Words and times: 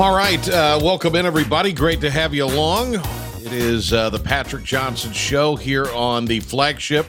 All 0.00 0.16
right, 0.16 0.48
uh, 0.48 0.80
welcome 0.82 1.14
in, 1.14 1.26
everybody. 1.26 1.74
Great 1.74 2.00
to 2.00 2.10
have 2.10 2.32
you 2.32 2.46
along. 2.46 2.94
It 2.94 3.52
is 3.52 3.92
uh, 3.92 4.08
the 4.08 4.18
Patrick 4.18 4.64
Johnson 4.64 5.12
Show 5.12 5.56
here 5.56 5.92
on 5.92 6.24
the 6.24 6.40
flagship 6.40 7.04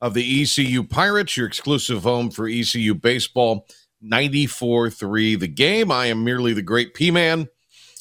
of 0.00 0.14
the 0.14 0.42
ECU 0.42 0.84
Pirates, 0.84 1.36
your 1.36 1.48
exclusive 1.48 2.04
home 2.04 2.30
for 2.30 2.46
ECU 2.46 2.94
baseball. 2.94 3.66
94-3 4.04 5.40
the 5.40 5.48
game. 5.48 5.90
I 5.90 6.06
am 6.06 6.22
merely 6.22 6.52
the 6.52 6.62
great 6.62 6.94
P-Man, 6.94 7.48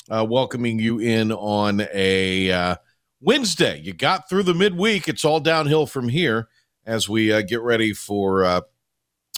uh, 0.08 0.23
welcoming 0.30 0.78
you 0.78 1.00
in 1.00 1.31
on 1.31 1.88
a 1.92 2.52
uh, 2.52 2.76
Wednesday. 3.20 3.81
You 3.81 3.94
got 3.94 4.30
through 4.30 4.44
the 4.44 4.54
midweek. 4.54 5.08
It's 5.08 5.26
all 5.26 5.40
downhill 5.40 5.88
from 5.88 6.09
here 6.09 6.48
as 6.86 7.09
we 7.09 7.34
uh, 7.34 7.42
get 7.42 7.64
ready 7.64 7.92
for 7.92 8.45
uh, 8.45 8.62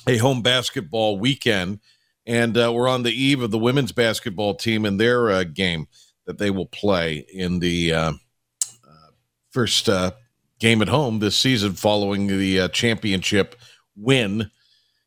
a 0.05 0.18
home 0.18 0.41
basketball 0.41 1.18
weekend 1.18 1.79
and 2.29 2.55
uh, 2.59 2.71
we're 2.71 2.88
on 2.88 3.01
the 3.01 3.11
eve 3.11 3.41
of 3.41 3.49
the 3.49 3.57
women's 3.57 3.91
basketball 3.91 4.53
team 4.53 4.85
and 4.85 4.99
their 4.99 5.31
uh, 5.31 5.43
game 5.43 5.87
that 6.27 6.37
they 6.37 6.51
will 6.51 6.67
play 6.67 7.26
in 7.34 7.57
the 7.57 7.91
uh, 7.91 8.12
uh 8.12 9.09
first 9.49 9.90
uh, 9.90 10.12
game 10.59 10.84
at 10.84 10.89
home 10.89 11.17
this 11.17 11.35
season 11.35 11.73
following 11.73 12.27
the 12.27 12.59
uh, 12.59 12.67
championship 12.67 13.55
win 13.95 14.51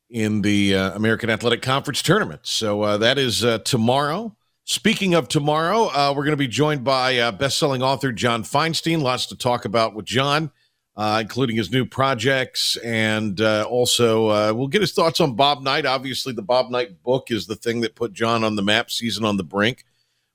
in 0.09 0.41
the 0.41 0.73
American 0.73 1.29
Athletic 1.29 1.63
Conference 1.63 2.03
tournament. 2.03 2.41
So 2.43 2.99
that 2.99 3.17
is 3.17 3.43
tomorrow. 3.65 4.35
Speaking 4.65 5.15
of 5.15 5.27
tomorrow, 5.27 5.85
we're 6.13 6.23
going 6.23 6.31
to 6.31 6.37
be 6.37 6.47
joined 6.47 6.83
by 6.83 7.31
best-selling 7.31 7.81
author 7.81 8.11
John 8.11 8.43
Feinstein. 8.43 9.01
Lots 9.01 9.25
to 9.27 9.35
talk 9.35 9.65
about 9.65 9.95
with 9.95 10.05
John 10.05 10.51
uh, 10.95 11.19
including 11.21 11.55
his 11.55 11.71
new 11.71 11.85
projects. 11.85 12.77
And 12.77 13.39
uh, 13.41 13.65
also, 13.69 14.27
uh, 14.27 14.53
we'll 14.55 14.67
get 14.67 14.81
his 14.81 14.93
thoughts 14.93 15.19
on 15.19 15.35
Bob 15.35 15.61
Knight. 15.63 15.85
Obviously, 15.85 16.33
the 16.33 16.41
Bob 16.41 16.69
Knight 16.69 17.01
book 17.03 17.31
is 17.31 17.47
the 17.47 17.55
thing 17.55 17.81
that 17.81 17.95
put 17.95 18.13
John 18.13 18.43
on 18.43 18.55
the 18.55 18.61
map, 18.61 18.91
Season 18.91 19.25
on 19.25 19.37
the 19.37 19.43
Brink, 19.43 19.85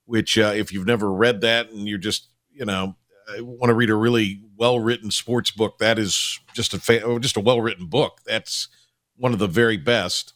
which, 0.07 0.39
uh, 0.39 0.53
if 0.55 0.73
you've 0.73 0.87
never 0.87 1.13
read 1.13 1.43
that 1.43 1.71
and 1.71 1.89
you're 1.89 1.99
just, 1.99 2.29
you 2.53 2.65
know, 2.65 2.97
uh, 3.29 3.45
want 3.45 3.71
to 3.71 3.75
read 3.75 3.91
a 3.91 3.95
really 3.95 4.43
well 4.57 4.81
written 4.81 5.11
sports 5.11 5.51
book, 5.51 5.79
that 5.79 5.99
is 5.99 6.41
just 6.55 6.75
a, 6.75 6.81
fa- 6.81 7.03
oh, 7.03 7.19
just 7.19 7.37
a 7.37 7.41
well 7.41 7.61
written 7.61 7.87
book. 7.87 8.21
That's 8.27 8.69
one 9.17 9.33
of 9.33 9.39
the 9.39 9.47
very 9.47 9.77
best. 9.77 10.33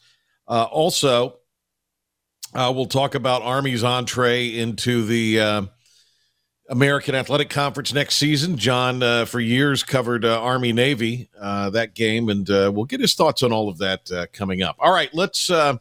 Uh, 0.47 0.63
also, 0.71 1.39
we'll 2.53 2.85
talk 2.85 3.15
about 3.15 3.41
Army's 3.41 3.83
entree 3.83 4.47
into 4.47 5.05
the 5.05 5.69
American 6.69 7.13
Athletic 7.13 7.49
Conference 7.49 7.93
next 7.93 8.15
season. 8.15 8.57
John, 8.57 9.03
uh, 9.03 9.25
for 9.25 9.39
years, 9.39 9.83
covered 9.83 10.23
uh, 10.23 10.41
Army 10.41 10.71
Navy 10.71 11.29
uh, 11.39 11.69
that 11.71 11.93
game, 11.93 12.29
and 12.29 12.49
uh, 12.49 12.71
we'll 12.73 12.85
get 12.85 13.01
his 13.01 13.15
thoughts 13.15 13.43
on 13.43 13.51
all 13.51 13.67
of 13.67 13.77
that 13.79 14.09
uh, 14.11 14.27
coming 14.31 14.63
up. 14.63 14.77
All 14.79 14.93
right, 14.93 15.13
let's 15.13 15.49
uh, 15.49 15.77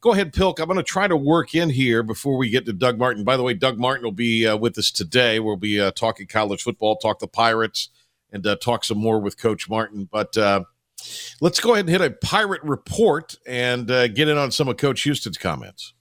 go 0.00 0.12
ahead, 0.12 0.32
Pilk. 0.32 0.58
I'm 0.58 0.66
going 0.66 0.76
to 0.76 0.82
try 0.82 1.06
to 1.06 1.16
work 1.16 1.54
in 1.54 1.70
here 1.70 2.02
before 2.02 2.36
we 2.36 2.50
get 2.50 2.66
to 2.66 2.72
Doug 2.72 2.98
Martin. 2.98 3.22
By 3.22 3.36
the 3.36 3.44
way, 3.44 3.54
Doug 3.54 3.78
Martin 3.78 4.04
will 4.04 4.12
be 4.12 4.52
with 4.56 4.76
us 4.76 4.90
today. 4.90 5.38
We'll 5.38 5.56
be 5.56 5.78
talking 5.92 6.26
college 6.26 6.62
football, 6.62 6.96
talk 6.96 7.20
the 7.20 7.28
Pirates, 7.28 7.90
and 8.32 8.44
talk 8.60 8.84
some 8.84 8.98
more 8.98 9.20
with 9.20 9.38
Coach 9.38 9.70
Martin. 9.70 10.08
But 10.10 10.36
let's 11.40 11.60
go 11.60 11.74
ahead 11.74 11.86
and 11.86 11.90
hit 11.90 12.00
a 12.00 12.10
Pirate 12.10 12.62
report 12.64 13.36
and 13.46 13.86
get 13.86 14.28
in 14.28 14.36
on 14.36 14.50
some 14.50 14.68
of 14.68 14.76
Coach 14.78 15.02
Houston's 15.02 15.38
comments. 15.38 15.93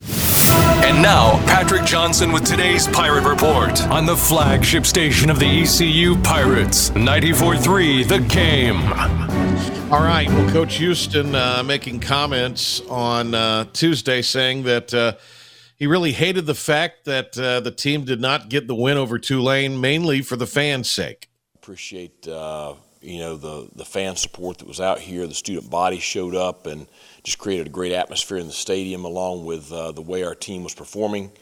And 0.00 1.00
now, 1.02 1.38
Patrick 1.46 1.84
Johnson 1.84 2.32
with 2.32 2.44
today's 2.44 2.86
Pirate 2.88 3.24
Report 3.24 3.80
on 3.88 4.06
the 4.06 4.16
flagship 4.16 4.86
station 4.86 5.30
of 5.30 5.38
the 5.38 5.62
ECU 5.62 6.16
Pirates, 6.22 6.90
94.3 6.90 8.06
The 8.06 8.18
Game. 8.20 8.82
All 9.92 10.02
right. 10.02 10.28
Well, 10.28 10.50
Coach 10.50 10.76
Houston 10.76 11.34
uh, 11.34 11.62
making 11.64 12.00
comments 12.00 12.80
on 12.82 13.34
uh, 13.34 13.64
Tuesday 13.72 14.22
saying 14.22 14.64
that 14.64 14.92
uh, 14.92 15.14
he 15.76 15.86
really 15.86 16.12
hated 16.12 16.46
the 16.46 16.54
fact 16.54 17.04
that 17.04 17.38
uh, 17.38 17.60
the 17.60 17.70
team 17.70 18.04
did 18.04 18.20
not 18.20 18.48
get 18.48 18.66
the 18.66 18.74
win 18.74 18.96
over 18.96 19.18
Tulane, 19.18 19.80
mainly 19.80 20.22
for 20.22 20.36
the 20.36 20.46
fans' 20.46 20.90
sake. 20.90 21.28
Appreciate 21.54 22.26
uh, 22.28 22.74
you 23.00 23.18
know 23.18 23.36
the 23.36 23.68
the 23.74 23.84
fan 23.84 24.16
support 24.16 24.58
that 24.58 24.68
was 24.68 24.80
out 24.80 24.98
here. 24.98 25.26
The 25.26 25.34
student 25.34 25.70
body 25.70 25.98
showed 25.98 26.34
up 26.34 26.66
and 26.66 26.86
just 27.24 27.38
created 27.38 27.66
a 27.66 27.70
great 27.70 27.92
atmosphere 27.92 28.36
in 28.36 28.46
the 28.46 28.52
stadium, 28.52 29.04
along 29.04 29.46
with 29.46 29.72
uh, 29.72 29.92
the 29.92 30.02
way 30.02 30.22
our 30.22 30.34
team 30.34 30.62
was 30.62 30.74
performing. 30.74 31.32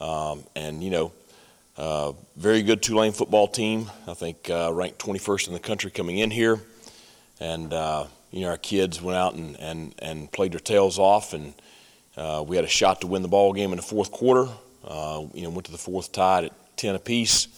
Um, 0.00 0.44
and 0.56 0.82
you 0.82 0.90
know, 0.90 1.12
uh, 1.76 2.12
very 2.36 2.62
good 2.62 2.82
Tulane 2.82 3.12
football 3.12 3.46
team. 3.46 3.90
I 4.06 4.14
think 4.14 4.50
uh, 4.50 4.72
ranked 4.72 4.98
21st 4.98 5.48
in 5.48 5.52
the 5.52 5.60
country 5.60 5.90
coming 5.90 6.18
in 6.18 6.30
here, 6.30 6.58
and 7.40 7.72
uh, 7.72 8.06
you 8.30 8.40
know 8.40 8.48
our 8.48 8.56
kids 8.56 9.02
went 9.02 9.16
out 9.16 9.34
and 9.34 9.56
and 9.60 9.94
and 9.98 10.32
played 10.32 10.52
their 10.52 10.60
tails 10.60 10.98
off, 10.98 11.34
and 11.34 11.52
uh, 12.16 12.42
we 12.46 12.56
had 12.56 12.64
a 12.64 12.68
shot 12.68 13.02
to 13.02 13.06
win 13.06 13.20
the 13.20 13.28
ball 13.28 13.52
game 13.52 13.70
in 13.70 13.76
the 13.76 13.82
fourth 13.82 14.10
quarter. 14.10 14.48
Uh, 14.86 15.26
you 15.34 15.42
know, 15.42 15.50
went 15.50 15.66
to 15.66 15.72
the 15.72 15.78
fourth 15.78 16.10
tied 16.10 16.44
at 16.44 16.52
10 16.78 16.94
apiece 16.94 17.48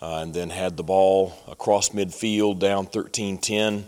and 0.00 0.34
then 0.34 0.50
had 0.50 0.76
the 0.76 0.82
ball 0.82 1.32
across 1.48 1.90
midfield 1.90 2.58
down 2.58 2.86
13 2.86 3.38
10. 3.38 3.86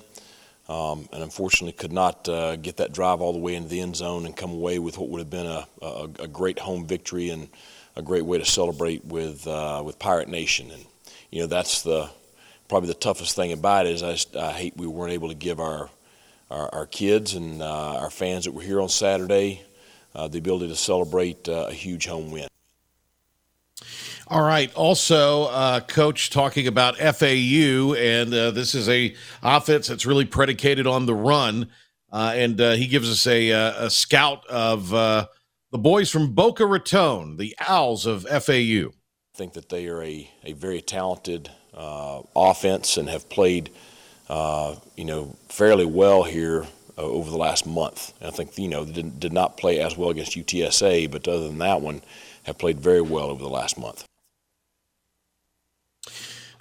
Um, 0.68 1.08
and 1.12 1.22
unfortunately 1.22 1.72
could 1.72 1.92
not 1.92 2.28
uh, 2.28 2.56
get 2.56 2.76
that 2.76 2.92
drive 2.92 3.22
all 3.22 3.32
the 3.32 3.38
way 3.38 3.54
into 3.54 3.70
the 3.70 3.80
end 3.80 3.96
zone 3.96 4.26
and 4.26 4.36
come 4.36 4.50
away 4.50 4.78
with 4.78 4.98
what 4.98 5.08
would 5.08 5.18
have 5.18 5.30
been 5.30 5.46
a, 5.46 5.66
a, 5.80 6.08
a 6.20 6.28
great 6.28 6.58
home 6.58 6.86
victory 6.86 7.30
and 7.30 7.48
a 7.96 8.02
great 8.02 8.26
way 8.26 8.36
to 8.36 8.44
celebrate 8.44 9.02
with 9.04 9.46
uh, 9.46 9.82
with 9.84 9.98
Pirate 9.98 10.28
Nation. 10.28 10.70
And 10.70 10.84
you 11.30 11.40
know 11.40 11.46
that's 11.46 11.82
the 11.82 12.10
probably 12.68 12.88
the 12.88 12.94
toughest 12.94 13.34
thing 13.34 13.52
about 13.52 13.86
it 13.86 13.92
is 13.92 14.02
I, 14.02 14.12
just, 14.12 14.36
I 14.36 14.52
hate 14.52 14.76
we 14.76 14.86
weren't 14.86 15.14
able 15.14 15.28
to 15.28 15.34
give 15.34 15.58
our 15.58 15.88
our, 16.50 16.74
our 16.74 16.86
kids 16.86 17.34
and 17.34 17.62
uh, 17.62 17.96
our 17.96 18.10
fans 18.10 18.44
that 18.44 18.52
were 18.52 18.62
here 18.62 18.80
on 18.80 18.90
Saturday 18.90 19.62
uh, 20.14 20.28
the 20.28 20.38
ability 20.38 20.68
to 20.68 20.76
celebrate 20.76 21.48
uh, 21.48 21.66
a 21.68 21.72
huge 21.72 22.06
home 22.06 22.30
win. 22.30 22.48
All 24.30 24.42
right. 24.42 24.70
Also, 24.74 25.44
uh, 25.44 25.80
coach 25.80 26.28
talking 26.28 26.66
about 26.66 26.98
FAU, 26.98 27.94
and 27.94 28.34
uh, 28.34 28.50
this 28.50 28.74
is 28.74 28.86
a 28.86 29.14
offense 29.42 29.86
that's 29.88 30.04
really 30.04 30.26
predicated 30.26 30.86
on 30.86 31.06
the 31.06 31.14
run. 31.14 31.70
Uh, 32.12 32.34
and 32.34 32.60
uh, 32.60 32.72
he 32.72 32.86
gives 32.88 33.10
us 33.10 33.26
a, 33.26 33.50
uh, 33.50 33.86
a 33.86 33.90
scout 33.90 34.46
of 34.48 34.92
uh, 34.92 35.26
the 35.72 35.78
boys 35.78 36.10
from 36.10 36.34
Boca 36.34 36.66
Raton, 36.66 37.38
the 37.38 37.56
Owls 37.58 38.04
of 38.04 38.24
FAU. 38.24 38.90
I 38.90 39.34
think 39.34 39.54
that 39.54 39.70
they 39.70 39.86
are 39.86 40.02
a, 40.02 40.30
a 40.44 40.52
very 40.52 40.82
talented 40.82 41.50
offense 41.74 42.98
and 42.98 43.08
have 43.08 43.30
played, 43.30 43.70
you 44.28 45.04
know, 45.04 45.36
fairly 45.48 45.86
well 45.86 46.24
here 46.24 46.66
over 46.98 47.30
the 47.30 47.38
last 47.38 47.66
month. 47.66 48.12
And 48.20 48.28
I 48.28 48.32
think 48.32 48.58
you 48.58 48.68
know 48.68 48.84
did, 48.84 49.20
did 49.20 49.32
not 49.32 49.56
play 49.56 49.80
as 49.80 49.96
well 49.96 50.10
against 50.10 50.36
UTSA, 50.36 51.10
but 51.10 51.26
other 51.26 51.46
than 51.48 51.58
that 51.58 51.80
one, 51.80 52.02
have 52.42 52.58
played 52.58 52.80
very 52.80 53.00
well 53.00 53.26
over 53.30 53.42
the 53.42 53.48
last 53.48 53.78
month. 53.78 54.07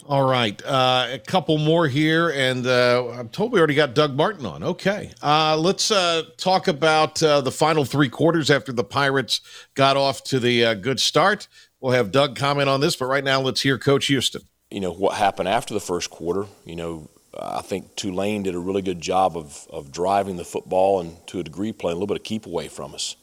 All 0.07 0.23
right, 0.25 0.61
uh, 0.63 1.09
a 1.11 1.19
couple 1.19 1.57
more 1.57 1.85
here, 1.85 2.29
and 2.29 2.65
uh, 2.65 3.09
I'm 3.09 3.27
told 3.27 3.51
we 3.51 3.59
already 3.59 3.75
got 3.75 3.93
Doug 3.93 4.15
Martin 4.15 4.45
on. 4.45 4.63
Okay, 4.63 5.11
uh, 5.21 5.57
let's 5.57 5.91
uh, 5.91 6.23
talk 6.37 6.69
about 6.69 7.21
uh, 7.21 7.41
the 7.41 7.51
final 7.51 7.83
three 7.83 8.07
quarters 8.07 8.49
after 8.49 8.71
the 8.71 8.85
Pirates 8.85 9.41
got 9.75 9.97
off 9.97 10.23
to 10.23 10.39
the 10.39 10.63
uh, 10.63 10.73
good 10.75 11.01
start. 11.01 11.49
We'll 11.81 11.91
have 11.91 12.13
Doug 12.13 12.37
comment 12.37 12.69
on 12.69 12.79
this, 12.79 12.95
but 12.95 13.07
right 13.07 13.23
now 13.23 13.41
let's 13.41 13.59
hear 13.59 13.77
Coach 13.77 14.05
Houston. 14.05 14.43
You 14.71 14.79
know 14.79 14.93
what 14.93 15.17
happened 15.17 15.49
after 15.49 15.73
the 15.73 15.81
first 15.81 16.09
quarter. 16.09 16.45
You 16.63 16.77
know, 16.77 17.09
I 17.37 17.61
think 17.61 17.97
Tulane 17.97 18.43
did 18.43 18.55
a 18.55 18.59
really 18.59 18.81
good 18.81 19.01
job 19.01 19.35
of 19.35 19.67
of 19.69 19.91
driving 19.91 20.37
the 20.37 20.45
football 20.45 21.01
and 21.01 21.17
to 21.27 21.41
a 21.41 21.43
degree 21.43 21.73
playing 21.73 21.97
a 21.97 21.99
little 21.99 22.07
bit 22.07 22.21
of 22.21 22.23
keep 22.23 22.45
away 22.45 22.69
from 22.69 22.93
us. 22.93 23.17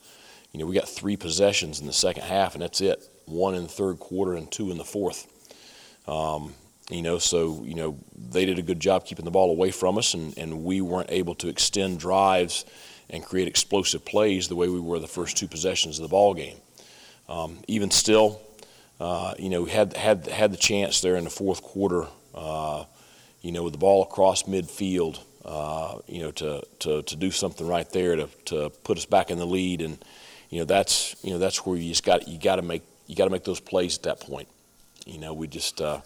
You 0.51 0.59
know, 0.59 0.67
we 0.67 0.75
got 0.75 0.87
three 0.87 1.17
possessions 1.17 1.79
in 1.79 1.87
the 1.87 1.93
second 1.93 2.25
half, 2.25 2.53
and 2.53 2.61
that's 2.61 2.79
it. 2.79 3.03
One 3.25 3.55
in 3.55 3.63
the 3.63 3.69
third 3.69 3.97
quarter 3.97 4.35
and 4.35 4.51
two 4.51 4.69
in 4.69 4.77
the 4.77 4.85
fourth. 4.85 5.25
Um, 6.07 6.53
you 6.89 7.01
know, 7.01 7.17
so 7.17 7.63
you 7.65 7.75
know 7.75 7.97
they 8.29 8.45
did 8.45 8.59
a 8.59 8.61
good 8.61 8.79
job 8.79 9.05
keeping 9.05 9.25
the 9.25 9.31
ball 9.31 9.51
away 9.51 9.71
from 9.71 9.97
us, 9.97 10.13
and, 10.13 10.37
and 10.37 10.63
we 10.63 10.81
weren't 10.81 11.11
able 11.11 11.35
to 11.35 11.47
extend 11.47 11.99
drives 11.99 12.65
and 13.09 13.23
create 13.23 13.47
explosive 13.47 14.03
plays 14.05 14.47
the 14.47 14.55
way 14.55 14.67
we 14.67 14.79
were 14.79 14.99
the 14.99 15.07
first 15.07 15.37
two 15.37 15.47
possessions 15.47 15.99
of 15.99 16.03
the 16.03 16.09
ball 16.09 16.33
game. 16.33 16.57
Um, 17.27 17.59
even 17.67 17.91
still, 17.91 18.41
uh, 18.99 19.33
you 19.37 19.49
know, 19.49 19.65
had 19.65 19.95
had 19.95 20.27
had 20.27 20.51
the 20.51 20.57
chance 20.57 21.01
there 21.01 21.15
in 21.15 21.23
the 21.23 21.29
fourth 21.29 21.61
quarter. 21.61 22.07
Uh, 22.33 22.85
you 23.41 23.51
know, 23.51 23.61
with 23.61 23.73
the 23.73 23.79
ball 23.79 24.01
across 24.01 24.43
midfield, 24.43 25.19
uh, 25.45 25.99
you 26.07 26.19
know, 26.19 26.31
to, 26.31 26.63
to, 26.79 27.03
to 27.03 27.15
do 27.15 27.29
something 27.29 27.67
right 27.67 27.87
there 27.91 28.15
to, 28.15 28.27
to 28.45 28.71
put 28.83 28.97
us 28.97 29.05
back 29.05 29.29
in 29.29 29.37
the 29.37 29.45
lead, 29.45 29.81
and 29.81 30.03
you 30.49 30.57
know 30.57 30.65
that's 30.65 31.15
you 31.23 31.31
know 31.31 31.37
that's 31.37 31.63
where 31.63 31.77
you 31.77 31.89
just 31.89 32.03
got 32.03 32.27
you 32.27 32.39
got 32.39 32.55
to 32.55 32.63
make 32.63 32.81
you 33.05 33.15
got 33.15 33.25
to 33.25 33.29
make 33.29 33.43
those 33.43 33.59
plays 33.59 33.97
at 33.97 34.03
that 34.03 34.19
point. 34.19 34.47
You 35.05 35.19
know, 35.19 35.33
we 35.33 35.47
just 35.47 35.79
uh, 35.79 36.01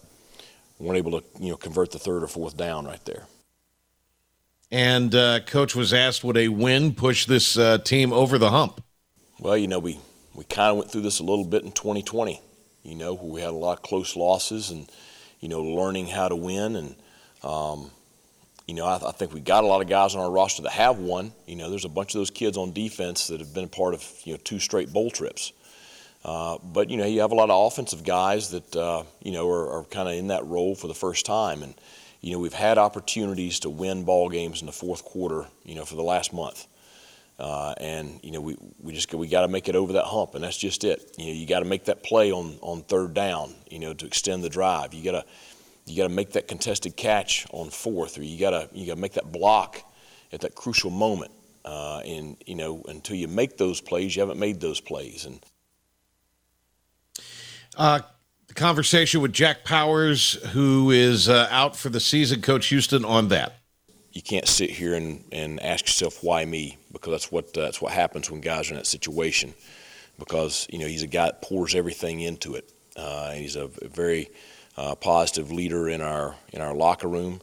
weren't 0.79 0.97
able 0.97 1.19
to 1.19 1.27
you 1.39 1.49
know 1.49 1.57
convert 1.57 1.91
the 1.91 1.99
third 1.99 2.23
or 2.23 2.27
fourth 2.27 2.57
down 2.57 2.85
right 2.85 3.03
there. 3.05 3.27
And 4.71 5.13
uh, 5.15 5.39
coach 5.41 5.75
was 5.75 5.93
asked, 5.93 6.23
would 6.23 6.37
a 6.37 6.47
win 6.49 6.93
push 6.93 7.25
this 7.25 7.57
uh, 7.57 7.79
team 7.79 8.13
over 8.13 8.37
the 8.37 8.51
hump? 8.51 8.83
Well, 9.39 9.57
you 9.57 9.67
know, 9.67 9.79
we 9.79 9.99
we 10.35 10.43
kind 10.45 10.71
of 10.71 10.77
went 10.77 10.91
through 10.91 11.01
this 11.01 11.19
a 11.19 11.23
little 11.23 11.45
bit 11.45 11.63
in 11.63 11.71
2020. 11.71 12.41
You 12.83 12.95
know, 12.95 13.13
we 13.13 13.41
had 13.41 13.49
a 13.49 13.51
lot 13.51 13.77
of 13.77 13.83
close 13.83 14.15
losses 14.15 14.69
and 14.69 14.89
you 15.39 15.49
know 15.49 15.61
learning 15.61 16.07
how 16.07 16.27
to 16.29 16.35
win 16.35 16.75
and. 16.75 16.95
Um, 17.41 17.91
you 18.67 18.75
know, 18.75 18.85
I, 18.85 18.97
I, 18.97 19.11
think 19.13 19.33
we 19.33 19.39
got 19.39 19.63
a 19.63 19.67
lot 19.67 19.81
of 19.81 19.87
guys 19.89 20.13
on 20.13 20.21
our 20.21 20.29
roster 20.29 20.61
that 20.61 20.73
have 20.73 20.99
won. 20.99 21.31
You 21.47 21.55
know, 21.55 21.71
there's 21.71 21.85
a 21.85 21.89
bunch 21.89 22.13
of 22.13 22.19
those 22.19 22.29
kids 22.29 22.55
on 22.55 22.71
defense 22.71 23.25
that 23.27 23.39
have 23.39 23.51
been 23.51 23.63
a 23.63 23.67
part 23.67 23.95
of 23.95 24.05
you 24.25 24.33
know 24.33 24.39
two 24.43 24.59
straight 24.59 24.93
bowl 24.93 25.09
trips. 25.09 25.53
Uh, 26.23 26.57
but 26.63 26.89
you 26.89 26.97
know, 26.97 27.05
you 27.05 27.21
have 27.21 27.31
a 27.31 27.35
lot 27.35 27.49
of 27.49 27.67
offensive 27.67 28.03
guys 28.03 28.49
that 28.49 28.75
uh, 28.75 29.03
you 29.23 29.31
know 29.31 29.49
are, 29.49 29.79
are 29.79 29.83
kind 29.85 30.07
of 30.09 30.15
in 30.15 30.27
that 30.27 30.45
role 30.45 30.75
for 30.75 30.87
the 30.87 30.93
first 30.93 31.25
time, 31.25 31.63
and 31.63 31.73
you 32.21 32.33
know 32.33 32.39
we've 32.39 32.53
had 32.53 32.77
opportunities 32.77 33.59
to 33.61 33.69
win 33.69 34.03
ball 34.03 34.29
games 34.29 34.61
in 34.61 34.65
the 34.65 34.73
fourth 34.73 35.03
quarter. 35.03 35.47
You 35.63 35.75
know, 35.75 35.85
for 35.85 35.95
the 35.95 36.03
last 36.03 36.33
month. 36.33 36.67
Uh, 37.39 37.73
and 37.79 38.19
you 38.21 38.31
know 38.31 38.41
we, 38.41 38.57
we 38.81 38.91
just 38.91 39.13
we 39.13 39.25
got 39.25 39.41
to 39.41 39.47
make 39.47 39.69
it 39.69 39.75
over 39.75 39.93
that 39.93 40.03
hump, 40.03 40.35
and 40.35 40.43
that's 40.43 40.57
just 40.57 40.83
it. 40.83 41.15
You 41.17 41.27
know 41.27 41.31
you 41.31 41.47
got 41.47 41.59
to 41.59 41.65
make 41.65 41.85
that 41.85 42.03
play 42.03 42.33
on 42.33 42.57
on 42.61 42.81
third 42.81 43.13
down. 43.13 43.55
You 43.69 43.79
know 43.79 43.93
to 43.93 44.05
extend 44.05 44.43
the 44.43 44.49
drive. 44.49 44.93
You 44.93 45.09
got 45.09 45.23
to 45.23 45.25
you 45.85 45.95
got 45.95 46.09
to 46.09 46.13
make 46.13 46.31
that 46.33 46.49
contested 46.49 46.97
catch 46.97 47.47
on 47.51 47.69
fourth, 47.69 48.17
or 48.17 48.23
you 48.23 48.37
got 48.37 48.49
to 48.49 48.69
you 48.73 48.85
got 48.85 48.95
to 48.95 49.01
make 49.01 49.13
that 49.13 49.31
block 49.31 49.81
at 50.33 50.41
that 50.41 50.53
crucial 50.53 50.89
moment. 50.89 51.31
Uh, 51.63 52.01
and 52.05 52.35
you 52.45 52.55
know, 52.55 52.83
until 52.89 53.15
you 53.15 53.29
make 53.29 53.57
those 53.57 53.79
plays, 53.79 54.15
you 54.15 54.21
haven't 54.21 54.39
made 54.39 54.59
those 54.59 54.81
plays. 54.81 55.25
And 55.25 55.39
uh, 57.77 58.01
the 58.47 58.53
conversation 58.53 59.21
with 59.21 59.33
Jack 59.33 59.63
Powers, 59.63 60.33
who 60.51 60.91
is 60.91 61.29
uh, 61.29 61.47
out 61.51 61.75
for 61.75 61.89
the 61.89 61.99
season, 61.99 62.41
Coach 62.41 62.67
Houston, 62.67 63.05
on 63.05 63.27
that. 63.29 63.57
You 64.11 64.21
can't 64.21 64.47
sit 64.47 64.71
here 64.71 64.95
and, 64.95 65.23
and 65.31 65.61
ask 65.61 65.85
yourself 65.85 66.23
why 66.23 66.43
me, 66.45 66.77
because 66.91 67.11
that's 67.11 67.31
what 67.31 67.57
uh, 67.57 67.61
that's 67.61 67.81
what 67.81 67.93
happens 67.93 68.29
when 68.29 68.41
guys 68.41 68.69
are 68.69 68.73
in 68.73 68.77
that 68.77 68.87
situation. 68.87 69.53
Because 70.17 70.67
you 70.69 70.79
know 70.79 70.87
he's 70.87 71.03
a 71.03 71.07
guy 71.07 71.25
that 71.25 71.41
pours 71.41 71.75
everything 71.75 72.19
into 72.19 72.55
it, 72.55 72.71
uh, 72.97 73.29
and 73.31 73.39
he's 73.41 73.55
a 73.55 73.67
very 73.67 74.29
uh, 74.77 74.95
positive 74.95 75.51
leader 75.51 75.87
in 75.87 76.01
our 76.01 76.35
in 76.51 76.61
our 76.61 76.73
locker 76.73 77.07
room, 77.07 77.39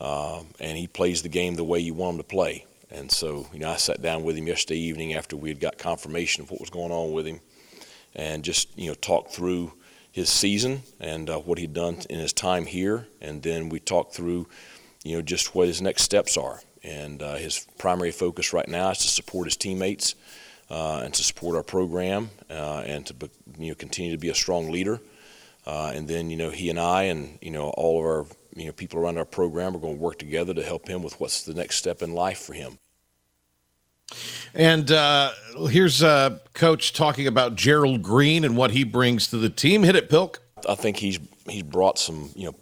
uh, 0.00 0.42
and 0.60 0.78
he 0.78 0.86
plays 0.86 1.22
the 1.22 1.28
game 1.28 1.54
the 1.56 1.64
way 1.64 1.80
you 1.80 1.94
want 1.94 2.14
him 2.14 2.18
to 2.18 2.24
play. 2.24 2.64
And 2.90 3.10
so, 3.10 3.46
you 3.52 3.58
know, 3.58 3.70
I 3.70 3.76
sat 3.76 4.02
down 4.02 4.22
with 4.22 4.36
him 4.36 4.46
yesterday 4.46 4.78
evening 4.78 5.14
after 5.14 5.36
we 5.36 5.48
had 5.48 5.58
got 5.58 5.78
confirmation 5.78 6.44
of 6.44 6.50
what 6.50 6.60
was 6.60 6.70
going 6.70 6.92
on 6.92 7.12
with 7.12 7.26
him, 7.26 7.40
and 8.14 8.44
just 8.44 8.76
you 8.78 8.88
know 8.88 8.94
talked 8.94 9.32
through 9.32 9.72
his 10.12 10.28
season 10.28 10.82
and 11.00 11.28
uh, 11.28 11.38
what 11.38 11.58
he'd 11.58 11.72
done 11.72 11.98
in 12.08 12.18
his 12.18 12.32
time 12.32 12.66
here, 12.66 13.08
and 13.20 13.42
then 13.42 13.68
we 13.68 13.80
talked 13.80 14.14
through, 14.14 14.46
you 15.02 15.16
know, 15.16 15.22
just 15.22 15.54
what 15.54 15.66
his 15.66 15.82
next 15.82 16.02
steps 16.02 16.36
are. 16.36 16.60
And 16.84 17.20
uh, 17.22 17.34
his 17.34 17.66
primary 17.78 18.12
focus 18.12 18.52
right 18.52 18.68
now 18.68 18.90
is 18.90 18.98
to 18.98 19.08
support 19.08 19.46
his 19.46 19.56
teammates 19.56 20.14
uh, 20.70 21.00
and 21.04 21.12
to 21.14 21.24
support 21.24 21.56
our 21.56 21.62
program 21.62 22.30
uh, 22.48 22.84
and 22.86 23.06
to 23.06 23.14
you 23.58 23.68
know 23.68 23.74
continue 23.74 24.12
to 24.12 24.18
be 24.18 24.28
a 24.28 24.34
strong 24.34 24.70
leader. 24.70 25.00
Uh, 25.66 25.92
and 25.94 26.06
then, 26.06 26.30
you 26.30 26.36
know, 26.36 26.50
he 26.50 26.68
and 26.70 26.78
I 26.78 27.04
and, 27.04 27.38
you 27.40 27.50
know, 27.50 27.70
all 27.70 27.98
of 27.98 28.04
our, 28.04 28.26
you 28.54 28.66
know, 28.66 28.72
people 28.72 29.00
around 29.00 29.16
our 29.16 29.24
program 29.24 29.74
are 29.74 29.78
going 29.78 29.96
to 29.96 30.00
work 30.00 30.18
together 30.18 30.52
to 30.54 30.62
help 30.62 30.86
him 30.88 31.02
with 31.02 31.18
what's 31.18 31.42
the 31.42 31.54
next 31.54 31.76
step 31.76 32.02
in 32.02 32.12
life 32.12 32.38
for 32.38 32.52
him. 32.52 32.78
And 34.54 34.90
uh, 34.90 35.32
here's 35.68 36.02
uh, 36.02 36.38
Coach 36.52 36.92
talking 36.92 37.26
about 37.26 37.56
Gerald 37.56 38.02
Green 38.02 38.44
and 38.44 38.56
what 38.56 38.70
he 38.70 38.84
brings 38.84 39.28
to 39.28 39.36
the 39.36 39.50
team. 39.50 39.82
Hit 39.82 39.96
it, 39.96 40.08
Pilk. 40.08 40.40
I 40.68 40.74
think 40.74 40.96
he's 40.96 41.18
he's 41.48 41.62
brought 41.62 41.98
some 41.98 42.30
you 42.34 42.46
know 42.46 42.54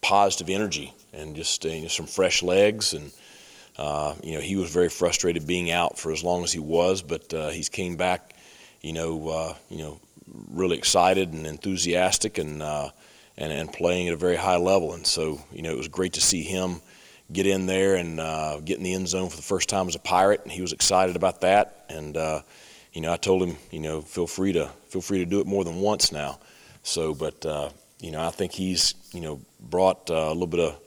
positive 0.00 0.48
energy 0.48 0.94
and 1.12 1.34
just 1.36 1.66
uh, 1.66 1.68
you 1.68 1.82
know, 1.82 1.88
some 1.88 2.06
fresh 2.06 2.42
legs 2.42 2.94
and 2.94 3.10
uh, 3.76 4.14
you 4.22 4.34
know 4.34 4.40
he 4.40 4.56
was 4.56 4.70
very 4.70 4.88
frustrated 4.88 5.46
being 5.46 5.70
out 5.70 5.98
for 5.98 6.12
as 6.12 6.22
long 6.22 6.44
as 6.44 6.52
he 6.52 6.60
was, 6.60 7.02
but 7.02 7.32
uh, 7.34 7.48
he's 7.50 7.68
came 7.68 7.96
back 7.96 8.34
you 8.80 8.92
know 8.92 9.28
uh, 9.28 9.54
you 9.68 9.78
know 9.78 10.00
really 10.50 10.78
excited 10.78 11.32
and 11.32 11.46
enthusiastic 11.46 12.38
and, 12.38 12.62
uh, 12.62 12.90
and 13.36 13.52
and 13.52 13.72
playing 13.72 14.08
at 14.08 14.14
a 14.14 14.16
very 14.16 14.36
high 14.36 14.56
level. 14.56 14.94
And 14.94 15.06
so, 15.06 15.40
you 15.52 15.62
know, 15.62 15.70
it 15.70 15.76
was 15.76 15.88
great 15.88 16.14
to 16.14 16.20
see 16.20 16.42
him 16.42 16.80
get 17.32 17.46
in 17.46 17.66
there 17.66 17.96
and 17.96 18.20
uh, 18.20 18.60
get 18.60 18.78
in 18.78 18.84
the 18.84 18.94
end 18.94 19.08
zone 19.08 19.28
for 19.28 19.36
the 19.36 19.42
first 19.42 19.68
time 19.68 19.88
as 19.88 19.94
a 19.94 20.00
Pirate, 20.00 20.40
and 20.42 20.52
he 20.52 20.60
was 20.60 20.72
excited 20.72 21.16
about 21.16 21.42
that. 21.42 21.84
And 21.88 22.16
uh, 22.16 22.42
you 22.92 23.00
know, 23.00 23.12
I 23.12 23.16
told 23.16 23.42
him, 23.42 23.56
you 23.70 23.80
know, 23.80 24.00
feel 24.00 24.26
free 24.26 24.52
to 24.52 24.70
feel 24.88 25.00
free 25.00 25.18
to 25.18 25.26
do 25.26 25.40
it 25.40 25.46
more 25.46 25.64
than 25.64 25.76
once 25.76 26.12
now. 26.12 26.40
So, 26.82 27.14
but 27.14 27.44
uh, 27.46 27.70
you 28.00 28.10
know, 28.10 28.26
I 28.26 28.30
think 28.30 28.52
he's 28.52 28.94
you 29.12 29.20
know 29.20 29.40
brought 29.60 30.10
uh, 30.10 30.14
a 30.14 30.32
little 30.32 30.46
bit 30.46 30.60
of 30.60 30.72
a 30.74 30.78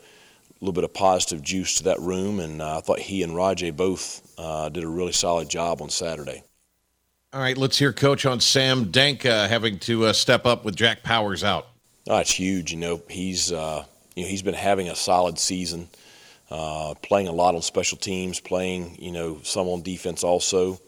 little 0.60 0.74
bit 0.74 0.84
of 0.84 0.94
positive 0.94 1.42
juice 1.42 1.76
to 1.76 1.84
that 1.84 2.00
room, 2.00 2.40
and 2.40 2.62
uh, 2.62 2.78
I 2.78 2.82
thought 2.82 3.00
he 3.00 3.24
and 3.24 3.34
Rahjai 3.34 3.76
both 3.76 4.34
uh, 4.38 4.70
did 4.70 4.84
a 4.84 4.88
really 4.88 5.12
solid 5.12 5.50
job 5.50 5.82
on 5.82 5.90
Saturday. 5.90 6.44
All 7.34 7.42
right, 7.42 7.58
let's 7.58 7.80
hear 7.80 7.92
Coach 7.92 8.26
on 8.26 8.40
Sam 8.40 8.86
Danka 8.92 9.50
having 9.50 9.80
to 9.80 10.06
uh, 10.06 10.14
step 10.14 10.46
up 10.46 10.64
with 10.64 10.76
Jack 10.76 11.02
Powers 11.04 11.44
out. 11.44 11.68
Oh, 12.08 12.18
it's 12.18 12.32
huge. 12.32 12.72
You 12.72 12.78
know, 12.78 13.02
he's 13.10 13.52
uh, 13.52 13.86
you 14.16 14.24
know 14.24 14.30
he's 14.30 14.42
been 14.42 14.54
having 14.54 14.90
a 14.90 14.96
solid 14.96 15.40
season, 15.40 15.88
uh, 16.54 16.94
playing 17.02 17.28
a 17.28 17.32
lot 17.32 17.56
on 17.56 17.64
special 17.64 17.98
teams, 17.98 18.40
playing 18.40 18.96
you 19.00 19.12
know 19.12 19.40
some 19.42 19.68
on 19.68 19.82
defense 19.82 20.24
also. 20.24 20.80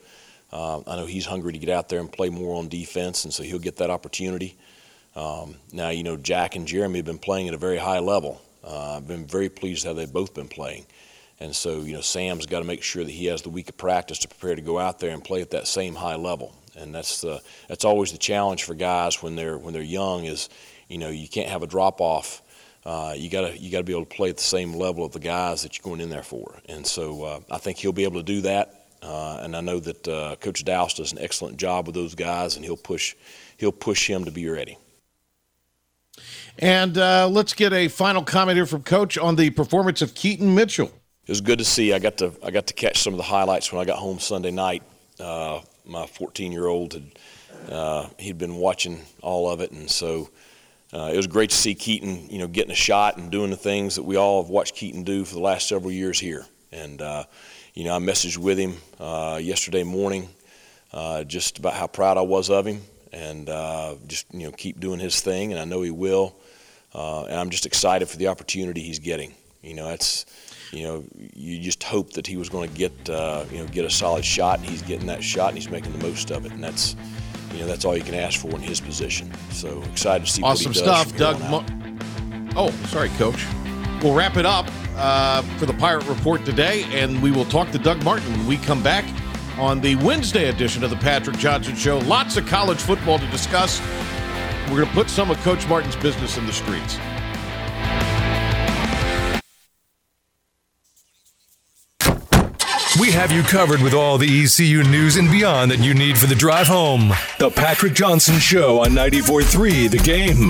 Uh, 0.54 0.80
I 0.88 0.96
know 0.96 1.08
he's 1.08 1.26
hungry 1.26 1.54
to 1.54 1.60
get 1.60 1.70
out 1.70 1.90
there 1.90 2.00
and 2.00 2.10
play 2.10 2.30
more 2.30 2.56
on 2.56 2.70
defense, 2.70 3.26
and 3.26 3.34
so 3.34 3.42
he'll 3.42 3.60
get 3.60 3.78
that 3.78 3.90
opportunity. 3.90 4.58
Um, 5.16 5.56
now, 5.74 5.90
you 5.90 6.04
know, 6.04 6.18
Jack 6.18 6.56
and 6.56 6.68
Jeremy 6.68 7.00
have 7.00 7.06
been 7.06 7.18
playing 7.18 7.48
at 7.48 7.56
a 7.56 7.58
very 7.58 7.78
high 7.78 8.00
level. 8.00 8.42
Uh, 8.64 8.98
I've 8.98 9.08
been 9.08 9.26
very 9.26 9.50
pleased 9.50 9.86
how 9.86 9.94
they've 9.94 10.12
both 10.12 10.34
been 10.36 10.48
playing. 10.48 10.86
And 11.40 11.56
so, 11.56 11.82
you 11.82 11.94
know, 11.94 12.02
Sam's 12.02 12.46
got 12.46 12.60
to 12.60 12.66
make 12.66 12.84
sure 12.84 13.04
that 13.04 13.12
he 13.12 13.26
has 13.26 13.42
the 13.42 13.50
week 13.50 13.70
of 13.70 13.78
practice 13.78 14.20
to 14.20 14.28
prepare 14.28 14.56
to 14.56 14.62
go 14.62 14.80
out 14.80 15.00
there 15.00 15.12
and 15.12 15.24
play 15.24 15.42
at 15.42 15.52
that 15.52 15.68
same 15.68 15.96
high 15.96 16.16
level. 16.16 16.54
And 16.78 16.94
that's 16.94 17.22
the 17.22 17.42
that's 17.68 17.86
always 17.86 18.12
the 18.12 18.18
challenge 18.18 18.64
for 18.64 18.76
guys 18.76 19.24
when 19.24 19.36
they're 19.36 19.58
when 19.58 19.74
they're 19.74 19.82
young 19.82 20.26
is, 20.26 20.50
you 20.90 20.98
know, 20.98 21.10
you 21.10 21.28
can't 21.28 21.50
have 21.50 21.64
a 21.64 21.68
drop 21.68 22.02
off. 22.02 22.42
Uh, 22.86 23.14
you 23.18 23.30
gotta 23.30 23.58
you 23.58 23.72
gotta 23.72 23.84
be 23.84 23.94
able 23.94 24.06
to 24.06 24.16
play 24.16 24.30
at 24.30 24.38
the 24.38 24.44
same 24.44 24.74
level 24.74 25.04
of 25.04 25.12
the 25.12 25.20
guys 25.20 25.64
that 25.64 25.78
you're 25.78 25.84
going 25.84 26.02
in 26.02 26.10
there 26.10 26.24
for. 26.24 26.60
And 26.70 26.86
so 26.86 27.24
uh, 27.24 27.40
I 27.50 27.58
think 27.58 27.78
he'll 27.78 27.94
be 27.94 28.04
able 28.04 28.20
to 28.20 28.24
do 28.26 28.42
that. 28.42 28.86
Uh, 29.02 29.40
and 29.42 29.56
I 29.56 29.62
know 29.62 29.80
that 29.80 30.08
uh, 30.08 30.36
Coach 30.38 30.64
Douse 30.64 30.96
does 30.96 31.12
an 31.12 31.20
excellent 31.20 31.58
job 31.58 31.88
with 31.88 31.96
those 31.96 32.16
guys, 32.16 32.56
and 32.56 32.66
he'll 32.66 32.78
push 32.78 33.16
he'll 33.58 33.72
push 33.72 34.08
him 34.08 34.26
to 34.26 34.32
be 34.32 34.48
ready. 34.48 34.78
And 36.60 36.98
uh, 36.98 37.28
let's 37.28 37.54
get 37.54 37.74
a 37.74 37.88
final 37.88 38.24
comment 38.24 38.56
here 38.56 38.66
from 38.66 38.84
Coach 38.84 39.18
on 39.18 39.36
the 39.36 39.50
performance 39.50 40.02
of 40.02 40.16
Keaton 40.16 40.56
Mitchell 40.56 40.92
it 41.26 41.32
was 41.32 41.42
good 41.42 41.58
to 41.58 41.66
see. 41.66 41.92
I 41.92 42.00
got 42.00 42.18
to 42.18 42.34
I 42.44 42.52
got 42.52 42.68
to 42.68 42.74
catch 42.74 43.02
some 43.02 43.14
of 43.14 43.18
the 43.18 43.24
highlights 43.24 43.72
when 43.72 43.82
I 43.82 43.86
got 43.86 43.98
home 43.98 44.20
Sunday 44.20 44.52
night. 44.52 44.84
Uh, 45.20 45.62
my 45.86 46.06
14 46.06 46.52
year 46.52 46.68
old 46.68 46.94
had 46.94 47.12
uh, 47.70 48.08
he'd 48.20 48.38
been 48.38 48.56
watching 48.56 49.02
all 49.24 49.50
of 49.50 49.60
it, 49.60 49.72
and 49.72 49.90
so 49.90 50.30
uh, 50.96 51.12
it 51.12 51.18
was 51.18 51.28
great 51.28 51.50
to 51.50 51.56
see 51.56 51.76
Keaton, 51.76 52.30
you 52.30 52.40
know, 52.40 52.48
getting 52.48 52.72
a 52.72 52.76
shot 52.76 53.18
and 53.18 53.30
doing 53.30 53.50
the 53.50 53.58
things 53.58 53.96
that 53.96 54.04
we 54.04 54.16
all 54.16 54.42
have 54.42 54.50
watched 54.50 54.76
Keaton 54.76 55.04
do 55.04 55.26
for 55.26 55.36
the 55.36 55.42
last 55.42 55.68
several 55.68 55.92
years 55.92 56.20
here. 56.20 56.46
And 56.72 57.02
uh, 57.02 57.26
you 57.74 57.84
know, 57.84 57.96
I 57.96 58.00
messaged 58.00 58.38
with 58.38 58.58
him 58.58 58.76
uh, 59.00 59.40
yesterday 59.42 59.84
morning 59.84 60.30
uh, 60.94 61.26
just 61.26 61.60
about 61.60 61.74
how 61.74 61.88
proud 61.88 62.18
I 62.18 62.22
was 62.22 62.50
of 62.50 62.66
him, 62.66 62.82
and 63.12 63.48
just 64.08 64.26
you 64.34 64.46
know 64.46 64.52
keep 64.52 64.80
doing 64.80 65.00
his 65.00 65.20
thing, 65.20 65.52
and 65.52 65.60
I 65.60 65.66
know 65.66 65.82
he 65.82 65.92
will. 65.92 66.36
and 66.94 67.34
I'm 67.34 67.50
just 67.50 67.66
excited 67.66 68.08
for 68.08 68.18
the 68.18 68.28
opportunity 68.28 68.82
he's 68.82 69.00
getting. 69.00 69.34
You 69.62 69.74
know, 69.74 69.88
that's 69.88 70.26
you 70.72 70.84
know, 70.84 71.04
you 71.34 71.60
just 71.60 71.84
hope 71.84 72.14
that 72.14 72.28
he 72.28 72.38
was 72.38 72.50
going 72.50 72.70
to 72.70 72.76
get, 72.76 73.10
uh, 73.10 73.46
you 73.52 73.60
know, 73.60 73.68
get 73.68 73.86
a 73.86 73.90
solid 73.90 74.26
shot, 74.26 74.60
and 74.60 74.68
he's 74.68 74.82
getting 74.82 75.08
that 75.08 75.24
shot, 75.24 75.50
and 75.50 75.58
he's 75.58 75.70
making 75.70 75.98
the 75.98 76.06
most 76.06 76.32
of 76.32 76.46
it, 76.46 76.52
and 76.52 76.64
that's, 76.64 76.96
you 77.56 77.62
know, 77.62 77.68
that's 77.68 77.86
all 77.86 77.96
you 77.96 78.04
can 78.04 78.16
ask 78.16 78.40
for 78.40 78.50
in 78.50 78.62
his 78.62 78.82
position. 78.82 79.32
So 79.52 79.82
excited 79.84 80.26
to 80.26 80.32
see. 80.32 80.42
What 80.42 80.60
he 80.60 80.66
does. 80.66 80.82
Awesome 80.82 81.08
stuff, 81.08 81.18
Doug. 81.18 81.40
Mo- 81.50 81.66
oh, 82.56 82.72
sorry, 82.88 83.10
Coach. 83.10 83.46
We'll 84.04 84.14
wrap 84.14 84.38
it 84.38 84.46
up 84.46 84.68
uh, 84.98 85.42
for 85.58 85.66
the 85.66 85.74
Pirate 85.74 86.06
Report 86.08 86.46
today, 86.46 86.84
and 86.92 87.22
we 87.22 87.32
will 87.32 87.46
talk 87.46 87.72
to 87.72 87.80
Doug 87.80 88.04
Martin 88.04 88.30
when 88.32 88.46
we 88.46 88.58
come 88.58 88.84
back 88.84 89.06
on 89.58 89.80
the 89.80 89.96
Wednesday 89.98 90.50
edition 90.50 90.84
of 90.84 90.90
the 90.90 90.98
Patrick 90.98 91.38
Johnson 91.38 91.76
Show. 91.76 92.00
Lots 92.00 92.36
of 92.38 92.46
college 92.46 92.80
football 92.80 93.18
to 93.20 93.28
discuss. 93.28 93.82
We're 94.70 94.78
going 94.78 94.88
to 94.88 94.94
put 94.94 95.10
some 95.10 95.32
of 95.32 95.38
Coach 95.44 95.68
Martin's 95.68 95.96
business 95.96 96.38
in 96.38 96.46
the 96.46 96.54
streets. 96.54 96.98
We 103.06 103.12
have 103.12 103.32
you 103.32 103.44
covered 103.44 103.84
with 103.84 103.94
all 103.94 104.18
the 104.18 104.44
ECU 104.44 104.82
news 104.82 105.18
and 105.18 105.30
beyond 105.30 105.70
that 105.70 105.78
you 105.78 105.94
need 105.94 106.18
for 106.18 106.26
the 106.26 106.34
drive 106.34 106.66
home. 106.66 107.14
The 107.38 107.52
Patrick 107.52 107.94
Johnson 107.94 108.40
Show 108.40 108.80
on 108.80 108.94
94.3 108.94 109.92
The 109.92 110.00
Game. 110.00 110.48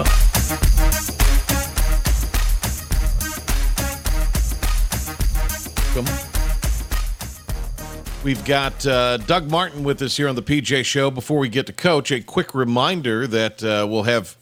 We've 8.24 8.46
got 8.46 8.88
uh, 8.88 9.18
Doug 9.18 9.52
Martin 9.52 9.84
with 9.84 10.02
us 10.02 10.16
here 10.16 10.30
on 10.30 10.36
the 10.36 10.42
PJ 10.42 10.86
Show. 10.86 11.12
Before 11.12 11.40
we 11.40 11.50
get 11.50 11.68
to 11.68 11.74
Coach, 11.74 12.10
a 12.10 12.22
quick 12.22 12.56
reminder 12.56 13.28
that 13.28 13.62
uh, 13.66 13.86
we'll 13.90 14.04
have 14.04 14.38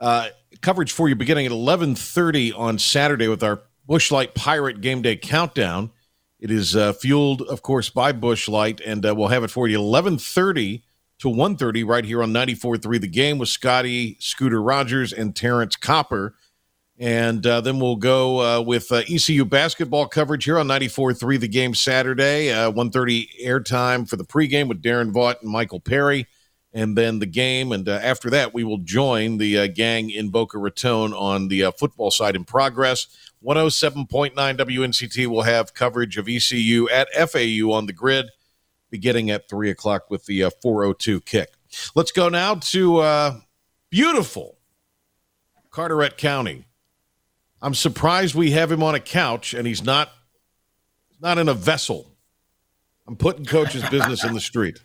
uh, 0.00 0.28
coverage 0.62 0.92
for 0.92 1.06
you 1.06 1.14
beginning 1.14 1.44
at 1.44 1.52
11:30 1.52 2.58
on 2.58 2.78
Saturday 2.78 3.28
with 3.28 3.42
our 3.42 3.60
Busch 3.86 4.10
Light 4.10 4.34
Pirate 4.34 4.80
Game 4.80 5.02
Day 5.02 5.16
Countdown. 5.16 5.90
It 6.42 6.50
is 6.50 6.74
uh, 6.74 6.92
fueled, 6.92 7.42
of 7.42 7.62
course, 7.62 7.88
by 7.88 8.10
Busch 8.10 8.48
Light, 8.48 8.80
and 8.80 9.06
uh, 9.06 9.14
we'll 9.14 9.28
have 9.28 9.44
it 9.44 9.50
for 9.52 9.68
you 9.68 9.78
11:30 9.78 10.82
to 11.20 11.28
1:30 11.28 11.86
right 11.86 12.04
here 12.04 12.20
on 12.20 12.32
94.3 12.32 13.00
The 13.00 13.06
Game 13.06 13.38
with 13.38 13.48
Scotty 13.48 14.16
Scooter 14.18 14.60
Rogers 14.60 15.12
and 15.12 15.36
Terrance 15.36 15.76
Copper. 15.76 16.34
And 16.98 17.46
uh, 17.46 17.60
then 17.60 17.78
we'll 17.78 17.94
go 17.94 18.40
uh, 18.40 18.60
with 18.60 18.90
uh, 18.90 19.02
ECU 19.08 19.44
basketball 19.44 20.08
coverage 20.08 20.44
here 20.44 20.58
on 20.58 20.66
94.3 20.66 21.38
the 21.38 21.46
game 21.46 21.76
Saturday, 21.76 22.50
uh, 22.50 22.72
1.30 22.72 23.28
airtime 23.44 24.08
for 24.08 24.16
the 24.16 24.24
pregame 24.24 24.66
with 24.66 24.82
Darren 24.82 25.12
Vaught 25.12 25.42
and 25.42 25.50
Michael 25.50 25.80
Perry. 25.80 26.26
And 26.74 26.96
then 26.96 27.18
the 27.18 27.26
game. 27.26 27.70
And 27.70 27.88
uh, 27.88 28.00
after 28.02 28.30
that, 28.30 28.54
we 28.54 28.64
will 28.64 28.78
join 28.78 29.36
the 29.36 29.58
uh, 29.58 29.66
gang 29.66 30.10
in 30.10 30.30
Boca 30.30 30.58
Raton 30.58 31.12
on 31.12 31.48
the 31.48 31.64
uh, 31.64 31.72
football 31.72 32.10
side 32.10 32.34
in 32.34 32.44
progress. 32.44 33.06
107.9 33.44 34.34
WNCT 34.34 35.26
will 35.26 35.42
have 35.42 35.74
coverage 35.74 36.16
of 36.16 36.28
ECU 36.28 36.88
at 36.88 37.08
FAU 37.12 37.72
on 37.72 37.86
the 37.86 37.92
grid 37.92 38.26
beginning 38.90 39.30
at 39.30 39.48
3 39.48 39.70
o'clock 39.70 40.10
with 40.10 40.24
the 40.26 40.50
402 40.62 41.20
kick. 41.22 41.48
Let's 41.94 42.12
go 42.12 42.28
now 42.28 42.54
to 42.56 43.42
beautiful 43.90 44.58
Carteret 45.70 46.16
County 46.16 46.66
I'm 47.62 47.74
surprised 47.74 48.34
we 48.34 48.50
have 48.50 48.72
him 48.72 48.82
on 48.82 48.96
a 48.96 49.00
couch 49.00 49.54
and 49.54 49.66
he's 49.66 49.84
not 49.84 50.10
not 51.20 51.38
in 51.38 51.48
a 51.48 51.54
vessel. 51.54 52.10
I'm 53.06 53.16
putting 53.16 53.44
coach's 53.44 53.88
business 53.88 54.24
in 54.24 54.34
the 54.34 54.40
street. 54.50 54.80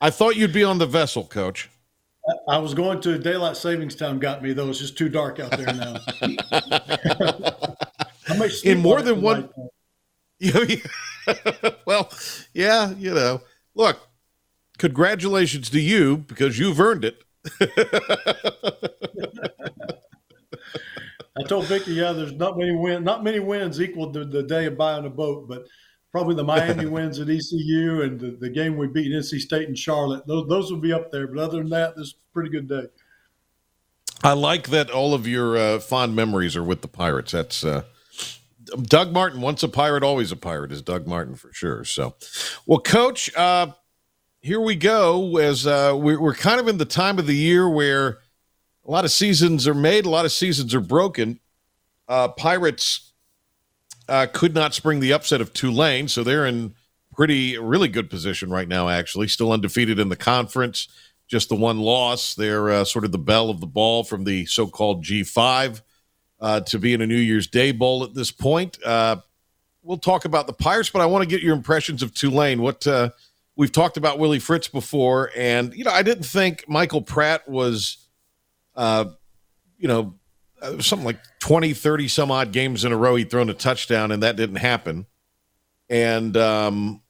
I 0.00 0.10
thought 0.10 0.36
you'd 0.36 0.52
be 0.52 0.64
on 0.64 0.78
the 0.78 0.86
vessel, 0.86 1.24
coach. 1.24 1.70
I 2.48 2.58
was 2.58 2.74
going 2.74 3.00
to 3.02 3.18
daylight 3.18 3.56
savings 3.56 3.96
time 3.96 4.18
got 4.18 4.42
me 4.42 4.52
though. 4.52 4.68
It's 4.68 4.78
just 4.78 4.98
too 4.98 5.08
dark 5.08 5.40
out 5.40 5.50
there 5.50 5.72
now. 5.72 5.96
in 8.64 8.78
more 8.78 9.02
than 9.02 9.22
one 9.22 9.48
well, 11.86 12.10
yeah, 12.52 12.92
you 12.94 13.14
know. 13.14 13.40
Look, 13.74 13.98
congratulations 14.78 15.70
to 15.70 15.80
you 15.80 16.18
because 16.18 16.58
you've 16.58 16.80
earned 16.80 17.04
it. 17.04 17.22
I 21.36 21.42
told 21.46 21.66
Vicky, 21.66 21.92
yeah, 21.92 22.12
there's 22.12 22.32
not 22.32 22.58
many 22.58 22.74
win, 22.74 23.04
not 23.04 23.22
many 23.22 23.40
wins 23.40 23.80
equal 23.80 24.12
to 24.12 24.24
the 24.24 24.42
day 24.42 24.66
of 24.66 24.76
buying 24.76 25.06
a 25.06 25.10
boat, 25.10 25.48
but 25.48 25.64
probably 26.12 26.34
the 26.34 26.44
Miami 26.44 26.86
wins 26.90 27.18
at 27.18 27.28
ECU 27.28 28.02
and 28.02 28.18
the, 28.18 28.36
the, 28.40 28.50
game 28.50 28.76
we 28.76 28.86
beat 28.86 29.12
NC 29.12 29.40
State 29.40 29.68
and 29.68 29.78
Charlotte. 29.78 30.26
Those 30.26 30.48
those 30.48 30.70
will 30.70 30.80
be 30.80 30.92
up 30.92 31.10
there. 31.10 31.26
But 31.26 31.38
other 31.38 31.58
than 31.58 31.70
that, 31.70 31.96
this 31.96 32.08
is 32.08 32.14
a 32.14 32.32
pretty 32.32 32.50
good 32.50 32.68
day. 32.68 32.86
I 34.22 34.32
like 34.32 34.68
that 34.68 34.90
all 34.90 35.14
of 35.14 35.26
your 35.26 35.56
uh, 35.56 35.78
fond 35.78 36.16
memories 36.16 36.56
are 36.56 36.64
with 36.64 36.82
the 36.82 36.88
Pirates. 36.88 37.32
That's 37.32 37.64
uh, 37.64 37.84
Doug 38.82 39.12
Martin. 39.12 39.40
Once 39.40 39.62
a 39.62 39.68
pirate, 39.68 40.02
always 40.02 40.32
a 40.32 40.36
pirate 40.36 40.72
is 40.72 40.82
Doug 40.82 41.06
Martin 41.06 41.36
for 41.36 41.52
sure. 41.52 41.84
So, 41.84 42.16
well, 42.66 42.80
Coach, 42.80 43.34
uh, 43.36 43.68
here 44.40 44.60
we 44.60 44.74
go. 44.74 45.36
As 45.36 45.66
uh, 45.66 45.96
we're, 45.96 46.20
we're 46.20 46.34
kind 46.34 46.58
of 46.58 46.66
in 46.66 46.78
the 46.78 46.84
time 46.84 47.18
of 47.18 47.26
the 47.26 47.36
year 47.36 47.68
where 47.68 48.18
a 48.84 48.90
lot 48.90 49.04
of 49.04 49.12
seasons 49.12 49.68
are 49.68 49.74
made, 49.74 50.04
a 50.04 50.10
lot 50.10 50.24
of 50.24 50.32
seasons 50.32 50.74
are 50.74 50.80
broken. 50.80 51.38
Uh, 52.08 52.28
Pirates 52.28 53.07
uh, 54.08 54.26
could 54.32 54.54
not 54.54 54.74
spring 54.74 55.00
the 55.00 55.12
upset 55.12 55.40
of 55.40 55.52
Tulane, 55.52 56.08
so 56.08 56.24
they're 56.24 56.46
in 56.46 56.74
pretty, 57.12 57.58
really 57.58 57.88
good 57.88 58.08
position 58.08 58.50
right 58.50 58.68
now, 58.68 58.88
actually. 58.88 59.28
Still 59.28 59.52
undefeated 59.52 59.98
in 59.98 60.08
the 60.08 60.16
conference, 60.16 60.88
just 61.26 61.48
the 61.48 61.56
one 61.56 61.78
loss. 61.78 62.34
They're 62.34 62.70
uh, 62.70 62.84
sort 62.84 63.04
of 63.04 63.12
the 63.12 63.18
belle 63.18 63.50
of 63.50 63.60
the 63.60 63.66
ball 63.66 64.04
from 64.04 64.24
the 64.24 64.46
so 64.46 64.66
called 64.66 65.04
G5 65.04 65.82
uh, 66.40 66.60
to 66.60 66.78
be 66.78 66.94
in 66.94 67.00
a 67.00 67.06
New 67.06 67.16
Year's 67.16 67.46
Day 67.46 67.72
Bowl 67.72 68.04
at 68.04 68.14
this 68.14 68.30
point. 68.30 68.78
Uh, 68.84 69.16
we'll 69.82 69.98
talk 69.98 70.24
about 70.24 70.46
the 70.46 70.52
Pirates, 70.52 70.90
but 70.90 71.02
I 71.02 71.06
want 71.06 71.22
to 71.22 71.28
get 71.28 71.42
your 71.42 71.54
impressions 71.54 72.02
of 72.02 72.14
Tulane. 72.14 72.62
What 72.62 72.86
uh, 72.86 73.10
we've 73.56 73.72
talked 73.72 73.96
about 73.96 74.18
Willie 74.18 74.38
Fritz 74.38 74.68
before, 74.68 75.30
and, 75.36 75.74
you 75.74 75.84
know, 75.84 75.92
I 75.92 76.02
didn't 76.02 76.24
think 76.24 76.68
Michael 76.68 77.02
Pratt 77.02 77.48
was 77.48 77.98
uh, 78.78 79.06
you 79.76 79.88
know, 79.88 80.14
uh, 80.62 80.80
something 80.80 81.06
like 81.06 81.20
20, 81.40 81.72
30 81.72 82.08
some 82.08 82.30
odd 82.30 82.52
games 82.52 82.84
in 82.84 82.92
a 82.92 82.96
row 82.96 83.16
he'd 83.16 83.30
thrown 83.30 83.50
a 83.50 83.54
touchdown, 83.54 84.10
and 84.10 84.22
that 84.22 84.36
didn't 84.36 84.56
happen. 84.56 85.06
And, 85.88 86.36
um, 86.36 87.02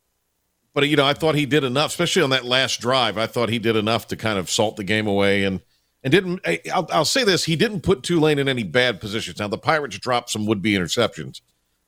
but, 0.75 0.89
you 0.89 0.97
know, 0.97 1.05
I 1.07 1.15
thought 1.15 1.35
he 1.35 1.47
did 1.47 1.65
enough, 1.65 1.91
especially 1.91 2.23
on 2.23 2.31
that 2.31 2.45
last 2.45 2.81
drive. 2.81 3.19
I 3.19 3.27
thought 3.27 3.49
he 3.49 3.59
did 3.59 3.77
enough 3.77 4.07
to 4.09 4.17
kind 4.17 4.39
of 4.39 4.51
salt 4.51 4.77
the 4.77 4.85
game 4.85 5.07
away 5.07 5.45
and, 5.45 5.61
and 6.05 6.13
didn't, 6.13 6.41
I'll, 6.73 6.87
I'll 6.93 7.05
say 7.05 7.25
this, 7.25 7.45
he 7.45 7.57
didn't 7.57 7.81
put 7.81 8.03
Tulane 8.03 8.39
in 8.39 8.49
any 8.49 8.63
bad 8.63 9.01
positions. 9.01 9.41
Now, 9.41 9.49
the 9.49 9.59
Pirates 9.59 9.99
dropped 9.99 10.31
some 10.31 10.47
would 10.47 10.63
be 10.63 10.75
interceptions, 10.75 11.41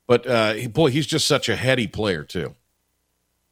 but, 0.07 0.27
uh, 0.27 0.53
he, 0.53 0.67
boy, 0.67 0.89
he's 0.89 1.07
just 1.07 1.27
such 1.27 1.47
a 1.47 1.55
heady 1.55 1.87
player, 1.87 2.23
too. 2.23 2.55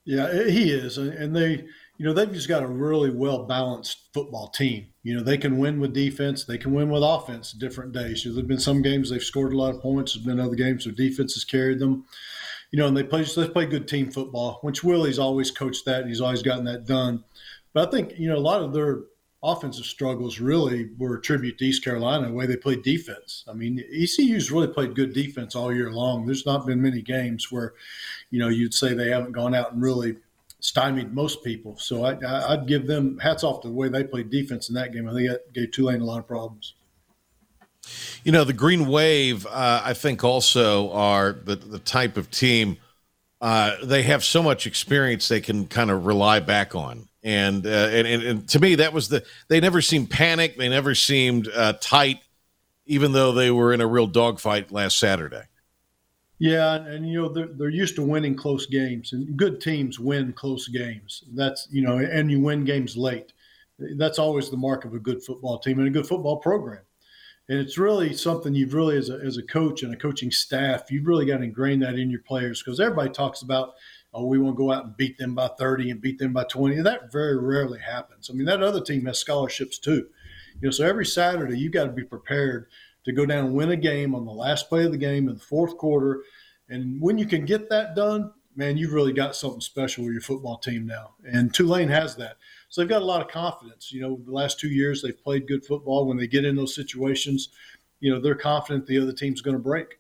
Yeah, 0.04 0.44
he 0.50 0.72
is. 0.72 0.98
And 0.98 1.36
they, 1.36 1.66
you 1.98 2.06
know, 2.06 2.14
they've 2.14 2.34
just 2.34 2.48
got 2.48 2.64
a 2.64 2.68
really 2.68 3.12
well 3.12 3.46
balanced 3.46 4.10
football 4.14 4.50
team. 4.50 4.88
You 5.10 5.16
know, 5.16 5.24
they 5.24 5.40
can 5.40 5.58
win 5.58 5.80
with 5.80 5.92
defense, 5.92 6.44
they 6.44 6.60
can 6.60 6.72
win 6.72 6.92
with 6.92 7.02
offense 7.02 7.52
different 7.52 7.94
days. 7.94 8.24
There's 8.24 8.46
been 8.46 8.60
some 8.60 8.84
games 8.84 9.10
they've 9.10 9.24
scored 9.24 9.54
a 9.54 9.58
lot 9.58 9.74
of 9.74 9.82
points, 9.82 10.14
there's 10.14 10.24
been 10.24 10.40
other 10.40 10.54
games 10.54 10.86
where 10.86 10.94
defense 10.94 11.34
has 11.34 11.44
carried 11.44 11.80
them. 11.80 12.06
You 12.70 12.78
know, 12.78 12.86
and 12.86 12.96
they 12.96 13.02
play 13.02 13.24
they 13.24 13.50
play 13.50 13.66
good 13.66 13.88
team 13.88 14.12
football, 14.12 14.60
which 14.62 14.84
Willie's 14.84 15.18
always 15.18 15.50
coached 15.50 15.86
that. 15.86 16.06
He's 16.06 16.22
always 16.22 16.44
gotten 16.44 16.66
that 16.66 16.86
done. 16.86 17.24
But 17.74 17.88
I 17.88 17.92
think, 17.92 18.20
you 18.20 18.30
know, 18.30 18.36
a 18.36 18.48
lot 18.52 18.62
of 18.62 18.72
their 18.72 19.00
offensive 19.42 19.86
struggles 19.86 20.40
really 20.40 20.92
were 21.00 21.16
a 21.16 21.22
tribute 21.22 21.58
to 21.58 21.66
East 21.66 21.84
Carolina, 21.84 22.28
the 22.28 22.34
way 22.34 22.46
they 22.46 22.56
played 22.56 22.84
defense. 22.84 23.44
I 23.48 23.54
mean, 23.54 23.84
ECU's 23.92 24.52
really 24.52 24.68
played 24.68 24.94
good 24.94 25.16
defense 25.16 25.56
all 25.56 25.74
year 25.74 25.92
long. 25.92 26.28
There's 26.28 26.46
not 26.46 26.68
been 26.68 26.84
many 26.84 27.02
games 27.02 27.52
where, 27.52 27.74
you 28.30 28.38
know, 28.38 28.50
you'd 28.50 28.76
say 28.76 28.94
they 28.94 29.10
haven't 29.10 29.32
gone 29.32 29.56
out 29.56 29.74
and 29.74 29.82
really– 29.82 30.18
stymied 30.60 31.14
most 31.14 31.44
people. 31.44 31.78
So 31.78 32.04
I, 32.04 32.56
would 32.56 32.68
give 32.68 32.88
them 32.88 33.18
hats 33.20 33.44
off 33.44 33.62
to 33.62 33.68
the 33.68 33.74
way 33.74 33.90
they 33.90 34.04
played 34.04 34.30
defense 34.30 34.70
in 34.70 34.76
that 34.76 34.92
game. 34.92 35.08
I 35.08 35.14
think 35.14 35.30
that 35.30 35.54
gave 35.54 35.72
Tulane 35.72 36.02
a 36.02 36.06
lot 36.06 36.20
of 36.20 36.28
problems. 36.28 36.76
You 38.24 38.32
know, 38.32 38.44
the 38.44 38.54
Green 38.54 38.88
Wave, 38.88 39.46
uh, 39.48 39.82
I 39.84 39.94
think, 39.94 40.24
also 40.24 40.92
are 40.92 41.34
the, 41.34 41.56
the 41.56 41.80
type 41.80 42.18
of 42.18 42.30
team. 42.30 42.78
Uh, 43.42 43.76
they 43.84 44.04
have 44.04 44.24
so 44.24 44.44
much 44.44 44.68
experience 44.68 45.28
they 45.28 45.42
can 45.42 45.66
kind 45.66 45.90
of 45.90 46.06
rely 46.06 46.42
back 46.42 46.76
on. 46.76 47.08
And, 47.24 47.66
uh, 47.66 47.70
and, 47.70 48.08
and, 48.08 48.24
and 48.24 48.50
to 48.50 48.60
me, 48.60 48.76
that 48.76 48.94
was 48.94 49.10
the 49.10 49.24
they 49.48 49.60
never 49.60 49.82
seemed 49.82 50.10
panicked. 50.10 50.58
They 50.58 50.70
never 50.70 50.96
seemed 50.96 51.50
uh, 51.54 51.74
tight, 51.80 52.20
even 52.86 53.12
though 53.12 53.32
they 53.32 53.52
were 53.52 53.74
in 53.74 53.82
a 53.82 53.88
real 53.88 54.08
dogfight 54.08 54.72
last 54.72 55.00
Saturday. 55.00 55.44
Yeah, 56.40 56.76
and, 56.76 56.88
and, 56.88 57.10
you 57.10 57.22
know 57.22 57.30
they're, 57.30 57.50
they're 57.54 57.70
used 57.70 57.96
to 57.96 58.02
winning 58.02 58.36
close 58.36 58.66
games, 58.66 59.12
and 59.12 59.36
good 59.36 59.60
teams 59.60 60.00
win 60.00 60.32
close 60.32 60.70
games. 60.70 61.24
That's 61.34 61.68
you 61.70 61.82
know, 61.82 61.98
and 61.98 62.32
you 62.32 62.40
win 62.40 62.64
games 62.64 62.96
late. 62.96 63.34
That's 63.98 64.20
always 64.20 64.50
the 64.50 64.58
mark 64.58 64.86
of 64.86 64.94
a 64.94 65.00
good 65.00 65.22
football 65.24 65.60
team 65.60 65.80
and 65.80 65.88
a 65.88 65.92
good 65.92 66.08
football 66.08 66.38
program. 66.38 66.82
And 67.50 67.58
it's 67.58 67.80
really 67.80 68.14
something 68.14 68.54
you've 68.54 68.76
really, 68.76 68.96
as 68.96 69.10
a, 69.10 69.16
as 69.16 69.38
a 69.38 69.44
coach 69.44 69.82
and 69.82 69.92
a 69.92 69.98
coaching 69.98 70.30
staff, 70.30 70.92
you've 70.92 71.08
really 71.08 71.26
got 71.26 71.38
to 71.38 71.44
ingrain 71.44 71.80
that 71.80 71.98
in 71.98 72.12
your 72.12 72.22
players 72.22 72.62
because 72.62 72.80
everybody 72.80 73.10
talks 73.10 73.42
about, 73.42 73.74
oh, 74.14 74.26
we 74.26 74.38
want 74.38 74.56
to 74.56 74.58
go 74.58 74.72
out 74.72 74.86
and 74.86 74.98
beat 74.98 75.18
them 75.18 75.34
by 75.34 75.50
30 75.58 75.90
and 75.90 76.02
beat 76.02 76.20
them 76.20 76.32
by 76.32 76.44
20. 76.44 76.76
And 76.76 76.86
That 76.86 77.12
very 77.12 77.38
rarely 77.38 77.80
happens. 77.80 78.30
I 78.30 78.34
mean, 78.34 78.46
that 78.46 78.62
other 78.62 78.82
team 78.82 79.06
has 79.08 79.18
scholarships 79.18 79.80
too. 79.80 80.08
You 80.62 80.68
know, 80.68 80.72
so 80.72 80.86
every 80.86 81.06
Saturday 81.06 81.58
you've 81.58 81.74
got 81.74 81.86
to 81.86 81.92
be 81.92 82.04
prepared 82.04 82.68
to 83.06 83.12
go 83.12 83.26
down 83.26 83.46
and 83.46 83.54
win 83.54 83.72
a 83.72 83.76
game 83.76 84.14
on 84.14 84.26
the 84.26 84.32
last 84.32 84.70
play 84.70 84.86
of 84.86 84.92
the 84.92 84.98
game 84.98 85.28
in 85.28 85.36
the 85.36 85.40
fourth 85.40 85.78
quarter. 85.78 86.24
And 86.68 87.02
when 87.02 87.18
you 87.18 87.26
can 87.26 87.46
get 87.46 87.70
that 87.70 87.96
done, 87.96 88.32
man, 88.56 88.78
you've 88.78 88.94
really 88.94 89.14
got 89.14 89.36
something 89.36 89.62
special 89.62 90.04
with 90.04 90.14
your 90.14 90.22
football 90.22 90.58
team 90.58 90.86
now. 90.86 91.16
And 91.26 91.54
Tulane 91.54 91.88
has 91.90 92.16
that. 92.18 92.38
So 92.70 92.82
they've 92.82 92.90
got 92.90 93.02
a 93.02 93.06
lot 93.06 93.22
of 93.22 93.28
confidence. 93.30 93.92
You 93.92 94.02
know, 94.02 94.20
the 94.26 94.32
last 94.32 94.60
two 94.60 94.70
years 94.70 95.02
they've 95.02 95.24
played 95.24 95.48
good 95.48 95.66
football. 95.66 96.06
When 96.06 96.18
they 96.18 96.28
get 96.28 96.46
in 96.46 96.56
those 96.56 96.76
situations, 96.76 97.50
you 98.00 98.14
know, 98.14 98.20
they're 98.20 98.36
confident 98.36 98.86
the 98.86 99.00
other 99.00 99.14
team's 99.14 99.42
going 99.42 99.56
to 99.56 99.64
break. 99.64 100.00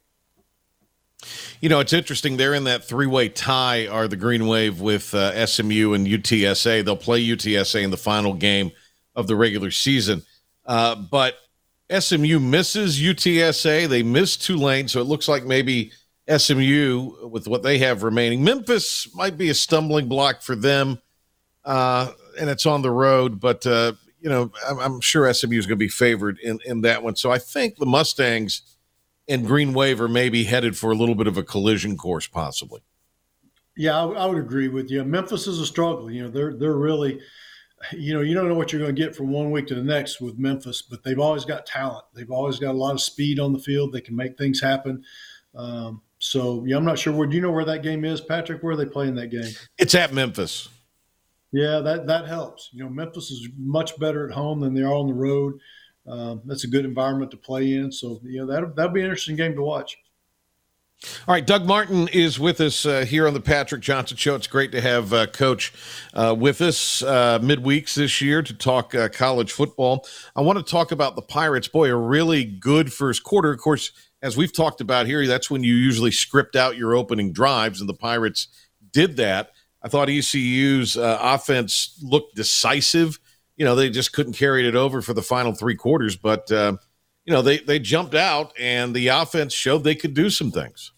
You 1.59 1.67
know, 1.67 1.79
it's 1.79 1.91
interesting. 1.91 2.37
They're 2.37 2.53
in 2.53 2.63
that 2.65 2.85
three 2.85 3.07
way 3.07 3.27
tie, 3.29 3.87
are 3.87 4.07
the 4.07 4.15
Green 4.15 4.47
Wave 4.47 4.79
with 4.79 5.13
uh, 5.13 5.45
SMU 5.45 5.93
and 5.93 6.07
UTSA. 6.07 6.85
They'll 6.85 6.95
play 6.95 7.25
UTSA 7.25 7.83
in 7.83 7.91
the 7.91 7.97
final 7.97 8.33
game 8.33 8.71
of 9.15 9.27
the 9.27 9.35
regular 9.35 9.71
season. 9.71 10.23
Uh, 10.65 10.95
but 10.95 11.35
SMU 11.97 12.39
misses 12.39 12.99
UTSA. 12.99 13.87
They 13.87 14.03
miss 14.03 14.37
Tulane, 14.37 14.87
so 14.87 15.01
it 15.01 15.05
looks 15.05 15.27
like 15.27 15.45
maybe 15.45 15.91
SMU, 16.37 17.27
with 17.27 17.47
what 17.47 17.63
they 17.63 17.79
have 17.79 18.03
remaining, 18.03 18.43
Memphis 18.43 19.13
might 19.15 19.37
be 19.37 19.49
a 19.49 19.53
stumbling 19.53 20.07
block 20.07 20.41
for 20.41 20.55
them, 20.55 20.99
uh, 21.65 22.11
and 22.39 22.49
it's 22.49 22.65
on 22.65 22.81
the 22.81 22.91
road. 22.91 23.39
But 23.39 23.65
uh, 23.65 23.93
you 24.21 24.29
know, 24.29 24.51
I'm, 24.67 24.79
I'm 24.79 25.01
sure 25.01 25.31
SMU 25.33 25.57
is 25.57 25.65
going 25.65 25.77
to 25.77 25.83
be 25.83 25.89
favored 25.89 26.37
in 26.39 26.59
in 26.65 26.81
that 26.81 27.01
one. 27.01 27.15
So 27.15 27.31
I 27.31 27.39
think 27.39 27.77
the 27.77 27.85
Mustangs 27.85 28.61
and 29.27 29.45
Green 29.45 29.73
Wave 29.73 29.99
are 30.01 30.07
maybe 30.07 30.43
headed 30.43 30.77
for 30.77 30.91
a 30.91 30.95
little 30.95 31.15
bit 31.15 31.27
of 31.27 31.37
a 31.37 31.43
collision 31.43 31.97
course, 31.97 32.27
possibly. 32.27 32.81
Yeah, 33.75 33.97
I, 33.97 34.05
I, 34.09 34.25
would 34.25 34.37
agree 34.37 34.67
with 34.67 34.91
you. 34.91 35.03
Memphis 35.03 35.47
is 35.47 35.59
a 35.59 35.65
struggle. 35.65 36.11
You 36.11 36.23
know, 36.23 36.29
they're 36.29 36.53
they're 36.53 36.77
really, 36.77 37.21
you 37.93 38.13
know, 38.13 38.21
you 38.21 38.33
don't 38.33 38.47
know 38.47 38.55
what 38.55 38.71
you're 38.71 38.81
going 38.81 38.95
to 38.95 39.01
get 39.01 39.15
from 39.15 39.31
one 39.31 39.51
week 39.51 39.67
to 39.67 39.75
the 39.75 39.83
next 39.83 40.19
with 40.19 40.37
Memphis, 40.37 40.81
but 40.81 41.03
they've 41.03 41.19
always 41.19 41.45
got 41.45 41.65
talent. 41.65 42.05
They've 42.13 42.31
always 42.31 42.59
got 42.59 42.75
a 42.75 42.77
lot 42.77 42.93
of 42.93 43.01
speed 43.01 43.39
on 43.39 43.53
the 43.53 43.59
field. 43.59 43.93
They 43.93 44.01
can 44.01 44.15
make 44.15 44.37
things 44.37 44.59
happen. 44.59 45.03
Um, 45.55 46.01
so 46.19 46.65
yeah, 46.65 46.77
I'm 46.77 46.85
not 46.85 46.99
sure 46.99 47.13
where. 47.13 47.27
Do 47.27 47.35
you 47.35 47.41
know 47.41 47.51
where 47.51 47.65
that 47.65 47.83
game 47.83 48.03
is, 48.03 48.21
Patrick? 48.21 48.61
Where 48.61 48.73
are 48.73 48.75
they 48.75 48.85
playing 48.85 49.15
that 49.15 49.27
game? 49.27 49.51
It's 49.77 49.95
at 49.95 50.13
Memphis. 50.13 50.69
Yeah, 51.51 51.79
that 51.79 52.07
that 52.07 52.27
helps. 52.27 52.69
You 52.73 52.83
know, 52.83 52.89
Memphis 52.89 53.31
is 53.31 53.47
much 53.57 53.97
better 53.99 54.27
at 54.27 54.35
home 54.35 54.59
than 54.59 54.73
they 54.73 54.83
are 54.83 54.93
on 54.93 55.07
the 55.07 55.13
road. 55.13 55.59
Um, 56.05 56.41
that's 56.45 56.65
a 56.65 56.67
good 56.67 56.85
environment 56.85 57.31
to 57.31 57.37
play 57.37 57.73
in. 57.73 57.91
So 57.91 58.19
you 58.23 58.45
know 58.45 58.47
that 58.47 58.75
that'll 58.75 58.91
be 58.91 59.01
an 59.01 59.05
interesting 59.05 59.35
game 59.37 59.55
to 59.55 59.61
watch. 59.61 59.97
All 61.01 61.33
right, 61.33 61.45
Doug 61.45 61.65
Martin 61.65 62.09
is 62.09 62.41
with 62.41 62.59
us 62.59 62.85
uh, 62.85 63.05
here 63.05 63.25
on 63.25 63.33
the 63.33 63.39
Patrick 63.39 63.81
Johnson 63.81 64.17
Show. 64.17 64.35
It's 64.35 64.47
great 64.47 64.73
to 64.73 64.81
have 64.81 65.13
uh, 65.13 65.27
Coach 65.27 65.71
uh, 66.13 66.35
with 66.37 66.59
us 66.59 67.01
uh, 67.01 67.39
midweeks 67.39 67.93
this 67.93 68.19
year 68.19 68.41
to 68.41 68.53
talk 68.53 68.93
uh, 68.93 69.07
college 69.07 69.53
football. 69.53 70.05
I 70.35 70.41
want 70.41 70.57
to 70.59 70.69
talk 70.69 70.91
about 70.91 71.15
the 71.15 71.21
Pirates. 71.21 71.69
Boy, 71.69 71.89
a 71.89 71.95
really 71.95 72.43
good 72.43 72.91
first 72.91 73.23
quarter. 73.23 73.49
Of 73.49 73.59
course, 73.59 73.93
as 74.21 74.35
we've 74.35 74.51
talked 74.51 74.81
about 74.81 75.05
here, 75.05 75.25
that's 75.25 75.49
when 75.49 75.63
you 75.63 75.73
usually 75.73 76.11
script 76.11 76.57
out 76.57 76.75
your 76.75 76.93
opening 76.93 77.31
drives, 77.31 77.79
and 77.79 77.87
the 77.87 77.93
Pirates 77.93 78.49
did 78.91 79.15
that. 79.17 79.51
I 79.81 79.87
thought 79.87 80.09
ECU's 80.09 80.97
uh, 80.97 81.17
offense 81.21 81.97
looked 82.03 82.35
decisive. 82.35 83.19
You 83.55 83.63
know, 83.63 83.75
they 83.75 83.89
just 83.89 84.11
couldn't 84.11 84.33
carry 84.33 84.67
it 84.67 84.75
over 84.75 85.01
for 85.01 85.13
the 85.13 85.21
final 85.21 85.53
three 85.53 85.75
quarters, 85.75 86.17
but 86.17 86.51
you 87.29 87.35
know, 87.35 87.43
they 87.43 87.59
they 87.59 87.77
jumped 87.77 88.15
out 88.15 88.53
and 88.59 88.95
the 88.95 89.09
offense 89.09 89.53
showed 89.53 89.83
they 89.83 89.93
could 89.93 90.15
do 90.15 90.31
some 90.31 90.49
things. 90.49 90.93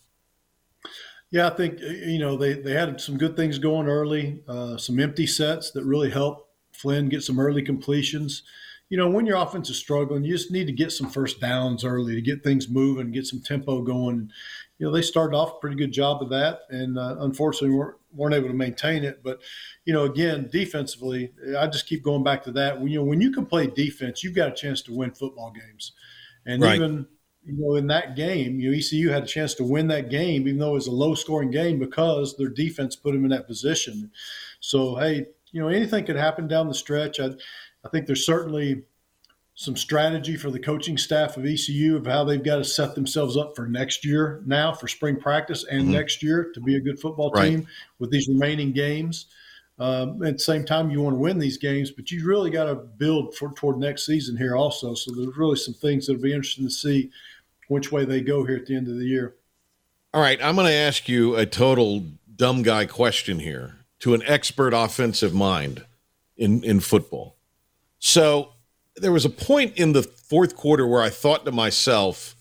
Yeah, 1.30 1.48
I 1.48 1.50
think 1.50 1.82
you 1.82 2.20
know 2.20 2.38
they 2.38 2.54
they 2.54 2.72
had 2.72 3.02
some 3.02 3.18
good 3.18 3.36
things 3.36 3.60
going 3.60 3.90
early, 3.90 4.40
uh, 4.48 4.78
some 4.78 4.98
empty 5.02 5.28
sets 5.28 5.72
that 5.72 5.84
really 5.84 6.10
helped 6.10 6.50
Flinn 6.72 7.10
get 7.10 7.24
some 7.24 7.38
early 7.38 7.62
completions. 7.62 8.44
You 8.88 8.96
know, 8.96 9.10
when 9.10 9.26
your 9.26 9.36
offense 9.36 9.70
is 9.70 9.76
struggling, 9.76 10.24
you 10.24 10.32
just 10.32 10.52
need 10.52 10.68
to 10.68 10.74
get 10.74 10.94
some 10.94 11.10
first 11.10 11.42
downs 11.42 11.84
early 11.84 12.16
to 12.16 12.22
get 12.22 12.46
things 12.46 12.70
moving, 12.70 13.12
get 13.12 13.28
some 13.28 13.42
tempo 13.42 13.82
going. 13.82 14.32
You 14.78 14.86
know, 14.86 14.94
they 14.94 15.02
started 15.02 15.36
off 15.36 15.58
a 15.58 15.60
pretty 15.60 15.76
good 15.76 15.92
job 15.92 16.22
of 16.22 16.30
that, 16.30 16.62
and 16.70 16.98
uh, 16.98 17.18
unfortunately 17.20 17.76
weren't 17.76 17.98
weren't 18.14 18.36
able 18.36 18.48
to 18.48 18.54
maintain 18.54 19.04
it. 19.04 19.22
But 19.22 19.42
you 19.84 19.92
know, 19.92 20.06
again, 20.06 20.48
defensively, 20.50 21.34
I 21.60 21.68
just 21.68 21.88
keep 21.88 22.04
going 22.06 22.24
back 22.24 22.42
to 22.46 22.54
that. 22.54 22.80
When 22.80 22.90
you 22.90 23.00
know, 23.00 23.06
when 23.06 23.20
you 23.20 23.34
can 23.34 23.46
play 23.46 23.68
defense, 23.68 24.24
you've 24.24 24.34
got 24.36 24.48
a 24.48 24.56
chance 24.56 24.82
to 24.84 24.96
win 24.96 25.12
football 25.12 25.52
games. 25.52 25.92
And 26.46 26.62
right. 26.62 26.76
even 26.76 27.08
you 27.44 27.54
know 27.58 27.76
in 27.76 27.88
that 27.88 28.16
game, 28.16 28.60
you 28.60 28.72
know, 28.72 28.78
ECU 28.78 29.10
had 29.10 29.24
a 29.24 29.28
chance 29.28 29.54
to 29.56 29.64
win 29.64 29.88
that 29.88 30.10
game, 30.10 30.48
even 30.48 30.60
though 30.60 30.72
it 30.72 30.74
was 30.74 30.88
a 30.88 30.92
low 30.92 31.16
scoring 31.16 31.52
game 31.52 31.80
because 31.80 32.38
their 32.38 32.50
defense 32.50 32.96
put 32.96 33.14
them 33.14 33.24
in 33.24 33.32
that 33.32 33.48
position. 33.48 34.12
So 34.60 34.96
hey, 34.96 35.28
you 35.52 35.62
know 35.62 35.68
anything 35.68 36.06
could 36.06 36.16
happen 36.16 36.48
down 36.48 36.68
the 36.68 36.74
stretch. 36.74 37.20
I, 37.20 37.32
I 37.84 37.90
think 37.90 38.06
there's 38.06 38.26
certainly 38.26 38.84
some 39.56 39.76
strategy 39.76 40.38
for 40.38 40.50
the 40.50 40.60
coaching 40.60 40.98
staff 40.98 41.38
of 41.38 41.46
ECU 41.46 41.98
of 41.98 42.06
how 42.06 42.24
they've 42.24 42.44
got 42.44 42.56
to 42.56 42.64
set 42.64 42.96
themselves 42.96 43.38
up 43.38 43.56
for 43.56 43.68
next 43.68 44.06
year 44.06 44.42
now 44.46 44.74
for 44.74 44.88
spring 44.88 45.20
practice 45.20 45.66
and 45.70 45.84
mm-hmm. 45.84 45.92
next 45.92 46.24
year 46.24 46.52
to 46.54 46.62
be 46.62 46.78
a 46.78 46.80
good 46.80 47.00
football 47.00 47.32
team 47.32 47.68
with 48.00 48.10
these 48.10 48.28
remaining 48.28 48.72
games. 48.72 49.28
Um, 49.82 50.22
at 50.22 50.34
the 50.34 50.40
same 50.40 50.64
time, 50.64 50.92
you 50.92 51.02
want 51.02 51.16
to 51.16 51.20
win 51.20 51.40
these 51.40 51.58
games, 51.58 51.90
but 51.90 52.12
you 52.12 52.24
really 52.24 52.52
got 52.52 52.66
to 52.66 52.76
build 52.76 53.34
for, 53.36 53.52
toward 53.54 53.80
next 53.80 54.06
season 54.06 54.38
here 54.38 54.56
also. 54.56 54.94
So 54.94 55.12
there's 55.12 55.36
really 55.36 55.56
some 55.56 55.74
things 55.74 56.06
that'll 56.06 56.22
be 56.22 56.34
interesting 56.34 56.66
to 56.66 56.72
see 56.72 57.10
which 57.68 57.92
way 57.92 58.06
they 58.06 58.22
go 58.22 58.46
here 58.46 58.58
at 58.58 58.68
the 58.68 58.76
end 58.76 58.88
of 58.88 59.00
the 59.00 59.06
year. 59.06 59.38
All 60.14 60.22
right, 60.22 60.38
I'm 60.44 60.54
going 60.54 60.68
to 60.68 60.74
ask 60.74 61.10
you 61.10 61.36
a 61.36 61.48
total 61.48 62.06
dumb 62.36 62.62
guy 62.62 62.86
question 62.86 63.40
here 63.40 63.78
to 64.02 64.14
an 64.14 64.22
expert 64.28 64.72
offensive 64.76 65.34
mind 65.34 65.84
in 66.38 66.64
in 66.64 66.80
football. 66.80 67.38
So 67.98 68.54
there 68.98 69.12
was 69.12 69.26
a 69.26 69.30
point 69.30 69.78
in 69.78 69.94
the 69.94 70.04
fourth 70.04 70.56
quarter 70.56 70.86
where 70.86 71.02
I 71.02 71.10
thought 71.10 71.44
to 71.46 71.52
myself 71.52 72.36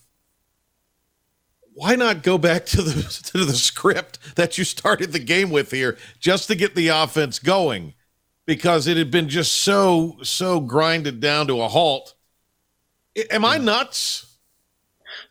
why 1.81 1.95
not 1.95 2.21
go 2.21 2.37
back 2.37 2.67
to 2.67 2.81
the 2.83 3.01
to 3.31 3.43
the 3.43 3.53
script 3.53 4.35
that 4.35 4.55
you 4.57 4.63
started 4.63 5.11
the 5.11 5.19
game 5.19 5.49
with 5.49 5.71
here 5.71 5.97
just 6.19 6.47
to 6.47 6.55
get 6.55 6.75
the 6.75 6.89
offense 6.89 7.39
going? 7.39 7.95
Because 8.45 8.85
it 8.85 8.97
had 8.97 9.09
been 9.09 9.29
just 9.29 9.51
so 9.51 10.17
so 10.21 10.59
grinded 10.59 11.19
down 11.19 11.47
to 11.47 11.59
a 11.59 11.67
halt. 11.67 12.13
Am 13.31 13.43
i 13.43 13.57
nuts? 13.57 14.37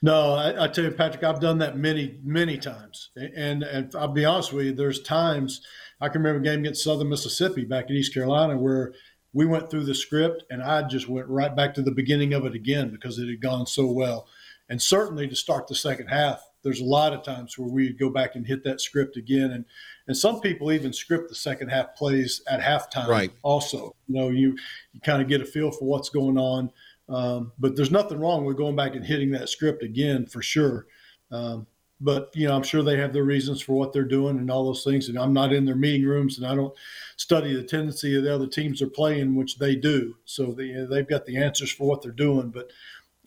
No 0.02 0.34
I, 0.34 0.64
I, 0.64 0.68
tell 0.68 0.84
you 0.84 0.90
patrick 0.90 1.22
i've 1.22 1.40
done 1.40 1.58
that 1.58 1.78
many 1.78 2.18
many 2.24 2.58
times. 2.58 3.10
And 3.16 3.62
and 3.62 3.94
i'll 3.94 4.08
be 4.08 4.24
honest 4.24 4.52
with 4.52 4.66
you 4.66 4.72
there's 4.72 5.02
times 5.02 5.60
i 6.00 6.08
can 6.08 6.20
remember 6.20 6.40
a 6.40 6.52
game 6.52 6.60
against 6.60 6.82
southern 6.82 7.10
mississippi 7.10 7.64
back 7.64 7.88
in 7.88 7.96
east 7.96 8.12
carolina 8.12 8.56
where 8.56 8.92
we 9.32 9.46
went 9.46 9.70
through 9.70 9.84
the 9.84 9.94
script 9.94 10.44
and 10.50 10.62
i 10.62 10.82
just 10.82 11.08
went 11.08 11.28
right 11.28 11.56
back 11.56 11.74
to 11.74 11.82
the 11.82 11.92
beginning 11.92 12.34
of 12.34 12.44
it 12.44 12.54
again 12.54 12.90
because 12.90 13.18
it 13.18 13.28
had 13.28 13.40
gone 13.40 13.66
so 13.66 13.86
well 13.86 14.28
and 14.70 14.80
certainly 14.80 15.28
to 15.28 15.36
start 15.36 15.66
the 15.66 15.74
second 15.74 16.06
half, 16.06 16.40
there's 16.62 16.80
a 16.80 16.84
lot 16.84 17.12
of 17.12 17.24
times 17.24 17.58
where 17.58 17.68
we 17.68 17.92
go 17.92 18.08
back 18.08 18.36
and 18.36 18.46
hit 18.46 18.62
that 18.64 18.80
script 18.80 19.16
again. 19.16 19.50
And 19.50 19.64
and 20.06 20.16
some 20.16 20.40
people 20.40 20.72
even 20.72 20.92
script 20.92 21.28
the 21.28 21.34
second 21.34 21.68
half 21.68 21.94
plays 21.96 22.42
at 22.48 22.60
halftime. 22.60 23.08
Right. 23.08 23.32
Also, 23.42 23.94
you 24.06 24.14
know, 24.14 24.28
you 24.28 24.56
you 24.92 25.00
kind 25.00 25.20
of 25.20 25.28
get 25.28 25.40
a 25.40 25.44
feel 25.44 25.70
for 25.70 25.84
what's 25.84 26.08
going 26.08 26.38
on. 26.38 26.70
Um, 27.08 27.52
but 27.58 27.74
there's 27.74 27.90
nothing 27.90 28.20
wrong 28.20 28.44
with 28.44 28.56
going 28.56 28.76
back 28.76 28.94
and 28.94 29.04
hitting 29.04 29.32
that 29.32 29.48
script 29.48 29.82
again 29.82 30.26
for 30.26 30.40
sure. 30.40 30.86
Um, 31.32 31.66
but 32.00 32.30
you 32.34 32.46
know, 32.46 32.56
I'm 32.56 32.62
sure 32.62 32.82
they 32.82 32.96
have 32.96 33.12
their 33.12 33.24
reasons 33.24 33.60
for 33.60 33.72
what 33.72 33.92
they're 33.92 34.04
doing 34.04 34.38
and 34.38 34.50
all 34.50 34.64
those 34.64 34.84
things. 34.84 35.08
And 35.08 35.18
I'm 35.18 35.32
not 35.32 35.52
in 35.52 35.64
their 35.64 35.74
meeting 35.74 36.06
rooms, 36.06 36.38
and 36.38 36.46
I 36.46 36.54
don't 36.54 36.74
study 37.16 37.54
the 37.54 37.62
tendency 37.62 38.16
of 38.16 38.22
the 38.22 38.34
other 38.34 38.46
teams 38.46 38.80
are 38.80 38.88
playing, 38.88 39.34
which 39.34 39.58
they 39.58 39.74
do. 39.74 40.16
So 40.24 40.52
they, 40.52 40.86
they've 40.88 41.08
got 41.08 41.26
the 41.26 41.36
answers 41.36 41.70
for 41.70 41.86
what 41.86 42.02
they're 42.02 42.12
doing. 42.12 42.50
But 42.50 42.70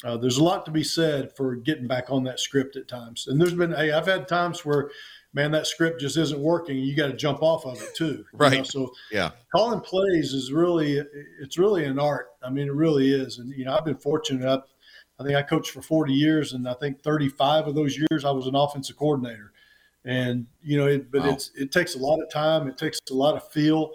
uh, 0.04 0.18
there's 0.18 0.38
a 0.38 0.44
lot 0.44 0.66
to 0.66 0.72
be 0.72 0.84
said 0.84 1.36
for 1.36 1.56
getting 1.56 1.88
back 1.88 2.10
on 2.10 2.24
that 2.26 2.40
script 2.40 2.76
at 2.76 2.88
times. 2.88 3.28
And 3.28 3.40
there's 3.40 3.54
been, 3.54 3.72
hey, 3.72 3.92
I've 3.92 4.06
had 4.06 4.28
times 4.28 4.66
where, 4.66 4.92
man, 5.34 5.52
that 5.52 5.66
script 5.66 6.02
just 6.02 6.18
isn't 6.18 6.40
working. 6.40 6.78
You 6.78 6.96
got 6.96 7.08
to 7.08 7.14
jump 7.14 7.42
off 7.42 7.66
of 7.66 7.82
it 7.82 7.96
too. 7.96 8.26
Right. 8.34 8.58
Know? 8.58 8.64
So 8.64 8.92
yeah, 9.12 9.32
calling 9.56 9.80
plays 9.80 10.34
is 10.34 10.52
really, 10.52 11.02
it's 11.42 11.58
really 11.58 11.86
an 11.86 12.00
art. 12.00 12.28
I 12.44 12.50
mean, 12.50 12.68
it 12.68 12.74
really 12.74 13.14
is. 13.14 13.40
And 13.40 13.54
you 13.54 13.66
know, 13.66 13.76
I've 13.76 13.86
been 13.86 13.98
fortunate. 13.98 14.48
I've, 14.48 14.64
I 15.20 15.24
think 15.24 15.38
I 15.38 15.44
coached 15.44 15.72
for 15.72 15.82
40 15.82 16.12
years, 16.12 16.54
and 16.54 16.68
I 16.68 16.74
think 16.74 17.02
35 17.02 17.68
of 17.68 17.76
those 17.76 17.98
years 17.98 18.26
I 18.26 18.32
was 18.32 18.48
an 18.48 18.56
offensive 18.56 18.98
coordinator. 18.98 19.54
And 20.06 20.48
you 20.62 20.78
know, 20.78 20.88
it, 20.88 21.12
but 21.12 21.22
wow. 21.22 21.30
it's 21.30 21.52
it 21.56 21.72
takes 21.72 21.96
a 21.96 22.00
lot 22.00 22.22
of 22.22 22.30
time. 22.30 22.68
It 22.68 22.78
takes 22.78 23.00
a 23.10 23.14
lot 23.14 23.36
of 23.36 23.50
feel. 23.52 23.92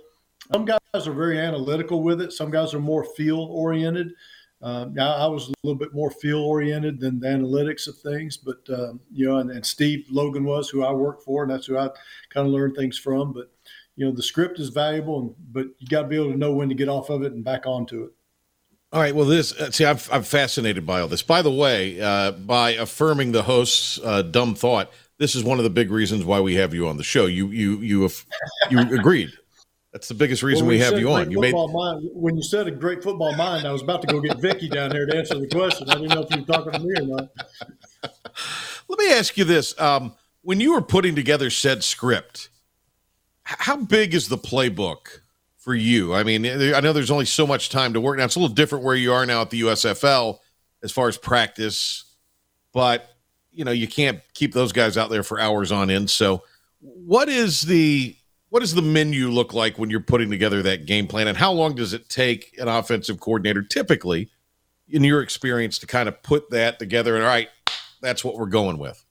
Some 0.51 0.65
guys 0.65 0.79
are 0.95 1.13
very 1.13 1.39
analytical 1.39 2.03
with 2.03 2.23
it. 2.23 2.33
Some 2.33 2.51
guys 2.51 2.73
are 2.73 2.81
more 2.81 3.05
feel 3.05 3.41
oriented. 3.41 4.13
Um, 4.61 4.95
I, 4.99 5.05
I, 5.05 5.27
was 5.27 5.49
a 5.49 5.55
little 5.63 5.79
bit 5.79 5.95
more 5.95 6.11
field 6.11 6.45
oriented 6.45 6.99
than 6.99 7.21
the 7.21 7.29
analytics 7.29 7.87
of 7.87 7.97
things, 7.99 8.37
but 8.37 8.59
um, 8.71 8.99
you 9.13 9.29
know, 9.29 9.39
and, 9.39 9.53
and, 9.53 9.65
Steve 9.65 10.05
Logan 10.11 10.43
was 10.43 10.69
who 10.69 10.83
I 10.83 10.91
worked 10.91 11.23
for, 11.23 11.45
and 11.45 11.53
that's 11.53 11.67
who 11.67 11.79
I 11.79 11.89
kind 12.31 12.45
of 12.47 12.53
learned 12.53 12.75
things 12.75 12.99
from. 12.99 13.33
But 13.33 13.53
you 13.95 14.05
know, 14.05 14.13
the 14.13 14.23
script 14.23 14.59
is 14.59 14.71
valuable, 14.71 15.21
and, 15.21 15.35
but 15.53 15.69
you 15.79 15.87
got 15.87 16.03
to 16.03 16.09
be 16.09 16.17
able 16.17 16.33
to 16.33 16.39
know 16.39 16.53
when 16.53 16.69
to 16.71 16.75
get 16.75 16.89
off 16.89 17.09
of 17.09 17.23
it 17.23 17.33
and 17.33 17.45
back 17.45 17.67
onto 17.67 18.03
it. 18.03 18.11
All 18.93 19.01
right. 19.01 19.15
Well, 19.15 19.27
this 19.27 19.53
uh, 19.53 19.71
see, 19.71 19.85
I'm, 19.85 19.99
I'm 20.11 20.23
fascinated 20.25 20.85
by 20.85 21.01
all 21.01 21.09
this. 21.09 21.23
By 21.23 21.43
the 21.43 21.53
way, 21.53 22.01
uh, 22.01 22.33
by 22.33 22.71
affirming 22.71 23.33
the 23.33 23.45
host's 23.45 24.01
uh, 24.03 24.23
dumb 24.23 24.57
thought, 24.57 24.91
this 25.19 25.37
is 25.37 25.45
one 25.45 25.59
of 25.59 25.65
the 25.65 25.71
big 25.71 25.91
reasons 25.91 26.25
why 26.25 26.41
we 26.41 26.55
have 26.55 26.75
you 26.75 26.89
on 26.89 26.97
the 26.97 27.05
show. 27.05 27.27
You 27.27 27.49
you 27.49 27.79
you 27.79 28.03
have 28.03 28.25
you 28.71 28.81
agreed. 28.99 29.31
That's 29.93 30.09
the 30.09 30.15
biggest 30.15 30.43
reason 30.43 30.67
well, 30.67 30.77
we 30.77 30.81
have 30.81 30.99
you 30.99 31.11
on. 31.11 31.31
You 31.31 31.41
made 31.41 31.55
mind, 31.55 32.11
when 32.13 32.37
you 32.37 32.43
said 32.43 32.69
a 32.69 32.71
great 32.71 33.03
football 33.03 33.35
mind, 33.35 33.67
I 33.67 33.73
was 33.73 33.83
about 33.83 34.03
to 34.03 34.07
go 34.07 34.21
get 34.21 34.39
Vicky 34.39 34.69
down 34.69 34.91
here 34.91 35.07
to 35.07 35.17
answer 35.17 35.39
the 35.39 35.49
question. 35.49 35.89
I 35.89 35.95
didn't 35.95 36.11
know 36.11 36.23
if 36.23 36.31
you 36.31 36.43
were 36.43 36.47
talking 36.47 36.73
to 36.73 36.79
me 36.81 36.95
or 37.01 37.07
not. 37.07 37.31
Let 38.89 38.99
me 38.99 39.13
ask 39.13 39.39
you 39.39 39.45
this: 39.45 39.79
um, 39.81 40.15
When 40.43 40.61
you 40.61 40.75
were 40.75 40.83
putting 40.83 41.15
together 41.15 41.49
said 41.49 41.83
script, 41.83 42.51
how 43.45 43.77
big 43.77 44.13
is 44.13 44.29
the 44.29 44.37
playbook 44.37 45.21
for 45.57 45.75
you? 45.75 46.15
I 46.15 46.23
mean, 46.23 46.45
I 46.45 46.81
know 46.81 46.93
there's 46.93 47.11
only 47.11 47.25
so 47.25 47.47
much 47.47 47.71
time 47.71 47.95
to 47.95 48.01
work 48.01 48.19
now. 48.19 48.25
It's 48.25 48.37
a 48.37 48.41
little 48.41 48.55
different 48.55 48.85
where 48.85 48.95
you 48.95 49.15
are 49.15 49.25
now 49.25 49.41
at 49.41 49.49
the 49.49 49.63
USFL 49.63 50.39
as 50.83 50.93
far 50.93 51.09
as 51.09 51.17
practice, 51.17 52.05
but 52.75 53.09
you 53.53 53.65
know 53.65 53.73
you 53.73 53.89
can't 53.89 54.21
keep 54.35 54.53
those 54.53 54.73
guys 54.73 54.99
out 54.99 55.09
there 55.09 55.23
for 55.23 55.41
hours 55.41 55.73
on 55.73 55.89
end. 55.89 56.11
So, 56.11 56.43
what 56.81 57.31
is 57.31 57.63
the 57.63 58.15
what 58.51 58.61
does 58.61 58.75
the 58.75 58.83
menu 58.83 59.29
look 59.29 59.53
like 59.53 59.79
when 59.79 59.91
you're 59.91 60.01
putting 60.01 60.31
together 60.31 60.63
that 60.63 60.87
game 60.87 61.07
plan? 61.07 61.29
And 61.29 61.37
how 61.37 61.53
long 61.53 61.75
does 61.75 61.93
it 61.93 62.09
take 62.09 62.55
an 62.59 62.69
offensive 62.69 63.21
coordinator 63.21 63.63
typically 63.63 64.31
in 64.89 65.05
your 65.05 65.23
experience 65.23 65.79
to 65.79 65.87
kind 65.87 66.09
of 66.09 66.23
put 66.23 66.51
that 66.51 66.79
together 66.79 67.15
and 67.15 67.25
all 67.25 67.31
right 67.31 67.49
that's 68.01 68.25
what 68.25 68.37
we're 68.37 68.47
going 68.47 68.79
with 68.79 69.05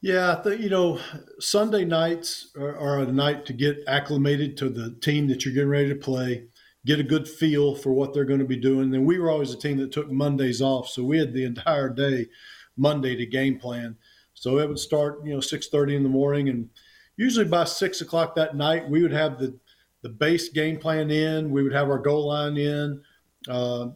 yeah 0.00 0.46
you 0.48 0.68
know 0.68 1.00
sunday 1.40 1.84
nights 1.84 2.52
are, 2.56 2.76
are, 2.76 3.00
a 3.00 3.06
night 3.06 3.44
to 3.44 3.52
get 3.52 3.78
acclimated 3.88 4.56
to 4.56 4.68
the 4.68 4.90
team 5.00 5.26
that 5.26 5.44
you're 5.44 5.54
getting 5.54 5.68
ready 5.68 5.88
to 5.88 5.96
play 5.96 6.46
get 6.86 7.00
a 7.00 7.02
good 7.02 7.28
feel 7.28 7.74
for 7.74 7.92
what 7.92 8.14
they're 8.14 8.24
going 8.24 8.38
to 8.38 8.46
be 8.46 8.56
doing. 8.56 8.94
And 8.94 9.04
we 9.04 9.18
were 9.18 9.28
always 9.28 9.52
a 9.52 9.58
team 9.58 9.76
that 9.78 9.90
took 9.90 10.10
mondays 10.10 10.62
off 10.62 10.88
so 10.88 11.02
we 11.02 11.18
had 11.18 11.34
the 11.34 11.44
entire 11.44 11.88
day 11.88 12.28
monday 12.76 13.16
to 13.16 13.26
game 13.26 13.58
plan. 13.58 13.96
So 14.34 14.58
it 14.60 14.68
would 14.68 14.78
start 14.78 15.24
you 15.24 15.34
know 15.34 15.40
6.30 15.40 15.96
in 15.96 16.02
the 16.04 16.08
morning 16.08 16.48
and 16.48 16.70
usually 17.16 17.46
by 17.46 17.64
six 17.64 18.00
o'clock 18.00 18.34
that 18.34 18.56
night, 18.56 18.88
we 18.88 19.02
would 19.02 19.12
have 19.12 19.38
the 19.38 19.58
the 20.02 20.08
base 20.08 20.50
game 20.50 20.78
plan 20.78 21.10
in. 21.10 21.50
We 21.50 21.62
would 21.62 21.72
have 21.72 21.88
our 21.88 21.98
goal 21.98 22.28
line 22.28 22.56
in. 22.56 23.02
Uh, 23.48 23.88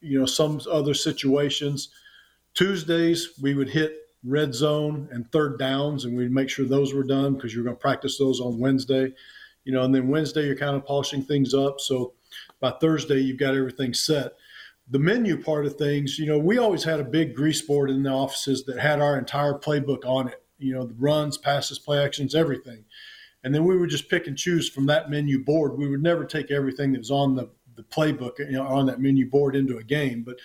you 0.00 0.18
know, 0.18 0.26
some 0.26 0.60
other 0.70 0.94
situations. 0.94 1.90
Tuesdays 2.54 3.38
we 3.42 3.54
would 3.54 3.68
hit 3.68 3.96
red 4.24 4.54
zone 4.54 5.08
and 5.12 5.30
third 5.30 5.58
downs, 5.58 6.04
and 6.04 6.16
we'd 6.16 6.32
make 6.32 6.48
sure 6.48 6.64
those 6.64 6.94
were 6.94 7.04
done 7.04 7.34
because 7.34 7.54
you're 7.54 7.64
going 7.64 7.76
to 7.76 7.80
practice 7.80 8.18
those 8.18 8.40
on 8.40 8.58
Wednesday. 8.58 9.12
You 9.64 9.72
know, 9.72 9.82
and 9.82 9.94
then 9.94 10.08
Wednesday 10.08 10.46
you're 10.46 10.56
kind 10.56 10.76
of 10.76 10.86
polishing 10.86 11.22
things 11.22 11.52
up. 11.52 11.80
So 11.80 12.14
by 12.60 12.72
Thursday 12.80 13.18
you've 13.18 13.38
got 13.38 13.54
everything 13.54 13.92
set. 13.92 14.32
The 14.90 14.98
menu 14.98 15.42
part 15.42 15.66
of 15.66 15.76
things, 15.76 16.18
you 16.18 16.26
know, 16.26 16.38
we 16.38 16.56
always 16.56 16.82
had 16.82 17.00
a 17.00 17.04
big 17.04 17.34
grease 17.34 17.60
board 17.60 17.90
in 17.90 18.02
the 18.02 18.10
offices 18.10 18.64
that 18.64 18.78
had 18.78 19.00
our 19.00 19.18
entire 19.18 19.54
playbook 19.54 20.06
on 20.06 20.28
it. 20.28 20.42
You 20.58 20.74
know, 20.74 20.84
the 20.84 20.94
runs, 20.94 21.38
passes, 21.38 21.78
play 21.78 22.02
actions, 22.02 22.34
everything. 22.34 22.84
And 23.44 23.54
then 23.54 23.64
we 23.64 23.76
would 23.76 23.90
just 23.90 24.08
pick 24.08 24.26
and 24.26 24.36
choose 24.36 24.68
from 24.68 24.86
that 24.86 25.10
menu 25.10 25.42
board. 25.44 25.78
We 25.78 25.88
would 25.88 26.02
never 26.02 26.24
take 26.24 26.50
everything 26.50 26.92
that 26.92 26.98
was 26.98 27.10
on 27.10 27.34
the 27.36 27.50
the 27.78 27.84
playbook 27.84 28.40
you 28.40 28.52
know, 28.52 28.66
on 28.66 28.86
that 28.86 29.00
menu 29.00 29.30
board 29.30 29.56
into 29.56 29.78
a 29.78 29.84
game. 29.84 30.24
But 30.24 30.36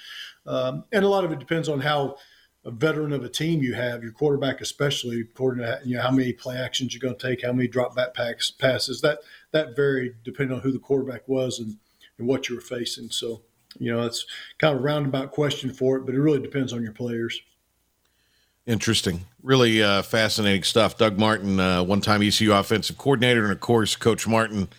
um, 0.46 0.86
and 0.94 1.04
a 1.04 1.10
lot 1.10 1.26
of 1.26 1.32
it 1.32 1.40
depends 1.40 1.68
on 1.68 1.82
how 1.82 2.18
a 2.66 2.72
veteran 2.72 3.12
of 3.12 3.26
a 3.26 3.30
team 3.30 3.62
you 3.62 3.74
have, 3.74 4.04
your 4.04 4.14
quarterback 4.14 4.62
especially, 4.62 5.22
according 5.22 5.66
to 5.66 5.82
you 5.84 5.98
know 5.98 6.02
how 6.02 6.12
many 6.12 6.32
play 6.32 6.58
actions 6.58 6.94
you're 6.94 7.02
going 7.02 7.18
to 7.18 7.28
take, 7.28 7.44
how 7.44 7.52
many 7.52 7.68
drop 7.68 7.96
back 7.96 8.14
packs, 8.14 8.52
passes. 8.52 9.02
That 9.02 9.20
that 9.52 9.76
varied 9.76 10.16
depending 10.24 10.56
on 10.56 10.62
who 10.62 10.72
the 10.72 10.80
quarterback 10.80 11.28
was 11.28 11.60
and, 11.60 11.78
and 12.18 12.28
what 12.28 12.48
you 12.48 12.56
were 12.56 12.62
facing. 12.62 13.10
So 13.10 13.42
you 13.80 13.92
know 13.92 14.04
it's 14.04 14.26
kind 14.60 14.76
of 14.76 14.82
a 14.82 14.84
roundabout 14.84 15.32
question 15.32 15.74
for 15.74 15.98
it, 15.98 16.06
but 16.06 16.16
it 16.16 16.22
really 16.22 16.40
depends 16.40 16.72
on 16.72 16.84
your 16.84 16.94
players. 16.94 17.42
Interesting, 18.66 19.26
really 19.42 19.84
uh, 19.84 20.02
fascinating 20.04 20.64
stuff. 20.64 20.98
Doug 20.98 21.20
Martin, 21.20 21.60
uh, 21.60 21.84
one-time 21.84 22.24
ECU 22.24 22.54
offensive 22.54 22.98
coordinator, 22.98 23.44
and 23.44 23.52
of 23.52 23.60
course, 23.60 23.98
Coach 23.98 24.26
Martin 24.26 24.70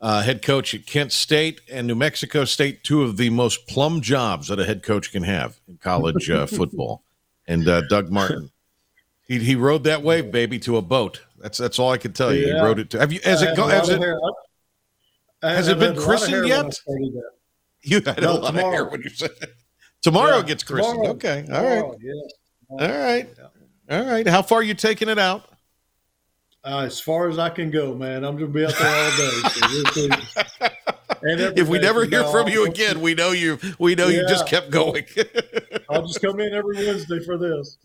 uh, 0.00 0.22
head 0.22 0.42
coach 0.42 0.74
at 0.74 0.86
Kent 0.86 1.12
State 1.12 1.60
and 1.70 1.86
New 1.86 1.94
Mexico 1.94 2.44
State, 2.44 2.84
two 2.84 3.02
of 3.02 3.16
the 3.16 3.30
most 3.30 3.66
plum 3.66 4.00
jobs 4.00 4.48
that 4.48 4.58
a 4.58 4.64
head 4.64 4.82
coach 4.82 5.12
can 5.12 5.24
have 5.24 5.58
in 5.68 5.76
college 5.76 6.30
uh, 6.30 6.46
football. 6.46 7.02
And 7.46 7.68
uh, 7.68 7.82
Doug 7.88 8.10
Martin, 8.10 8.50
he 9.26 9.38
he 9.38 9.56
rode 9.56 9.84
that 9.84 10.02
wave, 10.02 10.30
baby, 10.30 10.58
to 10.60 10.76
a 10.76 10.82
boat. 10.82 11.22
That's 11.38 11.58
that's 11.58 11.78
all 11.78 11.90
I 11.90 11.98
can 11.98 12.12
tell 12.12 12.34
you. 12.34 12.46
Yeah. 12.46 12.54
He 12.54 12.60
rode 12.60 12.78
it 12.78 12.90
to. 12.90 12.98
Have 12.98 13.12
you? 13.12 13.20
Has 13.24 13.42
it? 13.42 13.56
Go, 13.56 13.66
has 13.66 13.88
it? 13.88 14.02
Has 15.42 15.68
it 15.68 15.78
been 15.78 15.96
christened 15.96 16.46
yet? 16.46 16.74
You 17.80 18.00
had 18.04 18.20
no, 18.20 18.32
a 18.32 18.34
lot 18.34 18.50
tomorrow. 18.50 18.66
of 18.66 18.72
hair 18.72 18.84
when 18.86 19.02
you 19.02 19.08
said 19.08 19.30
it. 19.40 19.54
Tomorrow 20.02 20.38
yeah, 20.38 20.42
gets 20.42 20.64
christened. 20.64 20.94
Tomorrow. 20.94 21.14
Okay. 21.14 21.46
All 21.50 21.64
right. 21.64 21.98
Yes. 22.02 22.32
All 22.68 22.78
right. 22.78 23.28
All 23.90 24.04
right. 24.04 24.26
How 24.26 24.42
far 24.42 24.58
are 24.58 24.62
you 24.62 24.74
taking 24.74 25.08
it 25.08 25.18
out? 25.18 25.50
Uh, 26.64 26.80
as 26.80 27.00
far 27.00 27.28
as 27.28 27.38
I 27.38 27.48
can 27.48 27.70
go, 27.70 27.94
man. 27.94 28.24
I'm 28.24 28.36
going 28.36 28.52
to 28.52 28.58
be 28.58 28.64
out 28.64 28.74
there 28.76 29.04
all 29.04 29.16
day. 29.16 29.30
So 29.92 30.68
if 31.56 31.68
we 31.68 31.78
never 31.78 32.04
hear 32.04 32.24
from 32.24 32.48
you 32.48 32.66
again, 32.66 33.00
we 33.00 33.14
know 33.14 33.30
you. 33.30 33.58
We 33.78 33.94
know 33.94 34.08
yeah. 34.08 34.20
you 34.20 34.28
just 34.28 34.46
kept 34.46 34.70
going. 34.70 35.04
I'll 35.88 36.06
just 36.06 36.20
come 36.20 36.40
in 36.40 36.52
every 36.52 36.76
Wednesday 36.76 37.20
for 37.24 37.38
this. 37.38 37.78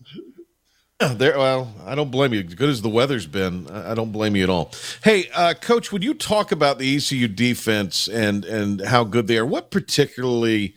There, 1.00 1.36
well, 1.36 1.74
I 1.84 1.94
don't 1.94 2.10
blame 2.10 2.32
you. 2.32 2.40
As 2.40 2.54
good 2.54 2.68
as 2.68 2.80
the 2.82 2.88
weather's 2.88 3.26
been, 3.26 3.68
I 3.68 3.94
don't 3.94 4.12
blame 4.12 4.36
you 4.36 4.44
at 4.44 4.50
all. 4.50 4.70
Hey, 5.02 5.28
uh, 5.34 5.54
Coach, 5.60 5.92
would 5.92 6.04
you 6.04 6.14
talk 6.14 6.52
about 6.52 6.78
the 6.78 6.96
ECU 6.96 7.28
defense 7.28 8.08
and 8.08 8.44
and 8.44 8.80
how 8.80 9.04
good 9.04 9.26
they 9.26 9.36
are? 9.36 9.44
What 9.44 9.70
particularly 9.70 10.76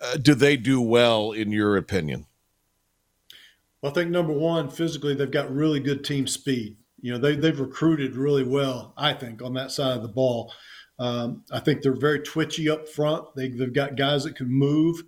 uh, 0.00 0.16
do 0.18 0.34
they 0.34 0.56
do 0.56 0.80
well, 0.80 1.32
in 1.32 1.50
your 1.52 1.76
opinion? 1.76 2.26
Well, 3.82 3.92
I 3.92 3.94
think 3.94 4.10
number 4.10 4.32
one, 4.32 4.68
physically, 4.68 5.14
they've 5.14 5.30
got 5.30 5.54
really 5.54 5.80
good 5.80 6.04
team 6.04 6.26
speed. 6.26 6.76
You 7.02 7.12
know 7.12 7.18
they, 7.18 7.34
they've 7.34 7.58
recruited 7.58 8.14
really 8.14 8.44
well 8.44 8.92
i 8.96 9.14
think 9.14 9.40
on 9.40 9.54
that 9.54 9.70
side 9.70 9.96
of 9.96 10.02
the 10.02 10.08
ball. 10.08 10.52
Um, 10.98 11.44
i 11.50 11.58
think 11.58 11.80
they're 11.80 11.94
very 11.94 12.20
twitchy 12.20 12.68
up 12.68 12.88
front. 12.88 13.24
They, 13.34 13.48
they've 13.48 13.72
got 13.72 13.96
guys 13.96 14.24
that 14.24 14.36
can 14.36 14.48
move. 14.48 15.02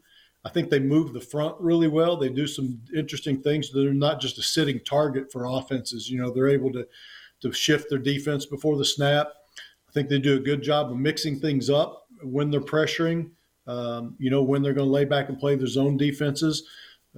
I 0.44 0.48
think 0.48 0.70
they 0.70 0.80
move 0.80 1.12
the 1.12 1.20
front 1.20 1.54
really 1.60 1.86
well. 1.86 2.16
They 2.16 2.28
do 2.28 2.46
some 2.46 2.80
interesting 2.96 3.42
things. 3.42 3.70
They're 3.70 3.92
not 3.92 4.20
just 4.20 4.38
a 4.38 4.42
sitting 4.42 4.80
target 4.80 5.30
for 5.30 5.44
offenses. 5.44 6.08
You 6.08 6.18
know 6.18 6.30
they're 6.30 6.48
able 6.48 6.72
to 6.72 6.86
to 7.42 7.52
shift 7.52 7.90
their 7.90 7.98
defense 7.98 8.46
before 8.46 8.76
the 8.78 8.84
snap. 8.84 9.28
I 9.88 9.92
think 9.92 10.08
they 10.08 10.18
do 10.18 10.36
a 10.36 10.40
good 10.40 10.62
job 10.62 10.90
of 10.90 10.96
mixing 10.96 11.38
things 11.40 11.68
up 11.68 12.06
when 12.22 12.50
they're 12.50 12.60
pressuring 12.60 13.32
um, 13.66 14.16
you 14.18 14.30
know 14.30 14.42
when 14.42 14.62
they're 14.62 14.72
going 14.72 14.88
to 14.88 14.92
lay 14.92 15.04
back 15.04 15.28
and 15.28 15.38
play 15.38 15.54
their 15.54 15.66
zone 15.66 15.96
defenses 15.96 16.66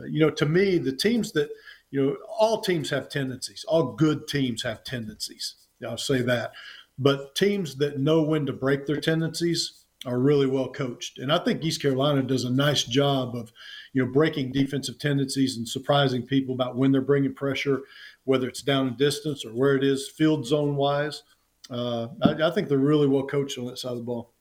you 0.09 0.21
know 0.21 0.31
to 0.31 0.47
me 0.47 0.79
the 0.79 0.93
teams 0.93 1.33
that 1.33 1.51
you 1.95 2.05
know, 2.05 2.17
all 2.29 2.61
teams 2.61 2.91
have 2.91 3.09
tendencies. 3.09 3.65
All 3.69 3.93
good 3.93 4.27
teams 4.27 4.65
have 4.65 4.83
tendencies. 4.83 5.55
I'll 5.87 5.97
say 5.97 6.23
that. 6.23 6.51
But 6.99 7.37
teams 7.37 7.77
that 7.77 8.01
know 8.01 8.21
when 8.23 8.47
to 8.47 8.53
break 8.53 8.85
their 8.85 9.01
tendencies 9.01 9.85
are 10.05 10.19
really 10.19 10.49
well 10.49 10.69
coached. 10.69 11.21
And 11.21 11.33
I 11.33 11.39
think 11.39 11.63
East 11.63 11.81
Carolina 11.81 12.25
does 12.25 12.43
a 12.43 12.51
nice 12.51 12.83
job 12.83 13.37
of, 13.37 13.53
you 13.93 14.05
know, 14.05 14.11
breaking 14.11 14.51
defensive 14.51 14.99
tendencies 14.99 15.57
and 15.57 15.69
surprising 15.69 16.23
people 16.23 16.57
about 16.57 16.75
when 16.75 16.91
they're 16.91 17.01
bringing 17.01 17.33
pressure, 17.33 17.83
whether 18.25 18.49
it's 18.49 18.63
down 18.63 18.89
in 18.89 18.97
distance 18.97 19.45
or 19.45 19.51
where 19.51 19.77
it 19.77 19.85
is 19.85 20.09
field 20.09 20.45
zone 20.45 20.75
wise. 20.75 21.23
Uh, 21.71 22.09
I, 22.25 22.49
I 22.49 22.51
think 22.51 22.69
they're 22.69 22.79
really 22.79 23.07
well 23.07 23.27
coached 23.27 23.57
on 23.57 23.67
that 23.67 23.79
side 23.79 23.93
of 23.93 23.99
the 23.99 24.03
ball. 24.03 24.34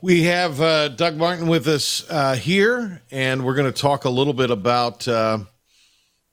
We 0.00 0.22
have 0.24 0.60
uh, 0.60 0.88
Doug 0.88 1.16
Martin 1.16 1.48
with 1.48 1.66
us 1.66 2.08
uh, 2.08 2.36
here, 2.36 3.02
and 3.10 3.44
we're 3.44 3.56
going 3.56 3.72
to 3.72 3.80
talk 3.80 4.04
a 4.04 4.10
little 4.10 4.32
bit 4.32 4.48
about, 4.48 5.08
uh, 5.08 5.40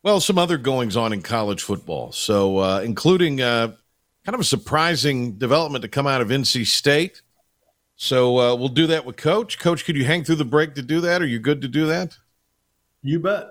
well, 0.03 0.19
some 0.19 0.37
other 0.37 0.59
goings 0.59 0.95
on 0.95 1.11
in 1.11 1.23
college 1.23 1.63
football. 1.63 2.11
So, 2.11 2.59
uh, 2.59 2.81
including 2.81 3.41
uh, 3.41 3.69
kind 4.23 4.35
of 4.35 4.39
a 4.39 4.43
surprising 4.43 5.39
development 5.39 5.81
to 5.81 5.87
come 5.87 6.05
out 6.05 6.21
of 6.21 6.27
NC 6.27 6.67
State. 6.67 7.23
So, 7.95 8.37
uh, 8.37 8.55
we'll 8.55 8.67
do 8.67 8.85
that 8.85 9.03
with 9.03 9.17
Coach. 9.17 9.57
Coach, 9.57 9.83
could 9.83 9.95
you 9.95 10.05
hang 10.05 10.23
through 10.23 10.35
the 10.35 10.45
break 10.45 10.75
to 10.75 10.83
do 10.83 11.01
that? 11.01 11.23
Are 11.23 11.27
you 11.27 11.39
good 11.39 11.63
to 11.63 11.67
do 11.67 11.87
that? 11.87 12.15
You 13.01 13.19
bet. 13.19 13.47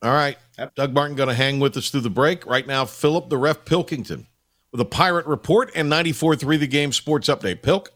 All 0.00 0.14
right. 0.14 0.38
Doug 0.76 0.94
Martin 0.94 1.14
going 1.14 1.28
to 1.28 1.34
hang 1.34 1.60
with 1.60 1.76
us 1.76 1.90
through 1.90 2.00
the 2.00 2.08
break. 2.08 2.46
Right 2.46 2.66
now, 2.66 2.86
Philip 2.86 3.28
the 3.28 3.36
Ref 3.36 3.66
Pilkington 3.66 4.28
with 4.72 4.80
a 4.80 4.86
Pirate 4.86 5.26
Report 5.26 5.70
and 5.74 5.90
94 5.90 6.36
3 6.36 6.56
The 6.56 6.66
Game 6.66 6.92
Sports 6.92 7.28
Update. 7.28 7.60
Pilk. 7.60 7.92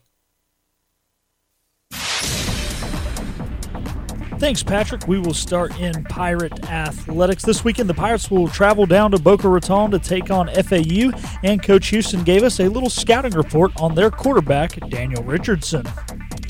Thanks, 4.39 4.63
Patrick. 4.63 5.09
We 5.09 5.19
will 5.19 5.33
start 5.33 5.81
in 5.81 6.05
Pirate 6.05 6.69
Athletics. 6.69 7.45
This 7.45 7.65
weekend, 7.65 7.89
the 7.89 7.95
Pirates 7.95 8.31
will 8.31 8.49
travel 8.49 8.85
down 8.85 9.13
to 9.13 9.19
Boca 9.19 9.49
Raton 9.49 9.91
to 9.93 9.99
take 9.99 10.31
on 10.31 10.49
FAU, 10.49 11.13
and 11.43 11.63
Coach 11.63 11.89
Houston 11.89 12.23
gave 12.25 12.43
us 12.43 12.61
a 12.61 12.69
little 12.69 12.91
scouting 12.91 13.33
report 13.33 13.73
on 13.81 13.95
their 13.95 14.11
quarterback, 14.11 14.79
Daniel 14.91 15.23
Richardson. 15.23 15.87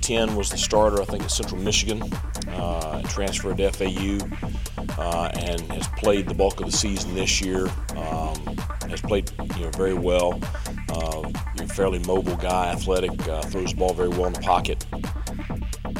10 0.05 0.37
was 0.37 0.51
the 0.51 0.59
starter, 0.59 1.01
I 1.01 1.07
think, 1.07 1.23
at 1.23 1.31
Central 1.31 1.59
Michigan, 1.63 2.03
uh, 2.49 3.01
transferred 3.05 3.57
to 3.57 3.73
FAU, 3.73 4.19
uh, 4.99 5.31
and 5.33 5.61
has 5.73 5.89
played 5.97 6.29
the 6.29 6.35
bulk 6.35 6.61
of 6.61 6.67
the 6.67 6.77
season 6.77 7.15
this 7.15 7.41
year. 7.41 7.69
Um, 7.97 8.37
has 8.91 9.01
played 9.01 9.31
you 9.57 9.65
know, 9.65 9.71
very 9.71 9.95
well. 9.95 10.39
Uh, 10.91 11.31
fairly 11.69 12.01
mobile 12.01 12.37
guy, 12.37 12.71
athletic, 12.71 13.13
uh, 13.29 13.41
throws 13.43 13.71
the 13.71 13.77
ball 13.79 13.95
very 13.95 14.11
well 14.11 14.27
in 14.27 14.35
the 14.35 14.41
pocket. 14.41 14.85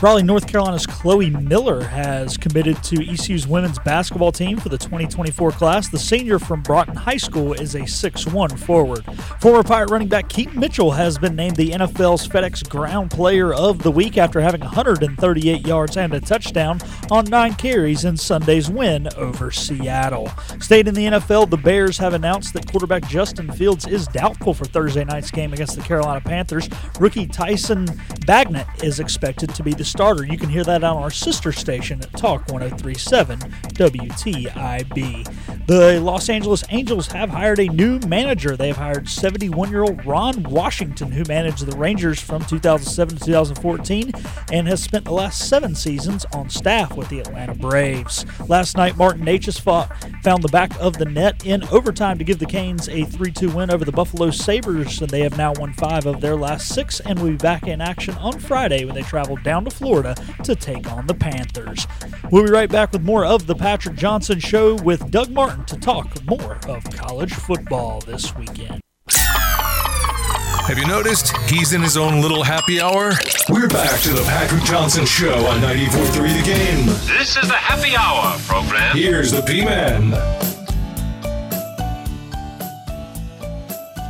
Raleigh, 0.05 0.23
North 0.23 0.47
Carolina's 0.47 0.87
Chloe 0.87 1.31
Miller 1.31 1.83
has 1.83 2.37
committed 2.37 2.83
to 2.83 3.03
ECU's 3.11 3.47
women's 3.47 3.79
basketball 3.79 4.33
team 4.33 4.59
for 4.59 4.69
the 4.69 4.77
2024 4.77 5.53
class. 5.53 5.89
The 5.89 5.99
senior 5.99 6.39
from 6.39 6.61
Broughton 6.61 6.95
High 6.95 7.17
School 7.17 7.55
is 7.55 7.75
a 7.75 7.81
6'1 7.81 8.59
forward. 8.59 9.03
Former 9.41 9.63
Pirate 9.63 9.91
running 9.91 10.09
back 10.09 10.29
Keaton 10.29 10.61
Mitchell 10.61 10.91
has 10.91 11.17
been 11.17 11.35
named 11.35 11.57
the 11.57 11.71
NFL's 11.71 12.29
FedEx 12.29 12.69
Ground 12.69 13.13
Player 13.13 13.55
of 13.55 13.83
the 13.83 13.91
Week 13.91 14.19
after 14.19 14.43
having 14.43 14.61
138 14.61 15.67
yards 15.67 15.97
and 15.97 16.13
a 16.13 16.21
touchdown 16.21 16.81
on 17.11 17.25
nine 17.25 17.55
carries 17.55 18.05
in 18.05 18.19
Sunday's 18.19 18.69
win 18.69 19.09
over 19.17 19.51
Seattle. 19.51 20.31
Stayed 20.61 20.87
in 20.87 20.93
the 20.93 21.07
NFL, 21.07 21.49
the 21.49 21.57
Bears 21.57 21.97
have 21.97 22.13
announced 22.13 22.53
that 22.53 22.71
quarterback 22.71 23.09
Justin 23.09 23.51
Fields 23.53 23.87
is 23.87 24.07
doubtful 24.09 24.53
for 24.53 24.67
Thursday 24.67 25.05
night's 25.07 25.31
game 25.31 25.55
against 25.55 25.77
the 25.77 25.83
Carolina 25.83 26.21
Panthers. 26.21 26.69
Rookie 27.01 27.27
Tyson 27.27 27.87
Bagent 28.27 28.85
is 28.85 29.01
expected 29.01 29.55
to 29.55 29.63
be 29.63 29.73
the 29.73 29.94
starter. 29.95 30.27
You 30.27 30.37
can 30.37 30.49
hear 30.49 30.65
that 30.65 30.83
on 30.83 30.97
our 30.97 31.09
sister 31.09 31.53
station 31.53 32.01
at 32.01 32.13
Talk 32.15 32.51
1037 32.51 33.39
WTIB. 33.39 35.67
The 35.69 36.01
Los 36.01 36.29
Angeles 36.29 36.65
Angels 36.71 37.07
have 37.13 37.31
hired 37.31 37.61
a 37.61 37.69
new 37.69 38.01
manager. 38.01 38.57
They 38.57 38.67
have 38.67 38.77
hired 38.77 39.09
71 39.09 39.71
year 39.71 39.85
old 39.85 40.05
Ron 40.05 40.43
Washington, 40.43 41.13
who 41.13 41.23
managed 41.29 41.65
the 41.65 41.77
Rangers 41.77 42.21
from 42.21 42.45
2007 42.45 43.19
to 43.19 43.25
2014 43.25 44.13
and 44.53 44.67
has 44.67 44.83
spent 44.83 45.05
the 45.05 45.13
last 45.13 45.49
seven 45.49 45.77
seasons 45.77 46.27
on 46.35 46.51
staff 46.51 46.97
with 46.97 47.09
the 47.09 47.21
Atlanta 47.21 47.55
Braves. 47.55 48.27
Last 48.49 48.77
night, 48.77 48.97
Martin 48.97 49.25
Necas 49.25 49.61
fought, 49.61 49.97
found 50.25 50.43
the 50.43 50.49
back 50.49 50.73
of 50.81 50.99
the 50.99 51.05
net 51.05 51.47
in 51.47 51.63
overtime 51.69 52.19
to 52.19 52.25
give 52.25 52.41
the 52.41 52.47
Canes 52.47 52.89
a 52.89 53.05
3 53.05 53.31
2 53.31 53.53
win 53.53 53.71
over 53.71 53.85
the 53.85 53.93
Buffalo 53.93 54.33
Sabres, 54.33 55.01
and 55.01 55.09
they 55.09 55.21
have 55.21 55.39
now 55.39 55.53
won 55.57 55.73
five 55.73 56.05
of 56.05 56.21
their 56.21 56.37
last 56.37 56.69
six 56.69 56.99
and 56.99 57.21
will 57.21 57.31
be 57.31 57.37
back 57.37 57.69
in 57.69 57.81
action 57.81 58.17
on 58.17 58.41
Friday 58.41 58.85
when 58.85 58.95
they 58.95 59.03
travel 59.03 59.37
down 59.37 59.65
to 59.65 59.71
Florida 59.75 59.95
Florida 59.95 60.15
to 60.43 60.55
take 60.55 60.91
on 60.91 61.07
the 61.07 61.15
Panthers. 61.15 61.87
We'll 62.31 62.45
be 62.45 62.51
right 62.51 62.71
back 62.71 62.93
with 62.93 63.03
more 63.03 63.25
of 63.25 63.47
the 63.47 63.55
Patrick 63.55 63.97
Johnson 63.97 64.39
Show 64.39 64.77
with 64.77 65.11
Doug 65.11 65.31
Martin 65.31 65.65
to 65.67 65.77
talk 65.79 66.25
more 66.25 66.59
of 66.69 66.85
college 66.91 67.35
football 67.35 68.01
this 68.01 68.35
weekend. 68.35 68.81
Have 69.09 70.79
you 70.79 70.87
noticed 70.87 71.37
he's 71.49 71.75
in 71.75 71.83
his 71.83 71.97
own 71.97 72.23
little 72.23 72.43
happy 72.43 72.81
hour? 72.81 73.13
We're 73.51 73.69
back 73.69 74.01
to 74.01 74.09
the 74.11 74.23
Patrick 74.23 74.65
Johnson 74.65 75.05
Show 75.05 75.47
on 75.47 75.61
94.3 75.61 76.39
The 76.39 76.43
Game. 76.43 76.87
This 77.19 77.37
is 77.37 77.47
the 77.47 77.55
happy 77.55 77.95
hour 77.95 78.39
program. 78.47 78.97
Here's 78.97 79.31
the 79.31 79.43
P-Man. 79.43 80.11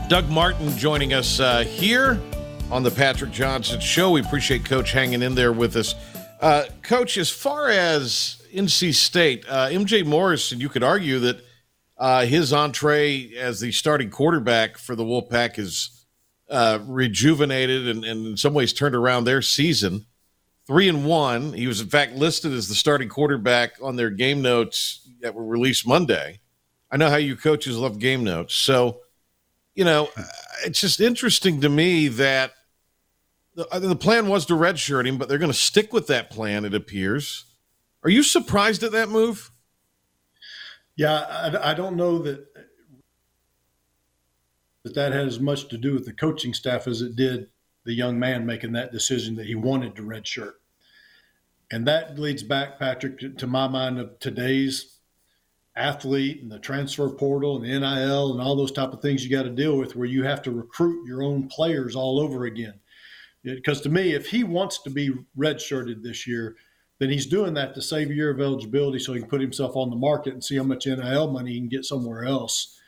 Doug 0.08 0.28
Martin 0.28 0.76
joining 0.76 1.12
us 1.12 1.40
uh, 1.40 1.64
here 1.64 2.20
on 2.70 2.82
the 2.82 2.90
Patrick 2.90 3.30
Johnson 3.30 3.80
Show. 3.80 4.10
We 4.10 4.20
appreciate 4.20 4.64
Coach 4.64 4.92
hanging 4.92 5.22
in 5.22 5.34
there 5.34 5.52
with 5.52 5.76
us. 5.76 5.94
Uh, 6.40 6.64
Coach, 6.82 7.16
as 7.16 7.30
far 7.30 7.68
as 7.68 8.42
NC 8.52 8.94
State, 8.94 9.44
uh, 9.48 9.68
MJ 9.68 10.04
Morris, 10.04 10.52
you 10.52 10.68
could 10.68 10.82
argue 10.82 11.18
that 11.20 11.44
uh, 11.98 12.26
his 12.26 12.52
entree 12.52 13.34
as 13.36 13.60
the 13.60 13.72
starting 13.72 14.10
quarterback 14.10 14.78
for 14.78 14.94
the 14.96 15.04
Wolfpack 15.04 15.58
is 15.58 16.06
uh, 16.50 16.80
rejuvenated 16.86 17.88
and, 17.88 18.04
and, 18.04 18.26
in 18.26 18.36
some 18.36 18.54
ways 18.54 18.72
turned 18.72 18.94
around 18.94 19.24
their 19.24 19.42
season. 19.42 20.06
Three 20.66 20.88
and 20.88 21.06
one. 21.06 21.52
He 21.52 21.66
was 21.66 21.80
in 21.80 21.88
fact 21.88 22.14
listed 22.14 22.52
as 22.52 22.68
the 22.68 22.74
starting 22.74 23.08
quarterback 23.08 23.76
on 23.82 23.96
their 23.96 24.10
game 24.10 24.42
notes 24.42 25.08
that 25.20 25.34
were 25.34 25.44
released 25.44 25.86
Monday. 25.86 26.40
I 26.90 26.96
know 26.96 27.10
how 27.10 27.16
you 27.16 27.36
coaches 27.36 27.76
love 27.76 27.98
game 27.98 28.24
notes, 28.24 28.54
so 28.54 29.00
you 29.74 29.84
know 29.84 30.08
it's 30.64 30.80
just 30.80 31.00
interesting 31.00 31.60
to 31.60 31.68
me 31.68 32.08
that 32.08 32.52
the, 33.54 33.66
the 33.78 33.96
plan 33.96 34.28
was 34.28 34.46
to 34.46 34.54
redshirt 34.54 35.06
him, 35.06 35.18
but 35.18 35.28
they're 35.28 35.38
going 35.38 35.52
to 35.52 35.56
stick 35.56 35.92
with 35.92 36.06
that 36.08 36.30
plan. 36.30 36.64
It 36.64 36.74
appears. 36.74 37.44
Are 38.02 38.10
you 38.10 38.22
surprised 38.22 38.82
at 38.82 38.92
that 38.92 39.08
move? 39.08 39.50
Yeah, 40.96 41.14
I, 41.14 41.70
I 41.70 41.74
don't 41.74 41.96
know 41.96 42.18
that 42.18 42.46
that 44.84 44.94
that 44.94 45.12
had 45.12 45.26
as 45.26 45.40
much 45.40 45.68
to 45.68 45.78
do 45.78 45.94
with 45.94 46.04
the 46.04 46.12
coaching 46.12 46.52
staff 46.52 46.86
as 46.86 47.00
it 47.00 47.16
did 47.16 47.48
the 47.84 47.94
young 47.94 48.18
man 48.18 48.44
making 48.46 48.72
that 48.72 48.92
decision 48.92 49.36
that 49.36 49.46
he 49.46 49.54
wanted 49.54 49.96
to 49.96 50.02
redshirt. 50.02 50.54
And 51.70 51.86
that 51.86 52.18
leads 52.18 52.42
back, 52.42 52.78
Patrick, 52.78 53.18
to, 53.20 53.30
to 53.30 53.46
my 53.46 53.66
mind 53.66 53.98
of 53.98 54.18
today's 54.20 54.93
athlete 55.76 56.42
and 56.42 56.50
the 56.50 56.58
transfer 56.58 57.08
portal 57.10 57.56
and 57.56 57.64
the 57.64 57.80
NIL 57.80 58.32
and 58.32 58.40
all 58.40 58.56
those 58.56 58.72
type 58.72 58.92
of 58.92 59.02
things 59.02 59.24
you 59.24 59.30
got 59.30 59.42
to 59.42 59.50
deal 59.50 59.76
with 59.76 59.96
where 59.96 60.06
you 60.06 60.22
have 60.22 60.42
to 60.42 60.50
recruit 60.50 61.06
your 61.06 61.22
own 61.22 61.48
players 61.48 61.96
all 61.96 62.20
over 62.20 62.44
again. 62.44 62.74
Because 63.42 63.80
to 63.82 63.88
me, 63.88 64.14
if 64.14 64.30
he 64.30 64.44
wants 64.44 64.82
to 64.82 64.90
be 64.90 65.12
redshirted 65.36 66.02
this 66.02 66.26
year, 66.26 66.56
then 67.00 67.10
he's 67.10 67.26
doing 67.26 67.54
that 67.54 67.74
to 67.74 67.82
save 67.82 68.10
a 68.10 68.14
year 68.14 68.30
of 68.30 68.40
eligibility 68.40 68.98
so 68.98 69.12
he 69.12 69.20
can 69.20 69.28
put 69.28 69.40
himself 69.40 69.76
on 69.76 69.90
the 69.90 69.96
market 69.96 70.32
and 70.32 70.42
see 70.42 70.56
how 70.56 70.62
much 70.62 70.86
NIL 70.86 71.30
money 71.30 71.52
he 71.52 71.58
can 71.58 71.68
get 71.68 71.84
somewhere 71.84 72.24
else 72.24 72.80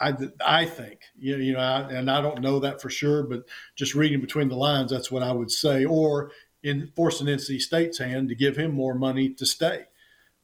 I, 0.00 0.14
I 0.44 0.64
think 0.64 1.00
you 1.18 1.36
know, 1.36 1.42
you 1.42 1.52
know 1.54 1.88
and 1.90 2.10
I 2.10 2.20
don't 2.20 2.40
know 2.40 2.60
that 2.60 2.80
for 2.80 2.90
sure, 2.90 3.24
but 3.24 3.44
just 3.76 3.94
reading 3.94 4.20
between 4.20 4.48
the 4.48 4.56
lines, 4.56 4.90
that's 4.90 5.10
what 5.10 5.22
I 5.22 5.32
would 5.32 5.50
say. 5.50 5.84
Or 5.84 6.30
in 6.62 6.92
forcing 6.94 7.26
NC 7.26 7.60
State's 7.60 7.98
hand 7.98 8.28
to 8.28 8.34
give 8.34 8.56
him 8.56 8.74
more 8.74 8.94
money 8.94 9.30
to 9.30 9.46
stay, 9.46 9.84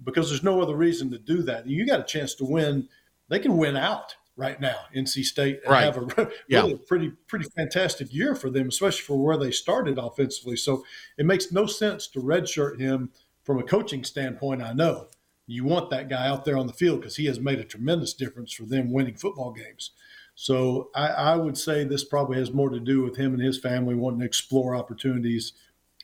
because 0.05 0.29
there's 0.29 0.43
no 0.43 0.61
other 0.61 0.77
reason 0.77 1.11
to 1.11 1.19
do 1.19 1.43
that. 1.43 1.67
You 1.67 1.87
got 1.87 2.01
a 2.01 2.05
chance 2.05 2.35
to 2.37 2.45
win; 2.45 2.89
they 3.29 3.39
can 3.39 3.57
win 3.57 3.77
out 3.77 4.15
right 4.37 4.61
now. 4.61 4.77
NC 4.95 5.25
State 5.25 5.61
right. 5.67 5.85
have 5.85 5.97
a 5.97 6.01
really 6.17 6.33
yeah. 6.49 6.75
pretty 6.87 7.11
pretty 7.27 7.47
fantastic 7.57 8.13
year 8.13 8.35
for 8.35 8.51
them, 8.51 8.69
especially 8.69 9.03
for 9.03 9.17
where 9.17 9.37
they 9.37 9.51
started 9.51 9.99
offensively. 9.99 10.57
So 10.57 10.85
it 11.19 11.27
makes 11.27 11.53
no 11.53 11.67
sense 11.67 12.07
to 12.09 12.21
redshirt 12.21 12.81
him 12.81 13.11
from 13.45 13.59
a 13.59 13.63
coaching 13.63 14.05
standpoint. 14.05 14.63
I 14.63 14.73
know 14.73 15.09
you 15.47 15.65
want 15.65 15.91
that 15.91 16.09
guy 16.09 16.27
out 16.27 16.45
there 16.45 16.57
on 16.57 16.67
the 16.67 16.73
field 16.73 17.01
because 17.01 17.17
he 17.17 17.27
has 17.27 17.39
made 17.39 17.59
a 17.59 17.65
tremendous 17.65 18.15
difference 18.15 18.53
for 18.53 18.65
them 18.65 18.93
winning 18.93 19.17
football 19.17 19.53
games. 19.53 19.91
So 20.35 20.91
I, 20.95 21.09
I, 21.09 21.37
would 21.37 21.57
say 21.57 21.85
this 21.85 22.03
probably 22.03 22.39
has 22.39 22.51
more 22.51 22.71
to 22.71 22.81
do 22.81 23.03
with 23.03 23.17
him 23.17 23.35
and 23.35 23.43
his 23.43 23.59
family 23.59 23.95
wanting 23.95 24.21
to 24.21 24.27
explore 24.27 24.75
opportunities 24.75 25.53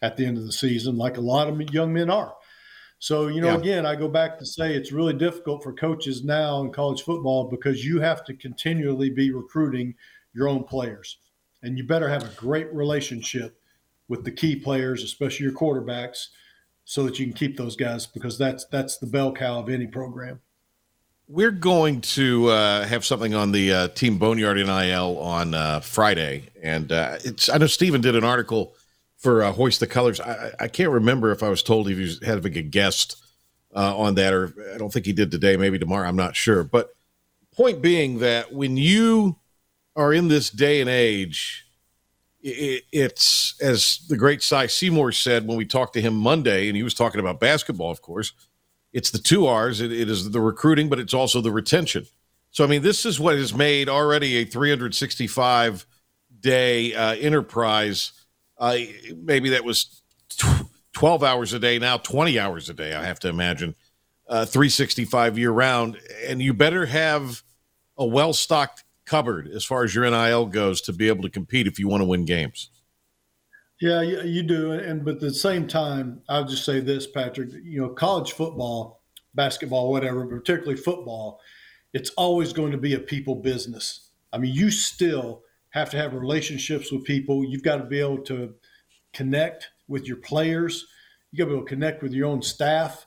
at 0.03 0.17
the 0.17 0.25
end 0.25 0.39
of 0.39 0.45
the 0.45 0.53
season, 0.53 0.97
like 0.97 1.17
a 1.17 1.23
lot 1.23 1.49
of 1.49 1.75
young 1.75 1.93
men 1.93 2.11
are. 2.11 2.37
So, 3.01 3.29
you 3.29 3.41
know, 3.41 3.49
yeah. 3.49 3.57
again, 3.57 3.87
I 3.87 3.97
go 3.97 4.09
back 4.09 4.39
to 4.39 4.47
say 4.47 4.75
it's 4.75 4.93
really 4.93 5.15
difficult 5.15 5.63
for 5.63 5.73
coaches 5.73 6.23
now 6.23 6.61
in 6.61 6.71
college 6.71 7.03
football 7.03 7.49
because 7.49 7.83
you 7.83 7.99
have 7.99 8.23
to 8.27 8.35
continually 8.35 9.09
be 9.09 9.33
recruiting 9.33 9.95
your 10.35 10.49
own 10.49 10.65
players. 10.65 11.17
And 11.63 11.79
you 11.79 11.85
better 11.85 12.11
have 12.11 12.25
a 12.25 12.35
great 12.37 12.73
relationship 12.75 13.59
with 14.09 14.23
the 14.25 14.31
key 14.31 14.55
players, 14.55 15.03
especially 15.03 15.45
your 15.45 15.55
quarterbacks, 15.55 16.27
so 16.85 17.05
that 17.05 17.19
you 17.19 17.25
can 17.25 17.33
keep 17.33 17.57
those 17.57 17.75
guys 17.75 18.07
because 18.07 18.37
that's 18.37 18.67
that's 18.67 18.99
the 18.99 19.07
bell 19.07 19.33
cow 19.33 19.61
of 19.61 19.71
any 19.71 19.87
program. 19.87 20.41
We're 21.27 21.53
going 21.53 22.01
to 22.03 22.49
uh, 22.49 22.87
have 22.87 23.05
something 23.05 23.35
on 23.35 23.53
the 23.53 23.73
uh, 23.73 23.89
Team 23.89 24.19
Boneyard 24.19 24.57
NIL 24.57 25.19
on 25.19 25.55
uh, 25.55 25.81
Friday, 25.81 26.51
and 26.63 26.91
uh, 26.93 27.17
it's. 27.25 27.49
I 27.49 27.59
know 27.59 27.67
Stephen 27.67 28.01
did 28.01 28.17
an 28.17 28.25
article 28.25 28.75
for 29.21 29.45
uh, 29.45 29.53
Hoist 29.53 29.81
the 29.81 29.87
Colors. 29.87 30.21
I, 30.21 30.53
I, 30.59 30.69
can't 30.69 30.91
remember 30.91 31.31
if 31.31 31.43
I 31.43 31.49
was 31.49 31.63
told 31.63 31.89
he 31.89 31.95
was 31.95 32.21
having 32.25 32.57
a 32.57 32.63
guest 32.63 33.23
uh, 33.77 33.97
on 33.97 34.15
that, 34.17 34.33
or 34.33 34.53
I 34.75 34.79
don't 34.79 34.93
think 34.93 35.07
he 35.07 35.13
did 35.13 35.31
today. 35.31 35.57
Maybe 35.57 35.79
tomorrow. 35.79 36.09
I'm 36.09 36.17
not 36.17 36.35
sure. 36.35 36.65
But 36.65 36.95
point 37.55 37.83
being 37.83 38.19
that 38.21 38.53
when 38.53 38.77
you 38.77 39.37
are 39.95 40.13
in 40.13 40.29
this 40.29 40.51
day 40.51 40.81
and 40.81 40.89
age 40.89 41.67
it, 42.43 42.85
it's 42.93 43.61
as 43.61 44.01
the 44.09 44.17
great 44.17 44.43
Cy 44.43 44.67
Seymour 44.67 45.13
said 45.13 45.47
when 45.47 45.57
we 45.57 45.65
talked 45.65 45.95
to 45.95 46.01
him 46.01 46.15
Monday, 46.15 46.69
and 46.69 46.77
he 46.77 46.83
was 46.83 46.95
talking 46.95 47.21
about 47.21 47.41
basketball, 47.41 47.91
of 47.91 48.03
course. 48.03 48.33
It's 48.93 49.11
the 49.11 49.19
two 49.19 49.47
R's. 49.47 49.81
it, 49.81 49.93
it 49.93 50.11
is 50.11 50.31
the 50.31 50.41
recruiting, 50.41 50.89
but 50.89 50.99
it's 50.99 51.15
also 51.15 51.41
the 51.41 51.53
retention. 51.53 52.07
So, 52.51 52.65
I 52.65 52.67
mean, 52.67 52.83
this 52.83 53.07
is 53.07 53.21
what 53.21 53.37
has 53.37 53.55
made 53.55 53.89
already 53.89 54.39
a 54.39 54.45
365 54.45 55.87
day 56.41 56.95
uh, 56.95 57.15
enterprise. 57.15 58.13
Uh, 58.61 58.77
maybe 59.16 59.49
that 59.51 59.64
was 59.64 60.03
12 60.92 61.25
hours 61.25 61.53
a 61.55 61.59
day, 61.59 61.79
now 61.79 61.96
20 61.96 62.38
hours 62.38 62.68
a 62.68 62.75
day, 62.75 62.94
I 62.94 63.05
have 63.05 63.18
to 63.20 63.29
imagine, 63.29 63.75
uh, 64.29 64.44
365 64.44 65.38
year 65.38 65.51
round. 65.51 65.99
And 66.27 66.42
you 66.42 66.53
better 66.53 66.87
have 66.87 67.42
a 67.96 68.07
well 68.07 68.33
stocked 68.35 68.85
cupboard 69.07 69.49
as 69.49 69.64
far 69.64 69.83
as 69.83 69.94
your 69.94 70.09
NIL 70.09 70.46
goes 70.46 70.81
to 70.83 70.92
be 70.92 71.09
able 71.09 71.23
to 71.23 71.31
compete 71.31 71.66
if 71.66 71.79
you 71.79 71.88
want 71.88 72.03
to 72.03 72.05
win 72.05 72.25
games. 72.27 72.70
Yeah, 73.81 74.03
you 74.03 74.42
do. 74.42 74.73
And 74.73 75.05
but 75.05 75.14
at 75.14 75.20
the 75.20 75.33
same 75.33 75.66
time, 75.66 76.20
I'll 76.29 76.44
just 76.44 76.66
say 76.66 76.81
this, 76.81 77.07
Patrick. 77.07 77.51
You 77.64 77.81
know, 77.81 77.88
college 77.88 78.33
football, 78.33 79.03
basketball, 79.35 79.90
whatever, 79.90 80.27
particularly 80.27 80.77
football, 80.77 81.40
it's 81.94 82.11
always 82.11 82.53
going 82.53 82.73
to 82.73 82.79
be 82.79 82.92
a 82.94 82.99
people 82.99 83.37
business. 83.37 84.11
I 84.35 84.38
mean, 84.38 84.55
you 84.55 84.70
still 84.70 85.42
have 85.71 85.91
to 85.91 85.97
have 85.97 86.15
relationships 86.15 86.93
with 86.93 87.05
people. 87.05 87.45
You've 87.45 87.63
got 87.63 87.77
to 87.77 87.85
be 87.85 88.01
able 88.01 88.23
to 88.25 88.55
connect 89.13 89.71
with 89.89 90.07
your 90.07 90.19
players. 90.19 90.87
You 91.31 91.39
got 91.39 91.45
to 91.45 91.51
be 91.51 91.57
able 91.57 91.67
to 91.67 91.69
connect 91.69 92.03
with 92.03 92.13
your 92.13 92.27
own 92.27 92.43
staff 92.43 93.07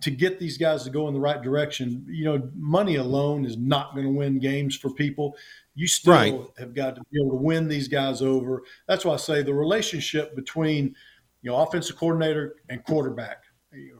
to 0.00 0.10
get 0.10 0.38
these 0.38 0.58
guys 0.58 0.84
to 0.84 0.90
go 0.90 1.08
in 1.08 1.14
the 1.14 1.20
right 1.20 1.42
direction, 1.42 2.04
you 2.08 2.24
know, 2.24 2.50
money 2.54 2.96
alone 2.96 3.44
is 3.44 3.56
not 3.56 3.94
going 3.94 4.06
to 4.06 4.12
win 4.12 4.38
games 4.38 4.76
for 4.76 4.90
people. 4.90 5.36
You 5.74 5.86
still 5.86 6.12
right. 6.12 6.34
have 6.58 6.74
got 6.74 6.96
to 6.96 7.02
be 7.10 7.20
able 7.20 7.36
to 7.36 7.42
win 7.42 7.68
these 7.68 7.88
guys 7.88 8.22
over. 8.22 8.62
That's 8.86 9.04
why 9.04 9.14
I 9.14 9.16
say 9.16 9.42
the 9.42 9.54
relationship 9.54 10.34
between, 10.34 10.94
you 11.42 11.50
know, 11.50 11.56
offensive 11.56 11.96
coordinator 11.96 12.56
and 12.68 12.84
quarterback, 12.84 13.44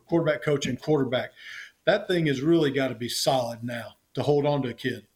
quarterback 0.07 0.43
coach 0.43 0.67
and 0.67 0.81
quarterback, 0.81 1.31
that 1.87 2.09
thing 2.09 2.27
has 2.27 2.43
really 2.43 2.71
got 2.71 2.89
to 2.89 2.95
be 2.95 3.09
solid 3.09 3.63
now 3.63 3.95
to 4.15 4.23
hold 4.23 4.47
on 4.47 4.63
to 4.63 4.69
a 4.69 4.75
kid 4.75 5.07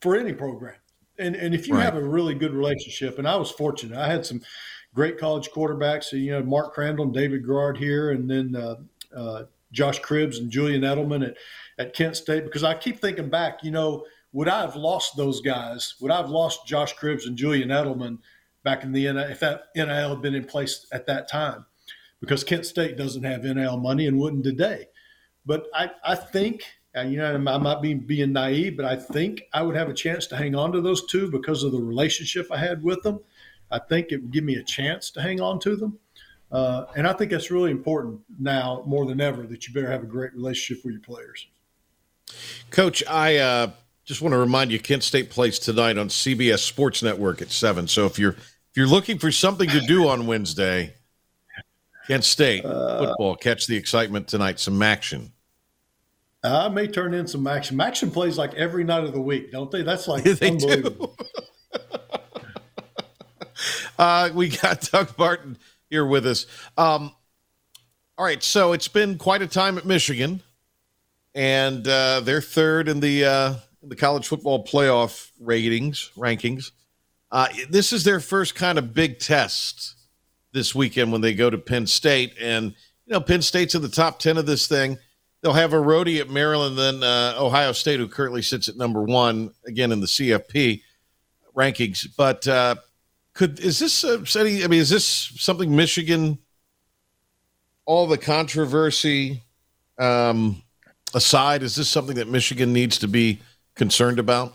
for 0.00 0.16
any 0.16 0.32
program. 0.32 0.76
And 1.20 1.36
and 1.36 1.54
if 1.54 1.68
you 1.68 1.74
right. 1.74 1.84
have 1.84 1.96
a 1.96 2.02
really 2.02 2.34
good 2.34 2.52
relationship, 2.52 3.18
and 3.18 3.28
I 3.28 3.36
was 3.36 3.50
fortunate, 3.50 3.98
I 3.98 4.08
had 4.08 4.26
some 4.26 4.40
great 4.94 5.18
college 5.18 5.50
quarterbacks. 5.50 6.12
You 6.12 6.32
know, 6.32 6.42
Mark 6.42 6.74
Crandell 6.74 7.02
and 7.02 7.14
David 7.14 7.46
Garrard 7.46 7.78
here, 7.78 8.10
and 8.10 8.28
then 8.28 8.56
uh, 8.56 8.76
uh, 9.16 9.44
Josh 9.72 10.00
Cribbs 10.00 10.38
and 10.38 10.50
Julian 10.50 10.82
Edelman 10.82 11.26
at, 11.26 11.36
at 11.78 11.94
Kent 11.94 12.16
State 12.16 12.44
because 12.44 12.64
I 12.64 12.74
keep 12.74 13.00
thinking 13.00 13.28
back, 13.28 13.62
you 13.62 13.70
know, 13.70 14.04
would 14.32 14.48
I 14.48 14.60
have 14.60 14.76
lost 14.76 15.16
those 15.16 15.40
guys? 15.40 15.94
Would 16.00 16.10
I 16.10 16.18
have 16.18 16.30
lost 16.30 16.66
Josh 16.66 16.94
Cribbs 16.96 17.26
and 17.26 17.36
Julian 17.36 17.68
Edelman 17.68 18.18
back 18.62 18.84
in 18.84 18.92
the 18.92 19.04
NIL 19.04 19.18
if 19.18 19.40
that 19.40 19.64
NIL 19.74 20.10
had 20.10 20.22
been 20.22 20.34
in 20.34 20.44
place 20.44 20.86
at 20.92 21.06
that 21.06 21.28
time? 21.28 21.66
Because 22.20 22.44
Kent 22.44 22.66
State 22.66 22.96
doesn't 22.96 23.24
have 23.24 23.44
NIL 23.44 23.78
money 23.78 24.06
and 24.06 24.18
wouldn't 24.18 24.44
today. 24.44 24.86
But 25.46 25.66
I, 25.74 25.90
I 26.04 26.14
think, 26.14 26.64
you 26.96 27.18
know, 27.18 27.34
I 27.34 27.58
might 27.58 27.82
be 27.82 27.94
being 27.94 28.32
naive, 28.32 28.76
but 28.76 28.84
I 28.84 28.96
think 28.96 29.42
I 29.52 29.62
would 29.62 29.76
have 29.76 29.88
a 29.88 29.94
chance 29.94 30.26
to 30.28 30.36
hang 30.36 30.54
on 30.54 30.72
to 30.72 30.80
those 30.80 31.06
two 31.06 31.30
because 31.30 31.62
of 31.62 31.72
the 31.72 31.80
relationship 31.80 32.48
I 32.50 32.58
had 32.58 32.82
with 32.82 33.02
them. 33.02 33.20
I 33.70 33.78
think 33.78 34.10
it 34.10 34.16
would 34.22 34.32
give 34.32 34.44
me 34.44 34.56
a 34.56 34.64
chance 34.64 35.10
to 35.12 35.22
hang 35.22 35.40
on 35.40 35.60
to 35.60 35.76
them. 35.76 35.98
Uh, 36.50 36.86
and 36.96 37.06
I 37.06 37.12
think 37.12 37.30
that's 37.30 37.50
really 37.50 37.70
important 37.70 38.20
now 38.38 38.82
more 38.86 39.06
than 39.06 39.20
ever 39.20 39.46
that 39.46 39.66
you 39.66 39.74
better 39.74 39.90
have 39.90 40.02
a 40.02 40.06
great 40.06 40.34
relationship 40.34 40.84
with 40.84 40.94
your 40.94 41.02
players. 41.02 41.46
Coach, 42.70 43.04
I 43.08 43.36
uh, 43.36 43.70
just 44.04 44.20
want 44.20 44.32
to 44.32 44.38
remind 44.38 44.72
you, 44.72 44.80
Kent 44.80 45.04
State 45.04 45.30
plays 45.30 45.58
tonight 45.60 45.96
on 45.96 46.08
CBS 46.08 46.58
Sports 46.58 47.02
Network 47.02 47.40
at 47.40 47.50
seven. 47.50 47.86
So 47.86 48.06
if 48.06 48.18
you're 48.18 48.32
if 48.32 48.76
you're 48.76 48.88
looking 48.88 49.18
for 49.18 49.30
something 49.32 49.68
to 49.68 49.80
do 49.80 50.08
on 50.08 50.26
Wednesday, 50.26 50.94
Kent 52.08 52.24
State 52.24 52.64
uh, 52.64 52.98
football, 53.06 53.36
catch 53.36 53.66
the 53.66 53.76
excitement 53.76 54.26
tonight. 54.26 54.58
Some 54.58 54.82
action. 54.82 55.32
I 56.42 56.68
may 56.68 56.86
turn 56.86 57.12
in 57.12 57.26
some 57.26 57.46
action. 57.46 57.80
Action 57.80 58.10
plays 58.10 58.38
like 58.38 58.54
every 58.54 58.84
night 58.84 59.04
of 59.04 59.12
the 59.12 59.20
week, 59.20 59.52
don't 59.52 59.70
they? 59.70 59.82
That's 59.82 60.08
like 60.08 60.24
they 60.24 60.50
unbelievable. 60.50 61.16
uh, 63.98 64.30
we 64.34 64.48
got 64.48 64.80
Doug 64.92 65.16
Martin 65.18 65.58
here 65.90 66.06
with 66.06 66.26
us. 66.26 66.46
Um, 66.78 67.14
all 68.16 68.24
right, 68.24 68.42
so 68.42 68.72
it's 68.72 68.88
been 68.88 69.18
quite 69.18 69.42
a 69.42 69.46
time 69.46 69.78
at 69.78 69.84
Michigan, 69.84 70.42
and 71.34 71.86
uh, 71.86 72.20
they're 72.20 72.42
third 72.42 72.88
in 72.88 73.00
the 73.00 73.24
uh, 73.24 73.54
the 73.82 73.96
college 73.96 74.26
football 74.26 74.64
playoff 74.64 75.30
ratings 75.40 76.10
rankings. 76.16 76.70
Uh, 77.30 77.48
this 77.68 77.92
is 77.92 78.04
their 78.04 78.20
first 78.20 78.54
kind 78.54 78.78
of 78.78 78.92
big 78.92 79.18
test 79.18 79.94
this 80.52 80.74
weekend 80.74 81.12
when 81.12 81.20
they 81.20 81.32
go 81.32 81.48
to 81.48 81.58
Penn 81.58 81.86
State, 81.86 82.34
and 82.40 82.74
you 83.06 83.12
know 83.12 83.20
Penn 83.20 83.42
State's 83.42 83.74
in 83.74 83.82
the 83.82 83.88
top 83.88 84.18
ten 84.18 84.36
of 84.36 84.46
this 84.46 84.66
thing. 84.66 84.98
They'll 85.42 85.52
have 85.54 85.72
a 85.72 85.76
roadie 85.76 86.20
at 86.20 86.28
Maryland, 86.28 86.76
then 86.76 87.02
uh, 87.02 87.34
Ohio 87.38 87.72
State, 87.72 87.98
who 87.98 88.08
currently 88.08 88.42
sits 88.42 88.68
at 88.68 88.76
number 88.76 89.02
one 89.02 89.52
again 89.66 89.90
in 89.90 90.00
the 90.00 90.06
CFP 90.06 90.82
rankings. 91.56 92.06
But 92.16 92.46
uh, 92.46 92.76
could 93.32 93.58
is 93.60 93.78
this 93.78 94.04
uh, 94.04 94.22
I 94.36 94.66
mean, 94.66 94.80
is 94.80 94.90
this 94.90 95.04
something 95.06 95.74
Michigan? 95.74 96.38
All 97.86 98.06
the 98.06 98.18
controversy 98.18 99.42
um, 99.98 100.62
aside, 101.14 101.62
is 101.62 101.74
this 101.74 101.88
something 101.88 102.16
that 102.16 102.28
Michigan 102.28 102.72
needs 102.72 102.98
to 102.98 103.08
be 103.08 103.40
concerned 103.74 104.18
about? 104.18 104.54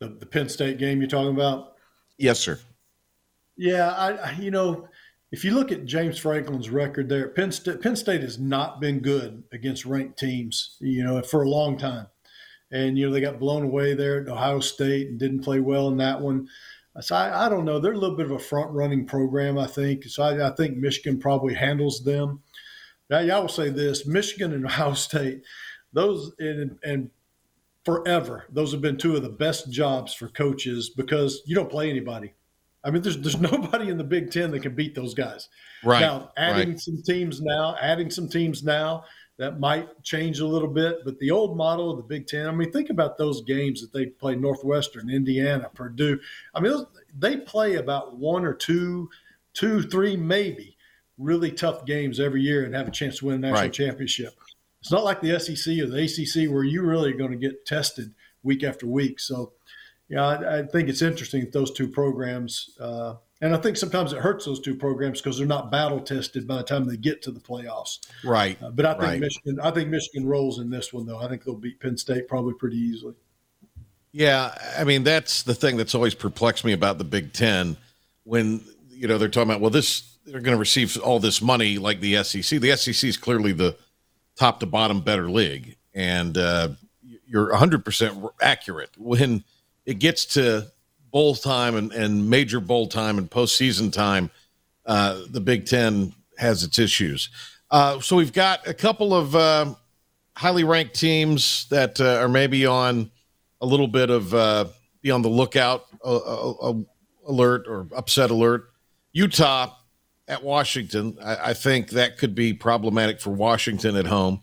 The, 0.00 0.08
the 0.08 0.26
Penn 0.26 0.48
State 0.48 0.78
game 0.78 1.00
you're 1.00 1.08
talking 1.08 1.34
about? 1.34 1.74
Yes, 2.18 2.40
sir. 2.40 2.58
Yeah, 3.56 3.90
I 3.90 4.32
you 4.40 4.50
know 4.50 4.88
if 5.34 5.44
you 5.44 5.50
look 5.50 5.72
at 5.72 5.84
James 5.84 6.16
Franklin's 6.16 6.70
record 6.70 7.08
there, 7.08 7.26
Penn 7.26 7.50
State, 7.50 7.80
Penn 7.80 7.96
State 7.96 8.20
has 8.20 8.38
not 8.38 8.80
been 8.80 9.00
good 9.00 9.42
against 9.50 9.84
ranked 9.84 10.16
teams, 10.16 10.76
you 10.78 11.02
know, 11.02 11.20
for 11.22 11.42
a 11.42 11.48
long 11.48 11.76
time. 11.76 12.06
And, 12.70 12.96
you 12.96 13.04
know, 13.04 13.12
they 13.12 13.20
got 13.20 13.40
blown 13.40 13.64
away 13.64 13.94
there 13.94 14.22
at 14.22 14.28
Ohio 14.28 14.60
State 14.60 15.08
and 15.08 15.18
didn't 15.18 15.42
play 15.42 15.58
well 15.58 15.88
in 15.88 15.96
that 15.96 16.20
one. 16.20 16.46
So 17.00 17.16
I, 17.16 17.46
I 17.46 17.48
don't 17.48 17.64
know. 17.64 17.80
They're 17.80 17.94
a 17.94 17.98
little 17.98 18.16
bit 18.16 18.26
of 18.26 18.30
a 18.30 18.38
front 18.38 18.70
running 18.70 19.06
program, 19.06 19.58
I 19.58 19.66
think. 19.66 20.04
So 20.04 20.22
I, 20.22 20.52
I 20.52 20.54
think 20.54 20.76
Michigan 20.76 21.18
probably 21.18 21.54
handles 21.54 22.04
them. 22.04 22.40
Now, 23.10 23.18
I 23.18 23.38
will 23.40 23.48
say 23.48 23.70
this 23.70 24.06
Michigan 24.06 24.52
and 24.52 24.64
Ohio 24.66 24.94
State, 24.94 25.42
those, 25.92 26.32
and, 26.38 26.78
and 26.84 27.10
forever, 27.84 28.44
those 28.50 28.70
have 28.70 28.82
been 28.82 28.98
two 28.98 29.16
of 29.16 29.24
the 29.24 29.30
best 29.30 29.72
jobs 29.72 30.14
for 30.14 30.28
coaches 30.28 30.90
because 30.90 31.42
you 31.44 31.56
don't 31.56 31.72
play 31.72 31.90
anybody. 31.90 32.34
I 32.84 32.90
mean, 32.90 33.02
there's 33.02 33.18
there's 33.18 33.40
nobody 33.52 33.88
in 33.88 33.98
the 33.98 34.04
Big 34.04 34.30
Ten 34.30 34.50
that 34.52 34.60
can 34.60 34.74
beat 34.74 34.94
those 34.94 35.14
guys. 35.14 35.48
Right. 35.82 36.00
Now, 36.00 36.32
adding 36.36 36.70
right. 36.70 36.80
some 36.80 37.02
teams 37.02 37.40
now, 37.40 37.76
adding 37.80 38.10
some 38.10 38.28
teams 38.28 38.62
now, 38.62 39.04
that 39.36 39.58
might 39.58 40.02
change 40.02 40.40
a 40.40 40.46
little 40.46 40.68
bit. 40.68 41.04
But 41.04 41.18
the 41.18 41.30
old 41.30 41.56
model 41.56 41.90
of 41.90 41.96
the 41.96 42.02
Big 42.02 42.26
Ten, 42.26 42.46
I 42.46 42.52
mean, 42.52 42.70
think 42.70 42.90
about 42.90 43.18
those 43.18 43.42
games 43.42 43.80
that 43.80 43.92
they 43.92 44.06
play 44.06 44.36
Northwestern, 44.36 45.10
Indiana, 45.10 45.70
Purdue. 45.74 46.20
I 46.54 46.60
mean, 46.60 46.72
those, 46.72 46.86
they 47.18 47.38
play 47.38 47.76
about 47.76 48.16
one 48.16 48.44
or 48.44 48.54
two, 48.54 49.10
two, 49.52 49.82
three, 49.82 50.16
maybe 50.16 50.76
really 51.18 51.50
tough 51.50 51.84
games 51.84 52.18
every 52.20 52.42
year 52.42 52.64
and 52.64 52.74
have 52.74 52.88
a 52.88 52.92
chance 52.92 53.18
to 53.18 53.26
win 53.26 53.36
a 53.36 53.38
national 53.38 53.62
Right. 53.62 53.72
championship. 53.72 54.34
It's 54.80 54.90
not 54.90 55.04
like 55.04 55.20
the 55.20 55.38
SEC 55.38 55.80
or 55.80 55.86
the 55.86 56.02
ACC 56.04 56.52
where 56.52 56.64
you 56.64 56.82
really 56.82 57.10
are 57.10 57.16
going 57.16 57.30
to 57.30 57.36
get 57.36 57.64
tested 57.64 58.12
week 58.42 58.62
after 58.62 58.86
week. 58.86 59.18
So, 59.18 59.52
yeah, 60.08 60.26
I, 60.26 60.58
I 60.58 60.62
think 60.62 60.88
it's 60.88 61.02
interesting 61.02 61.40
that 61.40 61.52
those 61.52 61.70
two 61.70 61.88
programs, 61.88 62.70
uh, 62.78 63.14
and 63.40 63.54
I 63.54 63.58
think 63.58 63.76
sometimes 63.76 64.12
it 64.12 64.20
hurts 64.20 64.44
those 64.44 64.60
two 64.60 64.74
programs 64.74 65.20
because 65.20 65.38
they're 65.38 65.46
not 65.46 65.70
battle 65.70 66.00
tested 66.00 66.46
by 66.46 66.56
the 66.56 66.62
time 66.62 66.84
they 66.84 66.96
get 66.96 67.22
to 67.22 67.30
the 67.30 67.40
playoffs. 67.40 67.98
Right. 68.22 68.62
Uh, 68.62 68.70
but 68.70 68.86
I 68.86 68.92
think 68.92 69.02
Right. 69.02 69.20
Michigan, 69.20 69.60
I 69.60 69.70
think 69.70 69.88
Michigan 69.88 70.26
rolls 70.26 70.58
in 70.58 70.70
this 70.70 70.92
one 70.92 71.06
though. 71.06 71.18
I 71.18 71.28
think 71.28 71.44
they'll 71.44 71.54
beat 71.56 71.80
Penn 71.80 71.96
State 71.96 72.28
probably 72.28 72.54
pretty 72.54 72.76
easily. 72.76 73.14
Yeah, 74.12 74.56
I 74.78 74.84
mean 74.84 75.02
that's 75.02 75.42
the 75.42 75.54
thing 75.54 75.76
that's 75.76 75.94
always 75.94 76.14
perplexed 76.14 76.64
me 76.64 76.72
about 76.72 76.98
the 76.98 77.04
Big 77.04 77.32
Ten 77.32 77.76
when 78.22 78.60
you 78.88 79.08
know 79.08 79.18
they're 79.18 79.28
talking 79.28 79.50
about 79.50 79.60
well 79.60 79.70
this 79.70 80.16
they're 80.24 80.40
going 80.40 80.56
to 80.56 80.60
receive 80.60 80.96
all 80.98 81.18
this 81.18 81.42
money 81.42 81.78
like 81.78 82.00
the 82.00 82.22
SEC. 82.22 82.60
The 82.60 82.76
SEC 82.76 83.08
is 83.08 83.16
clearly 83.16 83.52
the 83.52 83.76
top 84.36 84.60
to 84.60 84.66
bottom 84.66 85.00
better 85.00 85.28
league, 85.28 85.76
and 85.94 86.38
uh, 86.38 86.68
you're 87.26 87.50
100 87.50 87.84
percent 87.84 88.24
accurate 88.40 88.90
when 88.96 89.42
it 89.86 89.98
gets 89.98 90.24
to 90.26 90.66
bowl 91.10 91.34
time 91.34 91.76
and, 91.76 91.92
and 91.92 92.28
major 92.28 92.60
bowl 92.60 92.86
time 92.86 93.18
and 93.18 93.30
postseason 93.30 93.92
time. 93.92 94.30
Uh, 94.84 95.22
the 95.30 95.40
Big 95.40 95.66
Ten 95.66 96.12
has 96.38 96.62
its 96.62 96.78
issues. 96.78 97.30
Uh, 97.70 98.00
so 98.00 98.16
we've 98.16 98.32
got 98.32 98.66
a 98.66 98.74
couple 98.74 99.14
of 99.14 99.34
uh, 99.34 99.74
highly 100.36 100.64
ranked 100.64 100.94
teams 100.94 101.66
that 101.70 102.00
uh, 102.00 102.16
are 102.16 102.28
maybe 102.28 102.66
on 102.66 103.10
a 103.60 103.66
little 103.66 103.88
bit 103.88 104.10
of 104.10 104.34
uh, 104.34 104.66
be 105.00 105.10
on 105.10 105.22
the 105.22 105.28
lookout 105.28 105.86
uh, 106.04 106.72
alert 107.26 107.66
or 107.68 107.86
upset 107.94 108.30
alert. 108.30 108.70
Utah 109.12 109.74
at 110.26 110.42
Washington, 110.42 111.16
I, 111.22 111.50
I 111.50 111.54
think 111.54 111.90
that 111.90 112.18
could 112.18 112.34
be 112.34 112.52
problematic 112.52 113.20
for 113.20 113.30
Washington 113.30 113.96
at 113.96 114.06
home. 114.06 114.42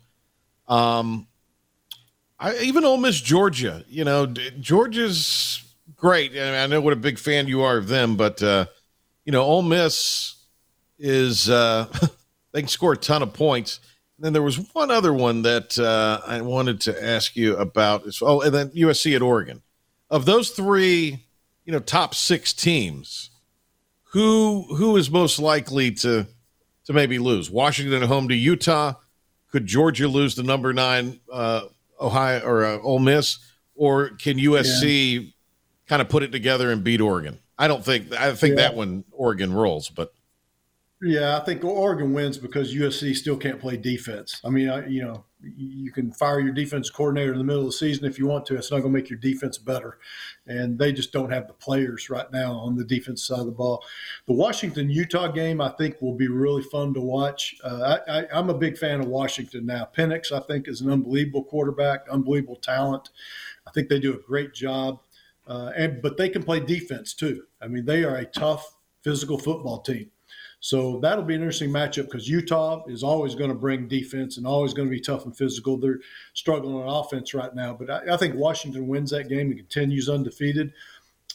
Um, 0.68 1.26
I, 2.42 2.58
even 2.58 2.84
Ole 2.84 2.96
Miss, 2.96 3.20
Georgia. 3.20 3.84
You 3.88 4.04
know, 4.04 4.26
Georgia's 4.26 5.64
great. 5.96 6.32
I, 6.32 6.34
mean, 6.34 6.54
I 6.54 6.66
know 6.66 6.80
what 6.80 6.92
a 6.92 6.96
big 6.96 7.18
fan 7.18 7.46
you 7.46 7.62
are 7.62 7.76
of 7.78 7.86
them, 7.86 8.16
but 8.16 8.42
uh, 8.42 8.66
you 9.24 9.30
know, 9.30 9.42
Ole 9.42 9.62
Miss 9.62 10.34
is 10.98 11.48
uh, 11.48 11.86
they 12.52 12.62
can 12.62 12.68
score 12.68 12.94
a 12.94 12.96
ton 12.96 13.22
of 13.22 13.32
points. 13.32 13.78
And 14.16 14.24
then 14.26 14.32
there 14.32 14.42
was 14.42 14.56
one 14.74 14.90
other 14.90 15.14
one 15.14 15.42
that 15.42 15.78
uh, 15.78 16.20
I 16.26 16.40
wanted 16.40 16.80
to 16.82 17.04
ask 17.04 17.36
you 17.36 17.56
about. 17.56 18.04
Oh, 18.20 18.40
and 18.40 18.52
then 18.52 18.70
USC 18.70 19.14
at 19.14 19.22
Oregon. 19.22 19.62
Of 20.10 20.24
those 20.24 20.50
three, 20.50 21.24
you 21.64 21.72
know, 21.72 21.78
top 21.78 22.12
six 22.14 22.52
teams, 22.52 23.30
who 24.12 24.66
who 24.76 24.96
is 24.96 25.10
most 25.10 25.38
likely 25.38 25.92
to 25.92 26.26
to 26.86 26.92
maybe 26.92 27.20
lose? 27.20 27.50
Washington 27.52 28.02
at 28.02 28.08
home 28.08 28.28
to 28.28 28.34
Utah. 28.34 28.94
Could 29.52 29.66
Georgia 29.66 30.08
lose 30.08 30.34
the 30.34 30.42
number 30.42 30.72
nine 30.72 31.20
uh, 31.32 31.62
Ohio 32.02 32.40
or 32.44 32.64
uh, 32.64 32.78
Ole 32.80 32.98
Miss, 32.98 33.38
or 33.74 34.10
can 34.10 34.36
USC 34.38 35.32
kind 35.86 36.02
of 36.02 36.08
put 36.08 36.22
it 36.22 36.32
together 36.32 36.70
and 36.70 36.82
beat 36.84 37.00
Oregon? 37.00 37.38
I 37.58 37.68
don't 37.68 37.84
think. 37.84 38.12
I 38.12 38.34
think 38.34 38.56
Yeah. 38.56 38.68
that 38.68 38.74
one 38.74 39.04
Oregon 39.12 39.52
rolls, 39.52 39.88
but 39.88 40.12
Yeah, 41.04 41.36
I 41.36 41.40
think 41.40 41.64
Oregon 41.64 42.12
wins 42.12 42.38
because 42.38 42.72
USC 42.72 43.16
still 43.16 43.36
can't 43.36 43.58
play 43.58 43.76
defense. 43.76 44.40
I 44.44 44.50
mean, 44.50 44.68
I, 44.68 44.86
you 44.86 45.02
know, 45.02 45.24
you 45.42 45.90
can 45.90 46.12
fire 46.12 46.38
your 46.38 46.52
defense 46.52 46.90
coordinator 46.90 47.32
in 47.32 47.38
the 47.38 47.44
middle 47.44 47.62
of 47.62 47.66
the 47.66 47.72
season 47.72 48.04
if 48.04 48.20
you 48.20 48.28
want 48.28 48.46
to. 48.46 48.56
It's 48.56 48.70
not 48.70 48.82
going 48.82 48.94
to 48.94 49.00
make 49.00 49.10
your 49.10 49.18
defense 49.18 49.58
better, 49.58 49.98
and 50.46 50.78
they 50.78 50.92
just 50.92 51.12
don't 51.12 51.32
have 51.32 51.48
the 51.48 51.54
players 51.54 52.08
right 52.08 52.30
now 52.30 52.52
on 52.52 52.76
the 52.76 52.84
defense 52.84 53.26
side 53.26 53.40
of 53.40 53.46
the 53.46 53.52
ball. 53.52 53.84
The 54.28 54.32
Washington 54.32 54.90
Utah 54.90 55.26
game, 55.26 55.60
I 55.60 55.70
think, 55.70 56.00
will 56.00 56.14
be 56.14 56.28
really 56.28 56.62
fun 56.62 56.94
to 56.94 57.00
watch. 57.00 57.56
Uh, 57.64 57.98
I, 58.06 58.26
I'm 58.32 58.48
a 58.48 58.54
big 58.54 58.78
fan 58.78 59.00
of 59.00 59.08
Washington 59.08 59.66
now. 59.66 59.88
Penix, 59.92 60.30
I 60.30 60.38
think, 60.38 60.68
is 60.68 60.82
an 60.82 60.90
unbelievable 60.92 61.42
quarterback, 61.42 62.06
unbelievable 62.08 62.56
talent. 62.56 63.10
I 63.66 63.72
think 63.72 63.88
they 63.88 63.98
do 63.98 64.14
a 64.14 64.18
great 64.18 64.54
job, 64.54 65.00
uh, 65.48 65.72
and 65.76 66.00
but 66.00 66.16
they 66.16 66.28
can 66.28 66.44
play 66.44 66.60
defense 66.60 67.12
too. 67.12 67.42
I 67.60 67.66
mean, 67.66 67.86
they 67.86 68.04
are 68.04 68.14
a 68.14 68.24
tough 68.24 68.76
physical 69.02 69.36
football 69.36 69.80
team. 69.80 70.12
So 70.64 71.00
that'll 71.00 71.24
be 71.24 71.34
an 71.34 71.40
interesting 71.40 71.70
matchup 71.70 72.04
because 72.04 72.28
Utah 72.28 72.84
is 72.86 73.02
always 73.02 73.34
going 73.34 73.50
to 73.50 73.54
bring 73.54 73.88
defense 73.88 74.36
and 74.36 74.46
always 74.46 74.72
going 74.72 74.86
to 74.86 74.94
be 74.94 75.00
tough 75.00 75.24
and 75.24 75.36
physical. 75.36 75.76
They're 75.76 75.98
struggling 76.34 76.76
on 76.76 76.88
offense 76.88 77.34
right 77.34 77.52
now, 77.52 77.74
but 77.74 77.90
I, 77.90 78.14
I 78.14 78.16
think 78.16 78.36
Washington 78.36 78.86
wins 78.86 79.10
that 79.10 79.28
game 79.28 79.48
and 79.48 79.56
continues 79.56 80.08
undefeated. 80.08 80.72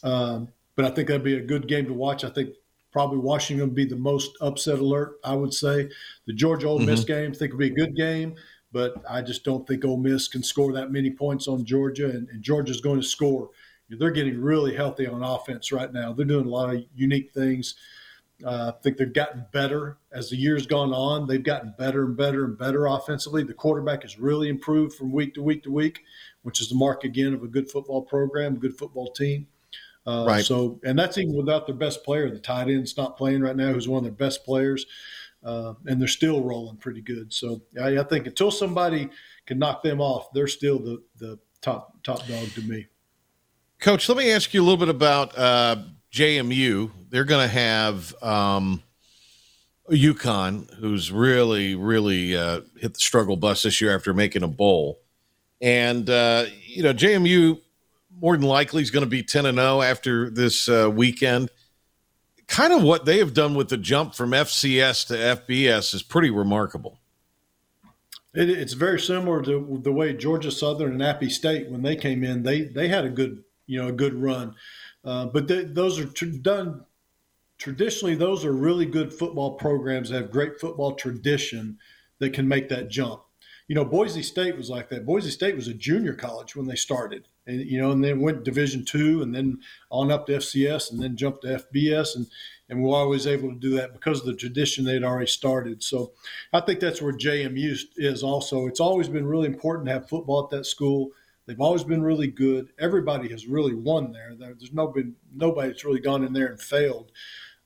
Um, 0.02 0.48
but 0.78 0.86
I 0.86 0.92
think 0.92 1.10
that'd 1.10 1.26
be 1.26 1.36
a 1.36 1.42
good 1.42 1.68
game 1.68 1.88
to 1.88 1.94
watch. 1.94 2.24
I 2.24 2.30
think 2.30 2.52
probably 2.94 3.18
Washington 3.18 3.68
would 3.68 3.76
be 3.76 3.84
the 3.84 3.98
most 3.98 4.32
upset 4.40 4.80
alert. 4.80 5.18
I 5.26 5.36
would 5.36 5.54
say 5.54 5.90
the 6.26 6.32
Georgia 6.32 6.70
Ole 6.70 6.80
Miss 6.80 7.04
game. 7.04 7.32
I 7.32 7.36
think 7.36 7.52
would 7.52 7.60
be 7.60 7.68
a 7.68 7.86
good 7.86 7.98
game, 7.98 8.34
but 8.72 8.96
I 9.10 9.22
just 9.22 9.44
don't 9.44 9.68
think 9.68 9.84
Ole 9.84 9.98
Miss 9.98 10.30
can 10.30 10.42
score 10.42 10.72
that 10.72 10.90
many 10.90 11.12
points 11.12 11.50
on 11.50 11.66
Georgia, 11.66 12.10
and, 12.10 12.30
and 12.30 12.42
Georgia's 12.42 12.80
going 12.80 13.02
to 13.02 13.06
score. 13.06 13.50
They're 13.90 14.12
getting 14.12 14.42
really 14.42 14.74
healthy 14.74 15.06
on 15.06 15.22
offense 15.22 15.74
right 15.74 15.92
now. 15.92 16.14
They're 16.14 16.26
doing 16.26 16.46
a 16.46 16.50
lot 16.50 16.74
of 16.74 16.82
unique 16.96 17.34
things. 17.34 17.76
Uh, 18.46 18.72
I 18.76 18.82
think 18.82 18.98
they've 18.98 19.12
gotten 19.12 19.46
better 19.52 19.98
as 20.12 20.30
the 20.30 20.36
years 20.36 20.68
gone 20.68 20.94
on. 20.94 21.28
They've 21.28 21.42
gotten 21.42 21.74
better 21.78 22.06
and 22.06 22.16
better 22.16 22.46
and 22.46 22.58
better 22.58 22.86
offensively. 22.86 23.44
The 23.44 23.54
quarterback 23.54 24.04
has 24.04 24.20
really 24.20 24.50
improved 24.50 24.96
from 24.96 25.12
week 25.12 25.34
to 25.34 25.42
week 25.42 25.64
to 25.64 25.72
week, 25.72 26.04
which 26.44 26.62
is 26.62 26.70
the 26.70 26.76
mark 26.76 27.04
again 27.04 27.34
of 27.34 27.44
a 27.44 27.48
good 27.48 27.70
football 27.70 28.04
program, 28.04 28.56
a 28.56 28.60
good 28.60 28.78
football 28.78 29.12
team. 29.12 29.48
Uh, 30.06 30.26
Right. 30.26 30.46
So, 30.46 30.80
and 30.86 30.98
that's 30.98 31.18
even 31.18 31.36
without 31.36 31.66
their 31.66 31.76
best 31.76 32.04
player. 32.04 32.30
The 32.30 32.40
tight 32.40 32.70
end's 32.70 32.96
not 32.96 33.18
playing 33.18 33.42
right 33.42 33.56
now, 33.56 33.74
who's 33.74 33.88
one 33.90 33.98
of 33.98 34.04
their 34.04 34.28
best 34.28 34.46
players, 34.46 34.86
uh, 35.44 35.74
and 35.86 36.00
they're 36.00 36.08
still 36.08 36.44
rolling 36.44 36.78
pretty 36.78 37.02
good. 37.02 37.34
So, 37.34 37.62
I, 37.82 37.98
I 37.98 38.04
think 38.04 38.28
until 38.28 38.52
somebody 38.52 39.10
can 39.46 39.60
knock 39.60 39.84
them 39.84 40.00
off, 40.00 40.32
they're 40.32 40.48
still 40.48 40.80
the 40.80 41.04
the 41.18 41.40
top 41.62 42.02
top 42.04 42.26
dog 42.28 42.48
to 42.52 42.62
me. 42.62 42.88
Coach, 43.80 44.08
let 44.08 44.18
me 44.18 44.32
ask 44.32 44.54
you 44.54 44.62
a 44.62 44.64
little 44.64 44.78
bit 44.78 44.90
about 44.90 45.38
uh, 45.38 45.76
JMU. 46.12 46.92
They're 47.10 47.24
going 47.24 47.48
to 47.48 47.54
have 47.54 48.16
um, 48.24 48.84
UConn, 49.90 50.74
who's 50.76 51.12
really, 51.12 51.76
really 51.76 52.36
uh, 52.36 52.62
hit 52.78 52.94
the 52.94 53.00
struggle 53.00 53.38
bus 53.38 53.64
this 53.64 53.80
year 53.82 53.96
after 53.96 54.14
making 54.14 54.44
a 54.44 54.48
bowl. 54.48 55.00
And, 55.62 56.10
uh, 56.10 56.46
you 56.66 56.84
know, 56.84 56.94
JMU 56.94 57.60
more 58.20 58.36
than 58.38 58.46
likely 58.46 58.82
is 58.82 58.92
going 58.92 59.04
to 59.04 59.10
be 59.10 59.24
10 59.24 59.46
and 59.46 59.58
0 59.58 59.82
after 59.82 60.30
this 60.30 60.68
uh, 60.68 60.90
weekend. 60.94 61.50
Kind 62.48 62.74
of 62.74 62.82
what 62.82 63.06
they 63.06 63.20
have 63.20 63.34
done 63.34 63.56
with 63.56 63.70
the 63.70 63.78
jump 63.78 64.16
from 64.16 64.32
FCS 64.32 65.08
to 65.08 65.14
FBS 65.14 65.94
is 65.94 66.02
pretty 66.02 66.30
remarkable. 66.30 67.00
It, 68.34 68.50
it's 68.50 68.74
very 68.74 69.00
similar 69.00 69.42
to 69.44 69.80
the 69.84 69.92
way 69.92 70.14
Georgia 70.14 70.52
Southern 70.52 70.94
and 70.94 71.04
Appy 71.04 71.30
State, 71.30 71.70
when 71.70 71.82
they 71.82 71.96
came 71.96 72.24
in, 72.24 72.44
they 72.44 72.62
they 72.62 72.88
had 72.88 73.04
a 73.04 73.10
good 73.10 73.44
you 73.66 73.82
know 73.82 73.90
a 73.90 73.92
good 73.92 74.14
run, 74.14 74.56
uh, 75.04 75.26
but 75.28 75.48
they, 75.48 75.64
those 75.64 76.00
are 76.00 76.06
tr- 76.06 76.26
done 76.26 76.86
traditionally. 77.58 78.16
Those 78.16 78.46
are 78.46 78.54
really 78.54 78.86
good 78.86 79.14
football 79.14 79.56
programs 79.56 80.10
that 80.10 80.22
have 80.22 80.32
great 80.32 80.60
football 80.60 80.94
tradition 80.96 81.78
that 82.20 82.34
can 82.34 82.48
make 82.48 82.70
that 82.70 82.90
jump. 82.90 83.24
You 83.68 83.76
know, 83.76 83.86
Boise 83.86 84.24
State 84.24 84.56
was 84.56 84.70
like 84.70 84.90
that. 84.90 85.06
Boise 85.06 85.30
State 85.30 85.56
was 85.56 85.68
a 85.68 85.74
junior 85.74 86.14
college 86.14 86.56
when 86.56 86.68
they 86.68 86.76
started, 86.76 87.28
and 87.46 87.60
you 87.60 87.82
know, 87.82 87.92
and 87.92 88.02
then 88.02 88.22
went 88.22 88.46
Division 88.46 88.86
two, 88.86 89.22
and 89.22 89.36
then 89.36 89.60
on 89.92 90.10
up 90.10 90.28
to 90.28 90.34
FCS, 90.38 90.92
and 90.92 91.02
then 91.02 91.18
jumped 91.18 91.42
to 91.42 91.62
FBS, 91.74 92.16
and 92.16 92.28
and 92.70 92.82
we're 92.82 92.96
always 92.96 93.28
able 93.28 93.50
to 93.50 93.60
do 93.60 93.72
that 93.72 93.94
because 93.94 94.22
of 94.22 94.26
the 94.26 94.36
tradition 94.36 94.84
they'd 94.86 95.04
already 95.04 95.28
started. 95.28 95.84
So 95.84 96.14
I 96.54 96.62
think 96.62 96.80
that's 96.80 97.02
where 97.02 97.14
JMU 97.14 97.78
is 97.98 98.24
also. 98.24 98.68
It's 98.68 98.80
always 98.80 99.10
been 99.10 99.28
really 99.28 99.48
important 99.48 99.88
to 99.88 99.94
have 99.94 100.10
football 100.10 100.44
at 100.44 100.50
that 100.52 100.66
school. 100.66 101.12
They've 101.48 101.60
always 101.60 101.84
been 101.84 102.04
really 102.04 102.28
good. 102.28 102.70
Everybody 102.78 103.30
has 103.30 103.48
really 103.48 103.74
won 103.74 104.12
there. 104.12 104.36
There's 104.38 104.74
no 104.74 104.88
been 104.88 105.16
nobody 105.34 105.70
that's 105.70 105.86
really 105.86 106.02
gone 106.02 106.24
in 106.24 106.34
there 106.34 106.48
and 106.48 106.62
failed. 106.62 107.12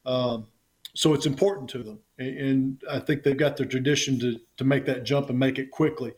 Um, 0.06 0.48
so 0.94 1.14
it's 1.14 1.26
important 1.26 1.70
to 1.72 1.84
them, 1.84 2.00
and 2.18 2.82
I 2.90 3.00
think 3.00 3.24
they've 3.24 3.38
got 3.38 3.58
the 3.58 3.66
tradition 3.66 4.20
to 4.20 4.40
to 4.58 4.64
make 4.64 4.86
that 4.86 5.04
jump 5.04 5.30
and 5.30 5.40
make 5.40 5.58
it 5.58 5.72
quickly 5.72 6.14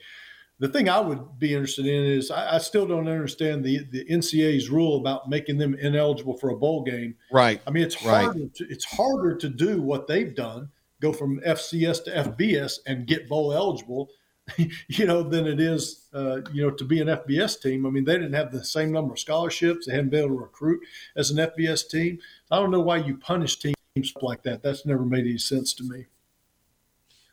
the 0.63 0.69
thing 0.69 0.87
I 0.87 0.99
would 0.99 1.39
be 1.39 1.53
interested 1.53 1.85
in 1.85 2.05
is 2.05 2.31
I, 2.31 2.55
I, 2.55 2.57
still 2.57 2.87
don't 2.87 3.07
understand 3.07 3.63
the 3.63 3.79
the 3.91 4.05
NCAA's 4.05 4.69
rule 4.69 4.97
about 4.97 5.29
making 5.29 5.57
them 5.57 5.73
ineligible 5.75 6.37
for 6.37 6.51
a 6.51 6.55
bowl 6.55 6.83
game. 6.83 7.15
Right. 7.31 7.61
I 7.67 7.71
mean, 7.71 7.83
it's 7.83 7.95
harder. 7.95 8.39
Right. 8.39 8.55
To, 8.55 8.67
it's 8.69 8.85
harder 8.85 9.35
to 9.35 9.49
do 9.49 9.81
what 9.81 10.07
they've 10.07 10.33
done, 10.33 10.69
go 11.01 11.11
from 11.11 11.41
FCS 11.41 12.05
to 12.05 12.11
FBS 12.11 12.79
and 12.87 13.07
get 13.07 13.27
bowl 13.27 13.51
eligible, 13.51 14.09
you 14.87 15.05
know, 15.05 15.23
than 15.23 15.47
it 15.47 15.59
is, 15.59 16.07
uh, 16.13 16.41
you 16.51 16.63
know, 16.63 16.71
to 16.71 16.83
be 16.83 16.99
an 17.01 17.07
FBS 17.07 17.61
team. 17.61 17.85
I 17.85 17.89
mean, 17.89 18.03
they 18.03 18.13
didn't 18.13 18.33
have 18.33 18.51
the 18.51 18.63
same 18.63 18.91
number 18.91 19.13
of 19.13 19.19
scholarships. 19.19 19.85
They 19.85 19.93
hadn't 19.93 20.09
been 20.09 20.25
able 20.25 20.35
to 20.35 20.41
recruit 20.41 20.81
as 21.15 21.31
an 21.31 21.37
FBS 21.37 21.89
team. 21.89 22.19
I 22.51 22.57
don't 22.57 22.71
know 22.71 22.81
why 22.81 22.97
you 22.97 23.17
punish 23.17 23.59
teams 23.59 23.75
like 24.21 24.43
that. 24.43 24.61
That's 24.61 24.85
never 24.85 25.05
made 25.05 25.25
any 25.25 25.37
sense 25.37 25.73
to 25.75 25.83
me. 25.83 26.05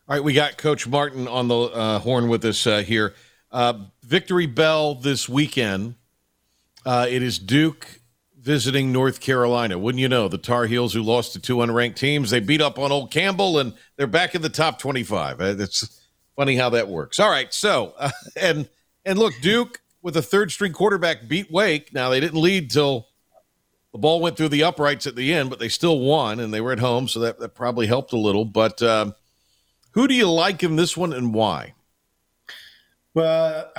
All 0.08 0.16
right, 0.16 0.24
we 0.24 0.32
got 0.32 0.56
Coach 0.56 0.86
Martin 0.88 1.28
on 1.28 1.48
the 1.48 1.56
uh, 1.56 1.98
horn 2.00 2.28
with 2.28 2.44
us 2.44 2.66
uh, 2.66 2.78
here. 2.78 3.14
Uh, 3.52 3.84
Victory 4.02 4.46
Bell 4.46 4.94
this 4.94 5.28
weekend. 5.28 5.94
Uh, 6.84 7.06
it 7.08 7.22
is 7.22 7.38
Duke 7.38 8.00
visiting 8.36 8.90
North 8.90 9.20
Carolina. 9.20 9.78
Wouldn't 9.78 10.00
you 10.00 10.08
know, 10.08 10.28
the 10.28 10.38
Tar 10.38 10.66
Heels 10.66 10.94
who 10.94 11.02
lost 11.02 11.34
to 11.34 11.40
two 11.40 11.56
unranked 11.56 11.96
teams, 11.96 12.30
they 12.30 12.40
beat 12.40 12.60
up 12.60 12.78
on 12.78 12.90
Old 12.90 13.10
Campbell, 13.10 13.58
and 13.58 13.74
they're 13.96 14.06
back 14.06 14.34
in 14.34 14.42
the 14.42 14.48
top 14.48 14.78
twenty-five. 14.78 15.40
Uh, 15.40 15.56
it's 15.58 15.99
funny 16.36 16.56
how 16.56 16.70
that 16.70 16.88
works. 16.88 17.18
All 17.20 17.30
right, 17.30 17.52
so 17.52 17.94
uh, 17.98 18.10
and 18.36 18.68
and 19.04 19.18
look, 19.18 19.34
Duke 19.40 19.80
with 20.02 20.16
a 20.16 20.22
third-string 20.22 20.72
quarterback 20.72 21.28
beat 21.28 21.50
Wake. 21.50 21.92
Now 21.92 22.08
they 22.08 22.20
didn't 22.20 22.40
lead 22.40 22.70
till 22.70 23.08
the 23.92 23.98
ball 23.98 24.20
went 24.20 24.36
through 24.36 24.48
the 24.50 24.62
uprights 24.62 25.06
at 25.06 25.16
the 25.16 25.32
end, 25.34 25.50
but 25.50 25.58
they 25.58 25.68
still 25.68 25.98
won, 25.98 26.40
and 26.40 26.54
they 26.54 26.60
were 26.60 26.72
at 26.72 26.78
home, 26.78 27.08
so 27.08 27.20
that, 27.20 27.38
that 27.40 27.54
probably 27.54 27.86
helped 27.86 28.12
a 28.12 28.18
little. 28.18 28.44
But 28.44 28.80
um, 28.82 29.14
who 29.92 30.06
do 30.06 30.14
you 30.14 30.30
like 30.30 30.62
in 30.62 30.76
this 30.76 30.96
one 30.96 31.12
and 31.12 31.34
why? 31.34 31.74
Well, 33.14 33.70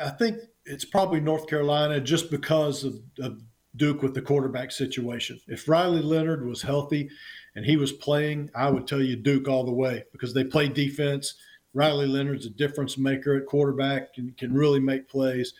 I 0.00 0.10
think 0.10 0.38
it's 0.64 0.84
probably 0.84 1.20
North 1.20 1.48
Carolina 1.48 2.00
just 2.00 2.30
because 2.30 2.84
of, 2.84 2.94
of, 3.18 3.42
Duke 3.74 4.00
with 4.00 4.14
the 4.14 4.22
quarterback 4.22 4.72
situation. 4.72 5.38
If 5.48 5.68
Riley 5.68 6.00
Leonard 6.00 6.46
was 6.46 6.62
healthy 6.62 7.10
and 7.54 7.62
he 7.62 7.76
was 7.76 7.92
playing, 7.92 8.50
I 8.54 8.70
would 8.70 8.86
tell 8.86 9.02
you 9.02 9.16
Duke 9.16 9.48
all 9.48 9.64
the 9.64 9.72
way 9.72 10.04
because 10.12 10.32
they 10.32 10.44
play 10.44 10.66
defense. 10.66 11.34
Riley 11.76 12.06
Leonard's 12.06 12.46
a 12.46 12.50
difference 12.50 12.96
maker 12.96 13.36
at 13.36 13.44
quarterback 13.44 14.16
and 14.16 14.34
can 14.38 14.54
really 14.54 14.80
make 14.80 15.08
plays. 15.08 15.52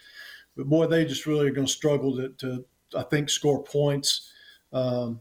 But 0.56 0.66
boy, 0.66 0.86
they 0.86 1.04
just 1.04 1.26
really 1.26 1.46
are 1.46 1.52
going 1.52 1.66
to 1.66 1.72
struggle 1.72 2.16
to, 2.16 2.30
to 2.30 2.64
I 2.96 3.02
think, 3.02 3.28
score 3.28 3.62
points 3.62 4.32
um, 4.72 5.20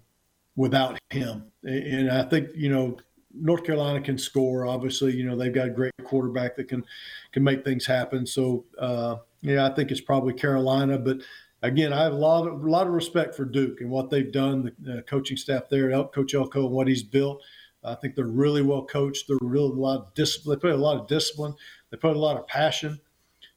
without 0.56 0.98
him. 1.10 1.52
And 1.64 2.10
I 2.10 2.24
think, 2.24 2.50
you 2.56 2.70
know, 2.70 2.98
North 3.38 3.66
Carolina 3.66 4.00
can 4.00 4.18
score. 4.18 4.66
Obviously, 4.66 5.14
you 5.14 5.26
know 5.26 5.36
they've 5.36 5.54
got 5.54 5.68
a 5.68 5.72
great 5.72 5.92
quarterback 6.06 6.56
that 6.56 6.70
can 6.70 6.86
can 7.34 7.44
make 7.44 7.66
things 7.66 7.86
happen. 7.86 8.26
So 8.26 8.64
uh, 8.80 9.18
yeah, 9.42 9.66
I 9.66 9.74
think 9.74 9.92
it's 9.92 10.00
probably 10.00 10.34
Carolina. 10.34 10.98
But 10.98 11.18
again, 11.62 11.92
I 11.92 12.04
have 12.04 12.14
a 12.14 12.18
lot 12.18 12.48
of 12.48 12.64
a 12.64 12.70
lot 12.70 12.88
of 12.88 12.94
respect 12.94 13.36
for 13.36 13.44
Duke 13.44 13.82
and 13.82 13.90
what 13.90 14.10
they've 14.10 14.32
done. 14.32 14.72
The 14.80 15.00
uh, 15.00 15.02
coaching 15.02 15.36
staff 15.36 15.64
there, 15.70 15.92
Coach 16.06 16.34
Elko, 16.34 16.68
and 16.68 16.74
what 16.74 16.88
he's 16.88 17.04
built. 17.04 17.44
I 17.86 17.96
think 17.96 18.16
they're 18.16 18.26
really 18.26 18.62
well 18.62 18.86
coached. 18.86 19.28
They're 19.28 19.38
really 19.42 19.70
a 19.70 19.74
lot 19.74 20.00
of 20.00 20.14
discipline. 20.14 20.58
They 20.58 20.62
put 20.62 20.72
a 20.72 20.82
lot 20.82 20.98
of 20.98 21.08
discipline. 21.08 21.56
They 21.92 21.98
put 21.98 22.16
a 22.16 22.20
lot 22.20 22.38
of 22.38 22.48
passion. 22.48 23.00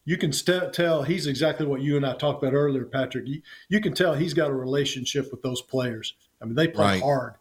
You 0.04 0.16
can 0.16 0.32
st- 0.32 0.72
tell 0.72 1.02
he's 1.02 1.26
exactly 1.26 1.66
what 1.66 1.82
you 1.82 1.96
and 1.96 2.06
I 2.06 2.14
talked 2.14 2.42
about 2.42 2.54
earlier, 2.54 2.84
Patrick. 2.84 3.26
You, 3.26 3.42
you 3.68 3.80
can 3.80 3.92
tell 3.92 4.14
he's 4.14 4.34
got 4.34 4.50
a 4.50 4.54
relationship 4.54 5.30
with 5.30 5.42
those 5.42 5.60
players. 5.62 6.14
I 6.40 6.46
mean, 6.46 6.54
they 6.54 6.68
play 6.68 6.84
right. 6.84 7.02
hard, 7.02 7.34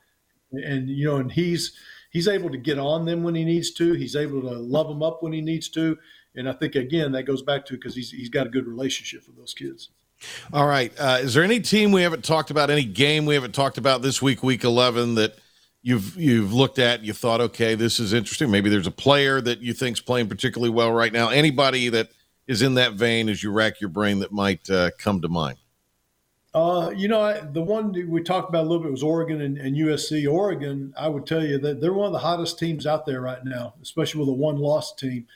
and 0.52 0.90
you 0.90 1.06
know, 1.06 1.18
and 1.18 1.32
he's 1.32 1.74
he's 2.12 2.28
able 2.28 2.50
to 2.50 2.58
get 2.58 2.80
on 2.80 3.06
them 3.06 3.24
when 3.24 3.36
he 3.36 3.46
needs 3.46 3.72
to. 3.76 3.94
He's 3.94 4.16
able 4.16 4.42
to 4.42 4.58
love 4.58 4.88
them 4.88 5.04
up 5.04 5.24
when 5.24 5.34
he 5.34 5.42
needs 5.42 5.70
to. 5.70 5.98
And 6.36 6.50
I 6.50 6.54
think 6.54 6.76
again 6.76 7.12
that 7.14 7.24
goes 7.24 7.42
back 7.42 7.66
to 7.68 7.74
because 7.74 7.96
he's 7.96 8.12
he's 8.12 8.30
got 8.30 8.48
a 8.48 8.50
good 8.50 8.68
relationship 8.68 9.26
with 9.28 9.38
those 9.38 9.54
kids. 9.54 9.90
All 10.52 10.68
right. 10.68 10.92
Uh, 10.98 11.20
is 11.22 11.34
there 11.36 11.44
any 11.44 11.60
team 11.60 11.92
we 11.92 12.02
haven't 12.02 12.24
talked 12.26 12.50
about? 12.50 12.70
Any 12.70 12.86
game 12.86 13.26
we 13.26 13.36
haven't 13.36 13.54
talked 13.54 13.78
about 13.78 14.02
this 14.02 14.22
week, 14.22 14.44
week 14.44 14.64
eleven, 14.64 15.16
that 15.16 15.38
you've 15.82 16.16
you've 16.18 16.54
looked 16.54 16.80
at? 16.80 17.04
You 17.04 17.14
thought, 17.14 17.42
okay, 17.42 17.76
this 17.76 18.00
is 18.00 18.14
interesting. 18.14 18.52
Maybe 18.52 18.70
there's 18.70 18.88
a 18.88 18.92
player 18.92 19.42
that 19.42 19.62
you 19.62 19.74
think's 19.74 20.00
playing 20.00 20.28
particularly 20.28 20.70
well 20.70 20.92
right 20.92 21.14
now. 21.14 21.30
Anybody 21.30 21.90
that 21.90 22.10
is 22.48 22.62
in 22.62 22.76
that 22.76 22.94
vein 22.94 23.30
as 23.30 23.44
you 23.44 23.52
rack 23.52 23.82
your 23.82 23.90
brain 23.90 24.20
that 24.20 24.32
might 24.32 24.70
uh, 24.70 24.92
come 24.98 25.22
to 25.22 25.28
mind? 25.28 25.58
Uh, 26.54 26.92
you 26.96 27.08
know, 27.08 27.40
the 27.52 27.62
one 27.62 27.92
we 28.10 28.24
talked 28.24 28.50
about 28.50 28.64
a 28.64 28.68
little 28.68 28.82
bit 28.82 28.92
was 28.92 29.04
Oregon 29.04 29.42
and, 29.42 29.58
and, 29.60 29.76
USC. 29.76 30.32
Oregon, 30.32 30.92
I 30.98 31.08
would 31.08 31.28
tell 31.28 31.46
you 31.46 31.60
that 31.60 31.82
they're 31.82 31.94
one 31.94 32.08
of 32.08 32.14
the 32.14 32.20
hottest 32.20 32.58
teams 32.58 32.88
out 32.88 33.06
there 33.06 33.22
right 33.22 33.44
now, 33.46 33.76
especially 33.84 34.22
with 34.22 34.30
a 34.30 34.34
one-loss 34.34 34.96
team. 34.96 35.28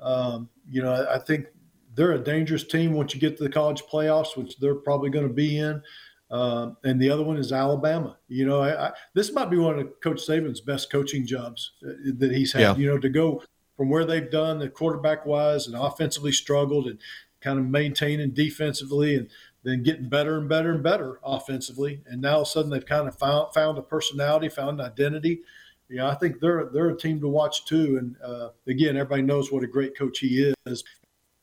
Um, 0.00 0.50
you 0.68 0.82
know, 0.82 1.06
I 1.10 1.18
think 1.18 1.46
they're 1.94 2.12
a 2.12 2.18
dangerous 2.18 2.62
team 2.64 2.92
once 2.92 3.14
you 3.14 3.20
get 3.20 3.38
to 3.38 3.44
the 3.44 3.48
college 3.48 3.84
playoffs, 3.90 4.36
which 4.36 4.58
they're 4.58 4.74
probably 4.74 5.08
going 5.08 5.26
to 5.26 5.32
be 5.32 5.58
in. 5.58 5.82
Uh, 6.30 6.70
and 6.82 7.00
the 7.00 7.10
other 7.10 7.22
one 7.22 7.36
is 7.36 7.52
Alabama. 7.52 8.16
You 8.28 8.46
know, 8.46 8.60
I, 8.60 8.88
I, 8.88 8.92
this 9.14 9.32
might 9.32 9.50
be 9.50 9.58
one 9.58 9.78
of 9.78 10.00
Coach 10.00 10.26
Saban's 10.26 10.60
best 10.60 10.90
coaching 10.90 11.26
jobs 11.26 11.72
uh, 11.86 11.92
that 12.18 12.32
he's 12.32 12.52
had. 12.52 12.60
Yeah. 12.60 12.76
You 12.76 12.86
know, 12.86 12.98
to 12.98 13.08
go 13.08 13.42
from 13.76 13.90
where 13.90 14.04
they've 14.04 14.30
done 14.30 14.58
the 14.58 14.68
quarterback 14.68 15.24
wise 15.26 15.66
and 15.66 15.76
offensively 15.76 16.32
struggled 16.32 16.86
and 16.86 16.98
kind 17.40 17.58
of 17.58 17.66
maintaining 17.66 18.30
defensively 18.30 19.14
and 19.14 19.28
then 19.62 19.82
getting 19.82 20.08
better 20.08 20.38
and 20.38 20.48
better 20.48 20.72
and 20.72 20.82
better 20.82 21.20
offensively. 21.24 22.02
And 22.06 22.22
now 22.22 22.36
all 22.36 22.42
of 22.42 22.48
a 22.48 22.50
sudden 22.50 22.70
they've 22.70 22.86
kind 22.86 23.06
of 23.06 23.16
found 23.16 23.52
found 23.52 23.78
a 23.78 23.82
personality, 23.82 24.48
found 24.48 24.80
an 24.80 24.86
identity. 24.86 25.42
You 25.88 25.98
know, 25.98 26.08
I 26.08 26.14
think 26.14 26.40
they're 26.40 26.68
they're 26.72 26.88
a 26.88 26.96
team 26.96 27.20
to 27.20 27.28
watch 27.28 27.64
too. 27.66 27.98
And 27.98 28.16
uh, 28.24 28.50
again, 28.66 28.96
everybody 28.96 29.22
knows 29.22 29.52
what 29.52 29.62
a 29.62 29.68
great 29.68 29.96
coach 29.96 30.18
he 30.18 30.52
is. 30.66 30.84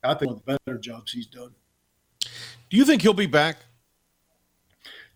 I 0.03 0.13
think 0.13 0.31
one 0.31 0.39
of 0.39 0.45
the 0.45 0.57
better 0.65 0.77
jobs 0.77 1.13
he's 1.13 1.27
done. 1.27 1.51
Do 2.69 2.77
you 2.77 2.85
think 2.85 3.01
he'll 3.01 3.13
be 3.13 3.25
back? 3.25 3.57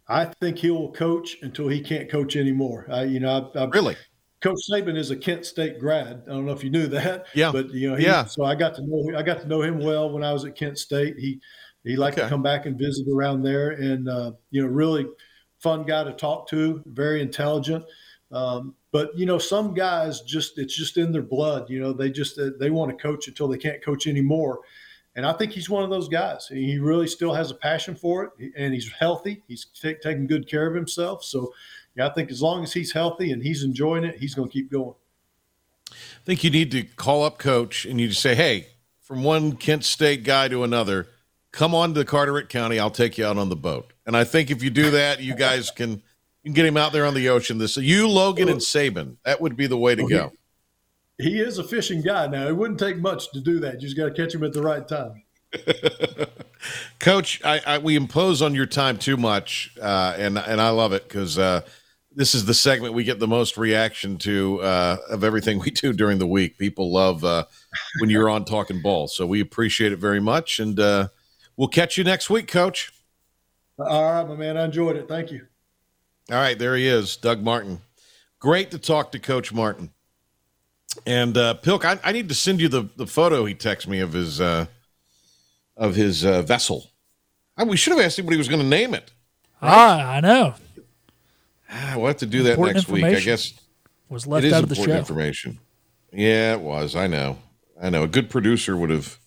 I 0.10 0.26
think 0.26 0.58
he 0.58 0.72
will 0.72 0.92
coach 0.92 1.38
until 1.42 1.68
he 1.68 1.82
can't 1.82 2.10
coach 2.10 2.36
anymore. 2.36 2.88
I, 2.90 3.04
you 3.04 3.20
know, 3.20 3.52
I, 3.54 3.60
I, 3.60 3.66
really. 3.66 3.96
Coach 4.40 4.60
Saban 4.72 4.96
is 4.96 5.12
a 5.12 5.16
Kent 5.16 5.46
State 5.46 5.80
grad. 5.80 6.24
I 6.28 6.30
don't 6.30 6.46
know 6.46 6.52
if 6.52 6.64
you 6.64 6.70
knew 6.70 6.88
that. 6.88 7.26
Yeah. 7.34 7.52
But 7.52 7.72
you 7.72 7.90
know, 7.90 7.96
he, 7.96 8.06
yeah. 8.06 8.26
So 8.26 8.46
I 8.46 8.56
got 8.56 8.76
to 8.76 8.82
know 8.86 9.18
I 9.18 9.24
got 9.24 9.42
to 9.42 9.48
know 9.48 9.62
him 9.62 9.80
well 9.80 10.12
when 10.12 10.24
I 10.24 10.32
was 10.32 10.46
at 10.46 10.56
Kent 10.56 10.78
State. 10.78 11.18
He 11.18 11.40
he 11.84 11.96
liked 11.96 12.18
okay. 12.18 12.26
to 12.26 12.30
come 12.30 12.44
back 12.44 12.66
and 12.66 12.78
visit 12.78 13.08
around 13.12 13.42
there, 13.42 13.72
and 13.72 14.08
uh, 14.08 14.32
you 14.52 14.62
know, 14.62 14.68
really 14.68 15.08
fun 15.60 15.84
guy 15.84 16.04
to 16.04 16.14
talk 16.14 16.48
to, 16.50 16.84
very 16.86 17.22
intelligent. 17.22 17.84
Um, 18.32 18.76
but 18.92 19.18
you 19.18 19.26
know, 19.26 19.38
some 19.38 19.74
guys 19.74 20.22
just 20.22 20.58
it's 20.58 20.76
just 20.76 20.98
in 20.98 21.12
their 21.12 21.22
blood. 21.22 21.70
You 21.70 21.80
know, 21.80 21.94
they 21.94 22.12
just 22.12 22.40
they 22.60 22.70
want 22.70 22.92
to 22.92 23.02
coach 23.02 23.28
until 23.28 23.48
they 23.48 23.58
can't 23.58 23.84
coach 23.84 24.08
anymore. 24.08 24.60
And 25.18 25.26
I 25.26 25.34
think 25.34 25.52
he's 25.52 25.70
one 25.70 25.84
of 25.84 25.90
those 25.90 26.08
guys. 26.08 26.48
He 26.48 26.78
really 26.78 27.08
still 27.08 27.34
has 27.34 27.52
a 27.52 27.56
passion 27.56 27.96
for 27.96 28.24
it, 28.24 28.52
and 28.56 28.74
he's 28.74 28.90
healthy. 28.90 29.44
He's 29.48 29.66
t- 29.66 29.96
taking 30.02 30.28
good 30.28 30.48
care 30.48 30.68
of 30.68 30.76
himself. 30.76 31.26
So, 31.26 31.52
yeah, 31.96 32.08
I 32.08 32.14
think 32.14 32.32
as 32.32 32.42
long 32.42 32.64
as 32.64 32.72
he's 32.72 32.92
healthy 32.92 33.32
and 33.32 33.44
he's 33.44 33.64
enjoying 33.64 34.04
it, 34.06 34.18
he's 34.18 34.36
going 34.36 34.48
to 34.48 34.54
keep 34.54 34.72
going. 34.72 34.94
I 35.92 36.24
think 36.24 36.44
you 36.44 36.52
need 36.52 36.72
to 36.72 36.84
call 36.84 37.24
up 37.24 37.40
coach 37.40 37.84
and 37.84 38.00
you 38.00 38.10
just 38.10 38.22
say, 38.22 38.36
"Hey, 38.36 38.68
from 39.02 39.24
one 39.24 39.54
Kent 39.54 39.86
State 39.86 40.24
guy 40.24 40.50
to 40.50 40.64
another, 40.64 41.08
come 41.52 41.74
on 41.74 41.94
to 41.96 42.04
Carteret 42.06 42.50
County. 42.50 42.78
I'll 42.78 42.92
take 42.92 43.18
you 43.18 43.26
out 43.26 43.38
on 43.38 43.50
the 43.50 43.56
boat. 43.56 43.94
And 44.06 44.16
I 44.16 44.24
think 44.24 44.52
if 44.52 44.62
you 44.62 44.70
do 44.70 44.92
that, 44.92 45.22
you 45.22 45.34
guys 45.34 45.72
can, 45.72 45.92
You 45.92 46.02
can 46.44 46.54
get 46.54 46.66
him 46.66 46.78
out 46.78 46.92
there 46.94 47.06
on 47.06 47.14
the 47.14 47.30
ocean. 47.30 47.58
This 47.58 47.76
you, 47.78 48.08
Logan, 48.08 48.50
and 48.50 48.60
Saban. 48.60 49.16
That 49.26 49.42
would 49.42 49.56
be 49.58 49.66
the 49.66 49.78
way 49.78 49.96
to 49.96 50.08
go. 50.08 50.30
He 50.30 50.38
is 51.20 51.58
a 51.58 51.64
fishing 51.64 52.02
guy 52.02 52.28
now. 52.28 52.48
It 52.48 52.56
wouldn't 52.56 52.80
take 52.80 52.98
much 52.98 53.32
to 53.32 53.42
do 53.42 53.60
that. 53.60 53.76
You 53.76 53.80
just 53.82 53.98
got 53.98 54.06
to 54.06 54.12
catch 54.12 54.34
him 54.34 54.44
at 54.44 54.54
the 54.54 54.62
right 54.62 54.88
time. 54.88 55.24
Coach, 57.00 57.42
I, 57.44 57.62
I, 57.66 57.78
we 57.78 57.96
impose 57.96 58.42
on 58.42 58.54
your 58.54 58.66
time 58.66 58.98
too 58.98 59.18
much, 59.18 59.76
uh, 59.82 60.16
and 60.18 60.38
and 60.38 60.60
I 60.60 60.70
love 60.70 60.94
it 60.94 61.08
because 61.08 61.38
uh, 61.38 61.62
this 62.14 62.36
is 62.36 62.46
the 62.46 62.54
segment 62.54 62.94
we 62.94 63.04
get 63.04 63.20
the 63.20 63.28
most 63.28 63.58
reaction 63.58 64.18
to 64.20 64.62
uh, 64.62 64.98
of 65.10 65.24
everything 65.24 65.60
we 65.66 65.72
do 65.72 65.94
during 65.94 66.18
the 66.20 66.28
week. 66.28 66.58
People 66.58 66.92
love 66.92 67.24
uh, 67.24 67.46
when 68.00 68.10
you're 68.10 68.30
on 68.30 68.46
talking 68.46 68.82
ball, 68.82 69.08
so 69.08 69.26
we 69.26 69.40
appreciate 69.40 69.92
it 69.92 70.00
very 70.00 70.20
much, 70.20 70.60
and 70.60 70.80
uh, 70.80 71.08
we'll 71.56 71.68
catch 71.68 71.98
you 71.98 72.04
next 72.04 72.30
week, 72.30 72.48
Coach. 72.48 72.92
All 73.80 74.12
right, 74.12 74.28
my 74.28 74.36
man. 74.36 74.58
I 74.58 74.66
enjoyed 74.66 74.98
it. 74.98 75.08
Thank 75.08 75.32
you. 75.32 75.46
All 76.30 76.38
right, 76.38 76.58
there 76.58 76.76
he 76.76 76.88
is, 76.88 77.16
Doug 77.16 77.42
Martin. 77.42 77.82
Great 78.40 78.72
to 78.72 78.80
talk 78.80 79.12
to 79.14 79.20
Coach 79.20 79.54
Martin. 79.54 79.92
And 81.06 81.38
uh, 81.38 81.54
Pilk, 81.56 81.86
I, 81.86 82.00
I 82.04 82.12
need 82.12 82.30
to 82.30 82.36
send 82.36 82.60
you 82.60 82.68
the, 82.68 82.90
the 82.98 83.08
photo 83.08 83.46
he 83.46 83.56
texted 83.56 83.88
me 83.88 84.00
of 84.00 84.14
his 84.14 84.42
uh, 84.42 84.66
of 85.76 85.96
his 85.96 86.26
uh, 86.26 86.42
vessel. 86.42 86.90
I, 87.56 87.64
we 87.64 87.78
should 87.78 87.94
have 87.96 88.02
asked 88.06 88.20
him 88.20 88.26
what 88.26 88.32
he 88.34 88.38
was 88.38 88.48
going 88.50 88.62
to 88.62 88.68
name 88.68 88.94
it. 88.94 89.12
Ah, 89.62 90.12
I 90.14 90.20
know. 90.20 90.56
Ah, 91.70 91.94
we'll 91.98 92.08
have 92.08 92.18
to 92.18 92.26
do 92.26 92.44
that 92.44 92.60
next 92.60 92.88
week. 92.88 93.04
I 93.04 93.20
guess 93.20 93.54
Was 94.10 94.26
left 94.28 94.46
out 94.48 94.64
of 94.64 94.70
the 94.70 94.76
show. 94.76 94.84
information. 94.92 95.60
Yeah, 96.14 96.54
it 96.54 96.62
was. 96.62 96.96
I 96.96 97.08
know. 97.08 97.38
I 97.82 97.90
know. 97.90 98.04
A 98.04 98.08
good 98.08 98.30
producer 98.30 98.76
would 98.78 98.90
have 98.90 99.18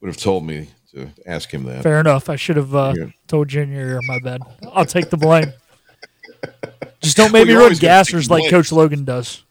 would 0.00 0.08
have 0.08 0.16
told 0.16 0.44
me 0.46 0.68
to 0.92 1.10
ask 1.26 1.52
him 1.52 1.64
that. 1.64 1.82
Fair 1.82 2.00
enough. 2.00 2.28
I 2.30 2.36
should 2.36 2.56
have 2.56 2.74
uh, 2.74 2.94
Yeah. 2.96 3.06
told 3.26 3.52
you 3.52 3.62
in 3.62 3.70
your 3.72 3.88
ear. 3.88 4.00
My 4.06 4.18
bad. 4.20 4.40
I'll 4.72 4.84
take 4.86 5.10
the 5.10 5.16
blame. 5.16 5.52
Just 7.00 7.16
don't 7.16 7.32
Well, 7.32 7.42
make 7.42 7.46
me 7.46 7.52
you're 7.52 7.60
run 7.60 7.64
always 7.66 7.80
gonna 7.80 8.04
take 8.04 8.14
gassers 8.14 8.30
like. 8.30 8.48
Coach 8.50 8.72
Logan 8.72 9.04
does. 9.04 9.42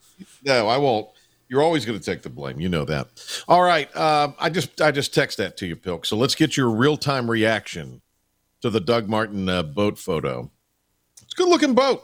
No, 0.43 0.67
I 0.67 0.77
won't. 0.77 1.07
You're 1.49 1.61
always 1.61 1.85
going 1.85 1.97
to 1.97 2.03
take 2.03 2.21
the 2.23 2.29
blame. 2.29 2.59
You 2.59 2.67
know 2.69 2.83
that. 2.85 3.07
All 3.47 3.61
right. 3.61 3.93
Um, 3.95 4.35
I 4.39 4.49
just 4.49 4.81
I 4.81 4.91
just 4.91 5.13
text 5.13 5.37
that 5.37 5.55
to 5.57 5.65
you, 5.67 5.75
Pilk. 5.75 6.05
So 6.05 6.17
let's 6.17 6.35
get 6.35 6.57
your 6.57 6.69
real 6.69 6.97
time 6.97 7.29
reaction 7.31 8.01
to 8.61 8.69
the 8.69 8.79
Doug 8.81 9.07
Martin 9.07 9.47
uh, 9.47 9.63
boat 9.63 9.97
photo. 9.97 10.51
It's 11.21 11.33
a 11.33 11.37
good 11.37 11.47
looking 11.49 11.73
boat. 11.73 12.03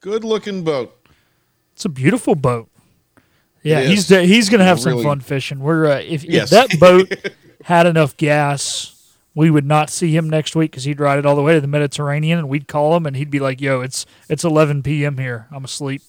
Good 0.00 0.24
looking 0.24 0.64
boat. 0.64 0.96
It's 1.74 1.84
a 1.84 1.88
beautiful 1.88 2.34
boat. 2.34 2.68
Yeah, 3.62 3.82
he's 3.82 4.08
he's 4.08 4.48
gonna 4.48 4.64
have 4.64 4.80
some 4.80 5.00
fun 5.04 5.20
fishing. 5.20 5.60
We're 5.60 5.86
uh, 5.86 5.98
if, 6.00 6.24
Yes. 6.24 6.50
if 6.52 6.70
that 6.70 6.80
boat 6.80 7.32
had 7.64 7.86
enough 7.86 8.16
gas, 8.16 9.14
we 9.36 9.50
would 9.50 9.64
not 9.64 9.88
see 9.88 10.16
him 10.16 10.28
next 10.28 10.56
week 10.56 10.72
because 10.72 10.82
he'd 10.82 10.98
ride 10.98 11.20
it 11.20 11.26
all 11.26 11.36
the 11.36 11.42
way 11.42 11.54
to 11.54 11.60
the 11.60 11.68
Mediterranean, 11.68 12.40
and 12.40 12.48
we'd 12.48 12.66
call 12.66 12.96
him, 12.96 13.06
and 13.06 13.14
he'd 13.14 13.30
be 13.30 13.38
like, 13.38 13.60
"Yo, 13.60 13.80
it's 13.80 14.04
it's 14.28 14.42
11 14.42 14.82
p.m. 14.82 15.16
here. 15.16 15.46
I'm 15.52 15.64
asleep." 15.64 16.02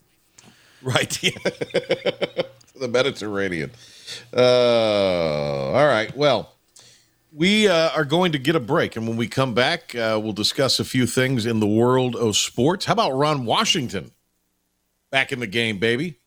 Right. 0.83 1.09
the 2.75 2.87
Mediterranean. 2.89 3.71
Uh, 4.35 5.71
all 5.71 5.85
right. 5.87 6.15
Well, 6.15 6.53
we 7.31 7.67
uh, 7.67 7.89
are 7.91 8.05
going 8.05 8.33
to 8.33 8.39
get 8.39 8.55
a 8.55 8.59
break. 8.59 8.95
And 8.95 9.07
when 9.07 9.17
we 9.17 9.27
come 9.27 9.53
back, 9.53 9.95
uh, 9.95 10.19
we'll 10.21 10.33
discuss 10.33 10.79
a 10.79 10.85
few 10.85 11.07
things 11.07 11.45
in 11.45 11.59
the 11.59 11.67
world 11.67 12.15
of 12.15 12.35
sports. 12.35 12.85
How 12.85 12.93
about 12.93 13.11
Ron 13.11 13.45
Washington 13.45 14.11
back 15.09 15.31
in 15.31 15.39
the 15.39 15.47
game, 15.47 15.79
baby? 15.79 16.19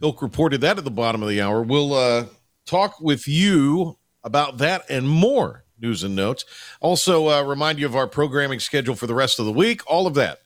Pilk 0.00 0.22
reported 0.22 0.60
that 0.60 0.78
at 0.78 0.84
the 0.84 0.90
bottom 0.90 1.22
of 1.22 1.28
the 1.28 1.40
hour. 1.40 1.62
We'll 1.62 1.94
uh, 1.94 2.26
talk 2.66 3.00
with 3.00 3.26
you 3.26 3.96
about 4.22 4.58
that 4.58 4.84
and 4.88 5.08
more 5.08 5.64
news 5.80 6.04
and 6.04 6.14
notes. 6.14 6.44
Also, 6.80 7.28
uh, 7.28 7.42
remind 7.42 7.78
you 7.78 7.86
of 7.86 7.96
our 7.96 8.06
programming 8.06 8.60
schedule 8.60 8.94
for 8.94 9.06
the 9.06 9.14
rest 9.14 9.38
of 9.38 9.46
the 9.46 9.52
week. 9.52 9.82
All 9.86 10.06
of 10.06 10.14
that 10.14 10.40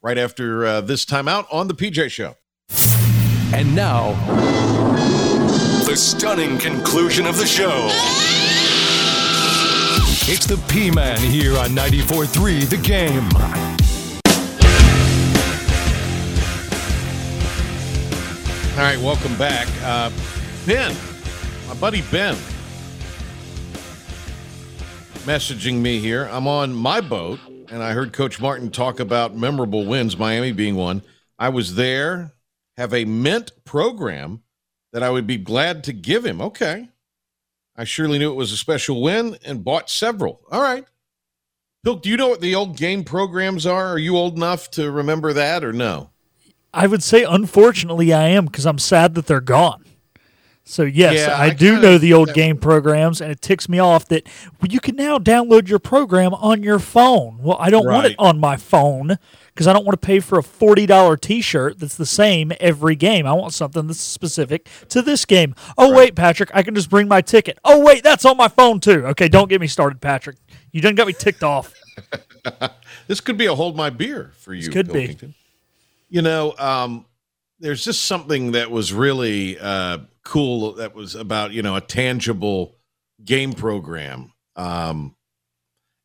right 0.00 0.18
after 0.18 0.64
uh, 0.64 0.80
this 0.80 1.04
timeout 1.04 1.46
on 1.50 1.68
the 1.68 1.74
PJ 1.74 2.10
Show. 2.10 2.36
And 3.54 3.74
now, 3.76 4.12
the 5.84 5.94
stunning 5.94 6.58
conclusion 6.58 7.26
of 7.26 7.36
the 7.36 7.46
show. 7.46 7.88
It's 10.24 10.46
the 10.46 10.56
P 10.68 10.90
Man 10.90 11.18
here 11.18 11.58
on 11.58 11.70
94.3 11.70 12.68
The 12.70 12.76
Game. 12.78 13.28
All 18.72 18.78
right, 18.78 18.98
welcome 18.98 19.36
back. 19.36 19.68
Uh, 19.82 20.10
ben, 20.64 20.96
my 21.68 21.74
buddy 21.74 22.02
Ben, 22.10 22.34
messaging 25.26 25.74
me 25.74 25.98
here. 25.98 26.24
I'm 26.32 26.48
on 26.48 26.72
my 26.72 27.02
boat, 27.02 27.38
and 27.68 27.82
I 27.82 27.92
heard 27.92 28.14
Coach 28.14 28.40
Martin 28.40 28.70
talk 28.70 28.98
about 28.98 29.36
memorable 29.36 29.84
wins, 29.84 30.16
Miami 30.16 30.52
being 30.52 30.74
one. 30.74 31.02
I 31.38 31.50
was 31.50 31.74
there, 31.74 32.32
have 32.82 32.92
a 32.92 33.04
mint 33.04 33.52
program 33.64 34.42
that 34.92 35.04
I 35.04 35.10
would 35.10 35.26
be 35.26 35.38
glad 35.38 35.84
to 35.84 35.92
give 35.92 36.26
him. 36.26 36.40
Okay. 36.40 36.88
I 37.76 37.84
surely 37.84 38.18
knew 38.18 38.32
it 38.32 38.36
was 38.36 38.50
a 38.50 38.56
special 38.56 39.00
win 39.00 39.38
and 39.44 39.64
bought 39.64 39.88
several. 39.88 40.40
All 40.50 40.60
right. 40.60 40.84
Bill, 41.84 41.94
do 41.94 42.10
you 42.10 42.16
know 42.16 42.28
what 42.28 42.40
the 42.40 42.56
old 42.56 42.76
game 42.76 43.04
programs 43.04 43.66
are? 43.66 43.86
Are 43.86 43.98
you 43.98 44.16
old 44.16 44.36
enough 44.36 44.68
to 44.72 44.90
remember 44.90 45.32
that 45.32 45.62
or 45.62 45.72
no? 45.72 46.10
I 46.74 46.88
would 46.88 47.04
say, 47.04 47.22
unfortunately, 47.22 48.12
I 48.12 48.28
am 48.28 48.46
because 48.46 48.66
I'm 48.66 48.78
sad 48.78 49.14
that 49.14 49.26
they're 49.26 49.40
gone. 49.40 49.84
So 50.64 50.82
yes, 50.82 51.14
Yeah, 51.14 51.36
I, 51.36 51.46
I 51.46 51.50
do 51.50 51.80
know 51.80 51.98
the 51.98 52.12
old 52.12 52.34
game 52.34 52.56
programs, 52.56 53.20
and 53.20 53.30
it 53.30 53.40
ticks 53.40 53.68
me 53.68 53.78
off 53.78 54.06
that 54.06 54.28
you 54.68 54.80
can 54.80 54.96
now 54.96 55.18
download 55.18 55.68
your 55.68 55.78
program 55.78 56.34
on 56.34 56.64
your 56.64 56.80
phone. 56.80 57.38
Well, 57.42 57.58
I 57.60 57.70
don't 57.70 57.86
want 57.86 58.06
it 58.06 58.16
on 58.18 58.40
my 58.40 58.56
phone 58.56 59.18
because 59.54 59.66
I 59.66 59.72
don't 59.72 59.84
want 59.84 60.00
to 60.00 60.06
pay 60.06 60.20
for 60.20 60.38
a 60.38 60.42
forty 60.42 60.86
dollar 60.86 61.16
T-shirt 61.16 61.78
that's 61.78 61.96
the 61.96 62.06
same 62.06 62.52
every 62.60 62.96
game. 62.96 63.26
I 63.26 63.32
want 63.32 63.54
something 63.54 63.86
that's 63.86 64.00
specific 64.00 64.68
to 64.90 65.02
this 65.02 65.24
game. 65.24 65.54
Oh 65.76 65.94
wait, 65.94 66.14
Patrick, 66.14 66.50
I 66.54 66.62
can 66.62 66.74
just 66.74 66.90
bring 66.90 67.08
my 67.08 67.20
ticket. 67.20 67.58
Oh 67.64 67.84
wait, 67.84 68.02
that's 68.02 68.24
on 68.24 68.36
my 68.36 68.48
phone 68.48 68.80
too. 68.80 69.06
Okay, 69.08 69.28
don't 69.28 69.48
get 69.48 69.60
me 69.60 69.66
started, 69.66 70.00
Patrick. 70.00 70.36
You 70.70 70.80
done 70.80 70.94
got 70.94 71.06
me 71.06 71.12
ticked 71.12 71.42
off. 71.42 71.74
This 73.06 73.20
could 73.20 73.36
be 73.36 73.46
a 73.46 73.54
hold 73.54 73.76
my 73.76 73.90
beer 73.90 74.32
for 74.38 74.54
you. 74.54 74.70
could 74.70 74.92
be. 74.92 75.18
You 76.08 76.22
know, 76.22 76.54
um, 76.58 77.06
there's 77.60 77.84
just 77.84 78.04
something 78.04 78.52
that 78.52 78.70
was 78.70 78.92
really 78.92 79.58
uh, 79.58 79.98
cool 80.24 80.74
that 80.74 80.94
was 80.94 81.14
about 81.14 81.52
you 81.52 81.62
know 81.62 81.76
a 81.76 81.80
tangible 81.80 82.76
game 83.24 83.52
program. 83.52 84.32
Um, 84.56 85.16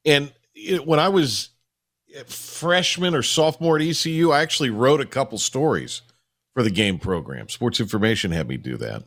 and 0.06 0.34
you 0.54 0.78
know, 0.78 0.84
when 0.84 1.00
I 1.00 1.10
was 1.10 1.50
a 1.50 1.57
freshman 2.26 3.16
or 3.16 3.24
sophomore 3.24 3.78
at 3.78 3.82
ECU, 3.82 4.32
I 4.32 4.42
actually 4.42 4.70
wrote 4.70 5.02
a 5.02 5.06
couple 5.06 5.38
stories 5.38 6.02
for 6.54 6.64
the 6.64 6.70
game 6.70 7.00
program. 7.00 7.50
Sports 7.50 7.80
Information 7.80 8.32
had 8.32 8.48
me 8.48 8.58
do 8.58 8.78
that. 8.78 9.04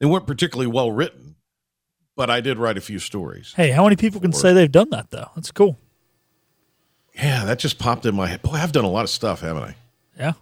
They 0.00 0.06
weren't 0.06 0.26
particularly 0.26 0.66
well 0.66 0.92
written, 0.92 1.36
but 2.16 2.28
I 2.28 2.40
did 2.40 2.58
write 2.58 2.76
a 2.76 2.80
few 2.80 2.98
stories. 2.98 3.54
Hey, 3.56 3.70
how 3.70 3.84
many 3.84 3.96
people 3.96 4.20
can 4.20 4.32
say 4.32 4.52
they've 4.52 4.70
done 4.70 4.90
that 4.90 5.10
though? 5.10 5.30
That's 5.34 5.50
cool. 5.50 5.78
Yeah, 7.14 7.44
that 7.46 7.58
just 7.58 7.78
popped 7.78 8.04
in 8.04 8.14
my 8.14 8.26
head. 8.26 8.42
Boy, 8.42 8.52
I've 8.52 8.72
done 8.72 8.84
a 8.84 8.90
lot 8.90 9.04
of 9.04 9.10
stuff, 9.10 9.40
haven't 9.40 9.62
I? 9.62 9.76
Yeah, 10.18 10.32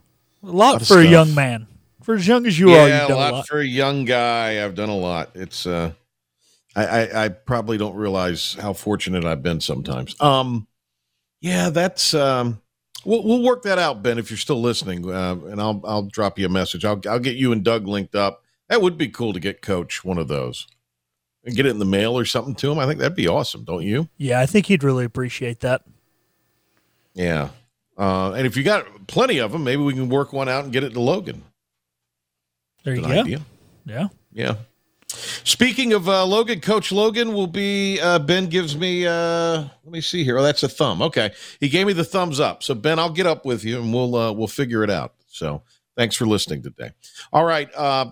a 0.43 0.47
lot 0.47 0.81
of 0.81 0.89
for 0.89 0.99
a 0.99 1.07
young 1.07 1.35
man. 1.35 1.69
For 2.03 2.15
as 2.15 2.27
young 2.27 2.47
as 2.47 2.59
you 2.59 2.71
are, 2.71 2.89
yeah, 2.89 3.01
you've 3.01 3.09
done 3.09 3.17
a 3.17 3.21
lot, 3.21 3.33
a 3.33 3.37
lot. 3.37 3.47
for 3.47 3.59
a 3.59 3.65
young 3.65 4.05
guy. 4.05 4.65
I've 4.65 4.75
done 4.75 4.89
a 4.89 4.97
lot. 4.97 5.31
It's 5.35 5.67
uh, 5.67 5.93
I, 6.75 6.87
I 6.87 7.25
I 7.25 7.29
probably 7.29 7.79
don't 7.79 7.95
realize 7.95 8.55
how 8.61 8.73
fortunate 8.73 9.25
I've 9.25 9.43
been 9.43 9.61
sometimes. 9.61 10.21
Um, 10.21 10.67
yeah, 11.45 11.69
that's 11.69 12.15
um, 12.15 12.59
we'll 13.05 13.23
we'll 13.23 13.43
work 13.43 13.65
that 13.65 13.79
out, 13.79 14.03
Ben, 14.03 14.19
if 14.19 14.31
you're 14.31 14.39
still 14.39 14.63
listening, 14.63 15.09
uh, 15.13 15.37
and 15.45 15.61
I'll 15.61 15.79
I'll 15.85 16.03
drop 16.05 16.39
you 16.39 16.47
a 16.47 16.49
message. 16.49 16.87
I'll 16.87 16.99
I'll 17.07 17.19
get 17.19 17.37
you 17.37 17.53
and 17.53 17.63
Doug 17.63 17.87
linked 17.87 18.15
up. 18.15 18.43
That 18.71 18.81
would 18.81 18.97
be 18.97 19.09
cool 19.09 19.35
to 19.35 19.41
get 19.41 19.61
Coach 19.61 20.03
one 20.07 20.17
of 20.17 20.27
those 20.27 20.67
and 21.45 21.55
get 21.55 21.67
it 21.67 21.69
in 21.69 21.81
the 21.81 21.85
mail 21.85 22.17
or 22.17 22.25
something 22.25 22.55
to 22.55 22.73
him. 22.73 22.79
I 22.79 22.87
think 22.87 22.99
that'd 22.99 23.15
be 23.15 23.29
awesome, 23.29 23.63
don't 23.63 23.83
you? 23.83 24.09
Yeah, 24.17 24.41
I 24.41 24.47
think 24.47 24.65
he'd 24.67 24.83
really 24.83 25.05
appreciate 25.05 25.61
that. 25.61 25.83
Yeah. 27.13 27.51
Uh, 27.99 28.33
and 28.33 28.47
if 28.47 28.57
you 28.57 28.63
got 28.63 29.07
plenty 29.07 29.39
of 29.39 29.53
them, 29.53 29.65
maybe 29.65 29.83
we 29.83 29.93
can 29.93 30.09
work 30.09 30.33
one 30.33 30.49
out 30.49 30.65
and 30.65 30.73
get 30.73 30.83
it 30.83 30.95
to 30.95 31.01
Logan. 31.01 31.43
There 32.85 32.95
you 32.95 33.03
go. 33.03 33.09
idea. 33.09 33.43
Yeah. 33.85 34.09
Yeah. 34.33 34.55
Speaking 35.15 35.93
of 35.93 36.09
uh, 36.09 36.25
Logan, 36.25 36.61
Coach 36.61 36.93
Logan 36.93 37.33
will 37.33 37.47
be. 37.47 38.01
Uh, 38.01 38.19
ben 38.19 38.47
gives 38.47 38.77
me. 38.77 39.07
Uh, 39.07 39.65
let 39.85 39.93
me 39.93 40.01
see 40.01 40.25
here. 40.25 40.39
Oh, 40.39 40.43
that's 40.43 40.63
a 40.63 40.69
thumb. 40.69 41.03
Okay, 41.03 41.33
he 41.61 41.69
gave 41.69 41.87
me 41.87 41.93
the 41.93 42.05
thumbs 42.05 42.41
up. 42.41 42.63
So 42.63 42.75
Ben, 42.75 42.99
I'll 42.99 43.11
get 43.11 43.27
up 43.27 43.45
with 43.45 43.65
you 43.65 43.81
and 43.81 43.93
we'll 43.93 44.15
uh, 44.15 44.33
we'll 44.33 44.49
figure 44.49 44.83
it 44.83 44.91
out. 44.91 45.15
So 45.29 45.63
thanks 45.97 46.17
for 46.17 46.27
listening 46.27 46.63
today. 46.63 46.91
All 47.33 47.45
right. 47.45 47.69
Uh, 47.75 48.11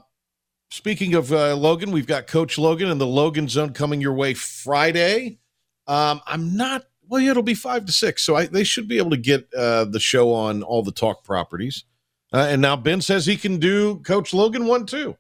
speaking 0.71 1.15
of 1.15 1.33
uh, 1.33 1.55
Logan, 1.55 1.91
we've 1.91 2.07
got 2.07 2.27
Coach 2.27 2.59
Logan 2.59 2.89
and 2.91 3.01
the 3.01 3.07
Logan 3.07 3.49
Zone 3.49 3.73
coming 3.73 4.01
your 4.01 4.15
way 4.15 4.35
Friday. 4.35 5.39
Um, 5.87 6.21
I'm 6.27 6.57
not. 6.57 6.85
Well, 7.09 7.21
yeah, 7.21 7.33
it'll 7.33 7.43
be 7.43 7.55
five 7.55 7.85
to 7.87 7.93
six, 7.93 8.23
so 8.23 8.37
I, 8.37 8.47
they 8.47 8.65
should 8.65 8.89
be 8.89 8.97
able 8.97 9.11
to 9.11 9.19
get 9.19 9.53
uh, 9.53 9.85
the 9.85 10.01
show 10.01 10.33
on 10.33 10.63
all 10.63 10.83
the 10.83 10.93
talk 10.93 11.25
properties. 11.25 11.85
Uh, 12.33 12.47
and 12.49 12.63
now 12.63 12.77
Ben 12.77 13.03
says 13.03 13.27
he 13.27 13.37
can 13.37 13.59
do 13.59 13.97
Coach 13.99 14.33
Logan 14.33 14.67
one 14.67 14.87
too. 14.87 15.17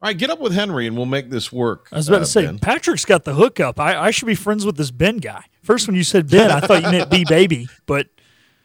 All 0.00 0.08
right, 0.08 0.16
get 0.16 0.30
up 0.30 0.40
with 0.40 0.52
Henry 0.52 0.86
and 0.86 0.96
we'll 0.96 1.06
make 1.06 1.28
this 1.30 1.52
work. 1.52 1.88
I 1.90 1.96
was 1.96 2.08
about 2.08 2.18
uh, 2.18 2.20
to 2.20 2.26
say, 2.26 2.46
Ben. 2.46 2.58
Patrick's 2.60 3.04
got 3.04 3.24
the 3.24 3.34
hookup. 3.34 3.80
I, 3.80 3.98
I 3.98 4.10
should 4.12 4.26
be 4.26 4.36
friends 4.36 4.64
with 4.64 4.76
this 4.76 4.92
Ben 4.92 5.16
guy. 5.16 5.44
First, 5.62 5.88
when 5.88 5.96
you 5.96 6.04
said 6.04 6.30
Ben, 6.30 6.50
I 6.50 6.60
thought 6.60 6.82
you 6.82 6.90
meant 6.90 7.10
B 7.10 7.24
baby, 7.28 7.68
but 7.86 8.06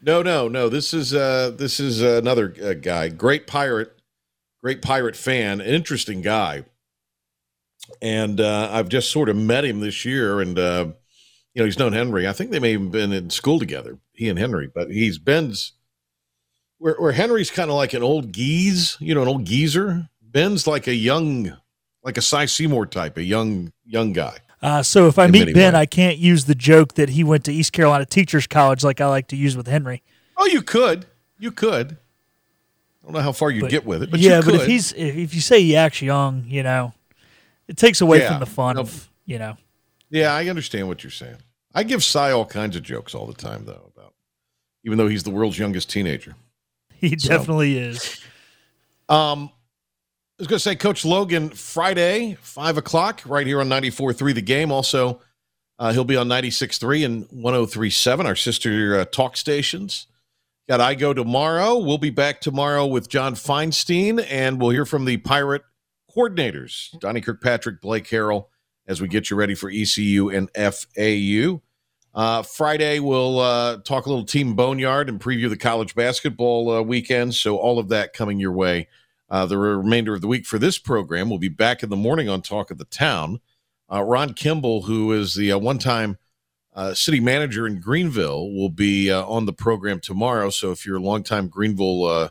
No, 0.04 0.22
no, 0.22 0.48
no. 0.48 0.68
This 0.68 0.92
is 0.92 1.14
uh, 1.14 1.50
this 1.56 1.80
is 1.80 2.02
another 2.02 2.54
uh, 2.62 2.74
guy. 2.74 3.08
Great 3.08 3.46
pirate, 3.46 3.98
great 4.62 4.82
pirate 4.82 5.16
fan, 5.16 5.62
an 5.62 5.66
interesting 5.66 6.20
guy. 6.20 6.64
And 8.02 8.38
uh, 8.38 8.68
I've 8.70 8.90
just 8.90 9.10
sort 9.10 9.30
of 9.30 9.36
met 9.36 9.64
him 9.64 9.80
this 9.80 10.04
year, 10.04 10.40
and 10.40 10.58
uh, 10.58 10.88
you 11.54 11.62
know 11.62 11.64
he's 11.64 11.78
known 11.78 11.94
Henry. 11.94 12.28
I 12.28 12.32
think 12.32 12.50
they 12.50 12.58
may 12.58 12.72
have 12.72 12.90
been 12.90 13.12
in 13.14 13.30
school 13.30 13.58
together, 13.58 13.98
he 14.12 14.28
and 14.28 14.38
Henry. 14.38 14.70
But 14.72 14.90
he's 14.90 15.18
Ben's 15.18 15.72
where, 16.76 16.96
where 16.96 17.12
Henry's 17.12 17.50
kind 17.50 17.70
of 17.70 17.76
like 17.76 17.94
an 17.94 18.02
old 18.02 18.30
geese, 18.30 18.98
you 19.00 19.14
know, 19.14 19.22
an 19.22 19.28
old 19.28 19.46
geezer. 19.46 20.10
Ben's 20.34 20.66
like 20.66 20.86
a 20.88 20.94
young, 20.94 21.56
like 22.02 22.18
a 22.18 22.22
Cy 22.22 22.44
Seymour 22.44 22.86
type, 22.86 23.16
a 23.16 23.22
young 23.22 23.72
young 23.86 24.12
guy. 24.12 24.36
Uh, 24.60 24.82
so 24.82 25.06
if 25.08 25.18
I 25.18 25.26
meet 25.28 25.54
Ben, 25.54 25.72
ways. 25.72 25.80
I 25.80 25.86
can't 25.86 26.18
use 26.18 26.44
the 26.46 26.54
joke 26.54 26.94
that 26.94 27.10
he 27.10 27.22
went 27.24 27.44
to 27.44 27.52
East 27.52 27.72
Carolina 27.72 28.04
Teachers 28.04 28.46
College 28.46 28.82
like 28.84 29.00
I 29.00 29.06
like 29.06 29.28
to 29.28 29.36
use 29.36 29.56
with 29.56 29.66
Henry. 29.68 30.02
Oh, 30.36 30.46
you 30.46 30.60
could, 30.62 31.06
you 31.38 31.50
could. 31.52 31.92
I 31.92 33.06
don't 33.06 33.12
know 33.12 33.20
how 33.20 33.32
far 33.32 33.50
you'd 33.50 33.70
get 33.70 33.86
with 33.86 34.02
it, 34.02 34.10
but 34.10 34.18
yeah, 34.20 34.40
but 34.44 34.54
if 34.54 34.66
he's 34.66 34.92
if, 34.94 35.14
if 35.16 35.34
you 35.34 35.40
say 35.40 35.62
he 35.62 35.76
acts 35.76 36.02
young, 36.02 36.44
you 36.48 36.62
know, 36.62 36.92
it 37.68 37.76
takes 37.76 38.00
away 38.00 38.18
Yeah. 38.20 38.30
from 38.32 38.40
the 38.40 38.46
fun 38.46 38.76
No. 38.76 38.82
of 38.82 39.08
you 39.24 39.38
know. 39.38 39.56
Yeah, 40.10 40.34
I 40.34 40.48
understand 40.48 40.88
what 40.88 41.04
you're 41.04 41.10
saying. 41.10 41.36
I 41.74 41.82
give 41.84 42.02
Cy 42.02 42.30
all 42.32 42.44
kinds 42.46 42.74
of 42.76 42.82
jokes 42.82 43.14
all 43.14 43.26
the 43.26 43.34
time, 43.34 43.64
though, 43.66 43.90
about 43.96 44.14
even 44.84 44.96
though 44.98 45.08
he's 45.08 45.22
the 45.22 45.30
world's 45.30 45.58
youngest 45.58 45.90
teenager. 45.90 46.34
He 46.94 47.16
So- 47.18 47.28
definitely 47.28 47.76
is. 47.78 48.20
Um, 49.08 49.50
I 50.36 50.42
was 50.42 50.48
going 50.48 50.56
to 50.56 50.62
say, 50.64 50.74
Coach 50.74 51.04
Logan, 51.04 51.50
Friday, 51.50 52.36
5 52.40 52.78
o'clock, 52.78 53.22
right 53.24 53.46
here 53.46 53.60
on 53.60 53.68
94.3 53.68 54.34
The 54.34 54.42
Game. 54.42 54.72
Also, 54.72 55.20
uh, 55.78 55.92
he'll 55.92 56.02
be 56.02 56.16
on 56.16 56.26
96.3 56.26 57.04
and 57.04 57.28
103.7, 57.28 58.24
our 58.24 58.34
sister 58.34 58.98
uh, 58.98 59.04
talk 59.04 59.36
stations. 59.36 60.08
Got 60.68 60.80
I 60.80 60.96
Go 60.96 61.14
tomorrow. 61.14 61.78
We'll 61.78 61.98
be 61.98 62.10
back 62.10 62.40
tomorrow 62.40 62.84
with 62.84 63.08
John 63.08 63.36
Feinstein, 63.36 64.26
and 64.28 64.60
we'll 64.60 64.70
hear 64.70 64.84
from 64.84 65.04
the 65.04 65.18
Pirate 65.18 65.62
coordinators, 66.10 66.98
Donnie 66.98 67.20
Kirkpatrick, 67.20 67.80
Blake 67.80 68.08
Harrell, 68.08 68.46
as 68.88 69.00
we 69.00 69.06
get 69.06 69.30
you 69.30 69.36
ready 69.36 69.54
for 69.54 69.70
ECU 69.70 70.30
and 70.30 70.50
FAU. 70.56 71.62
Uh, 72.12 72.42
Friday, 72.42 72.98
we'll 72.98 73.38
uh, 73.38 73.76
talk 73.84 74.06
a 74.06 74.08
little 74.08 74.24
Team 74.24 74.56
Boneyard 74.56 75.08
and 75.08 75.20
preview 75.20 75.48
the 75.48 75.56
college 75.56 75.94
basketball 75.94 76.70
uh, 76.72 76.82
weekend. 76.82 77.36
So, 77.36 77.56
all 77.56 77.78
of 77.78 77.90
that 77.90 78.14
coming 78.14 78.40
your 78.40 78.52
way. 78.52 78.88
Uh, 79.30 79.46
the 79.46 79.56
remainder 79.56 80.14
of 80.14 80.20
the 80.20 80.26
week 80.26 80.44
for 80.44 80.58
this 80.58 80.78
program, 80.78 81.28
we'll 81.28 81.38
be 81.38 81.48
back 81.48 81.82
in 81.82 81.88
the 81.88 81.96
morning 81.96 82.28
on 82.28 82.42
Talk 82.42 82.70
of 82.70 82.78
the 82.78 82.84
Town. 82.84 83.40
Uh, 83.90 84.02
Ron 84.02 84.34
Kimble, 84.34 84.82
who 84.82 85.12
is 85.12 85.34
the 85.34 85.52
uh, 85.52 85.58
one 85.58 85.78
time 85.78 86.18
uh, 86.74 86.92
city 86.94 87.20
manager 87.20 87.66
in 87.66 87.80
Greenville, 87.80 88.52
will 88.52 88.68
be 88.68 89.10
uh, 89.10 89.24
on 89.24 89.46
the 89.46 89.52
program 89.52 90.00
tomorrow. 90.00 90.50
So, 90.50 90.72
if 90.72 90.84
you're 90.84 90.98
a 90.98 91.02
longtime 91.02 91.48
Greenville 91.48 92.04
uh, 92.04 92.28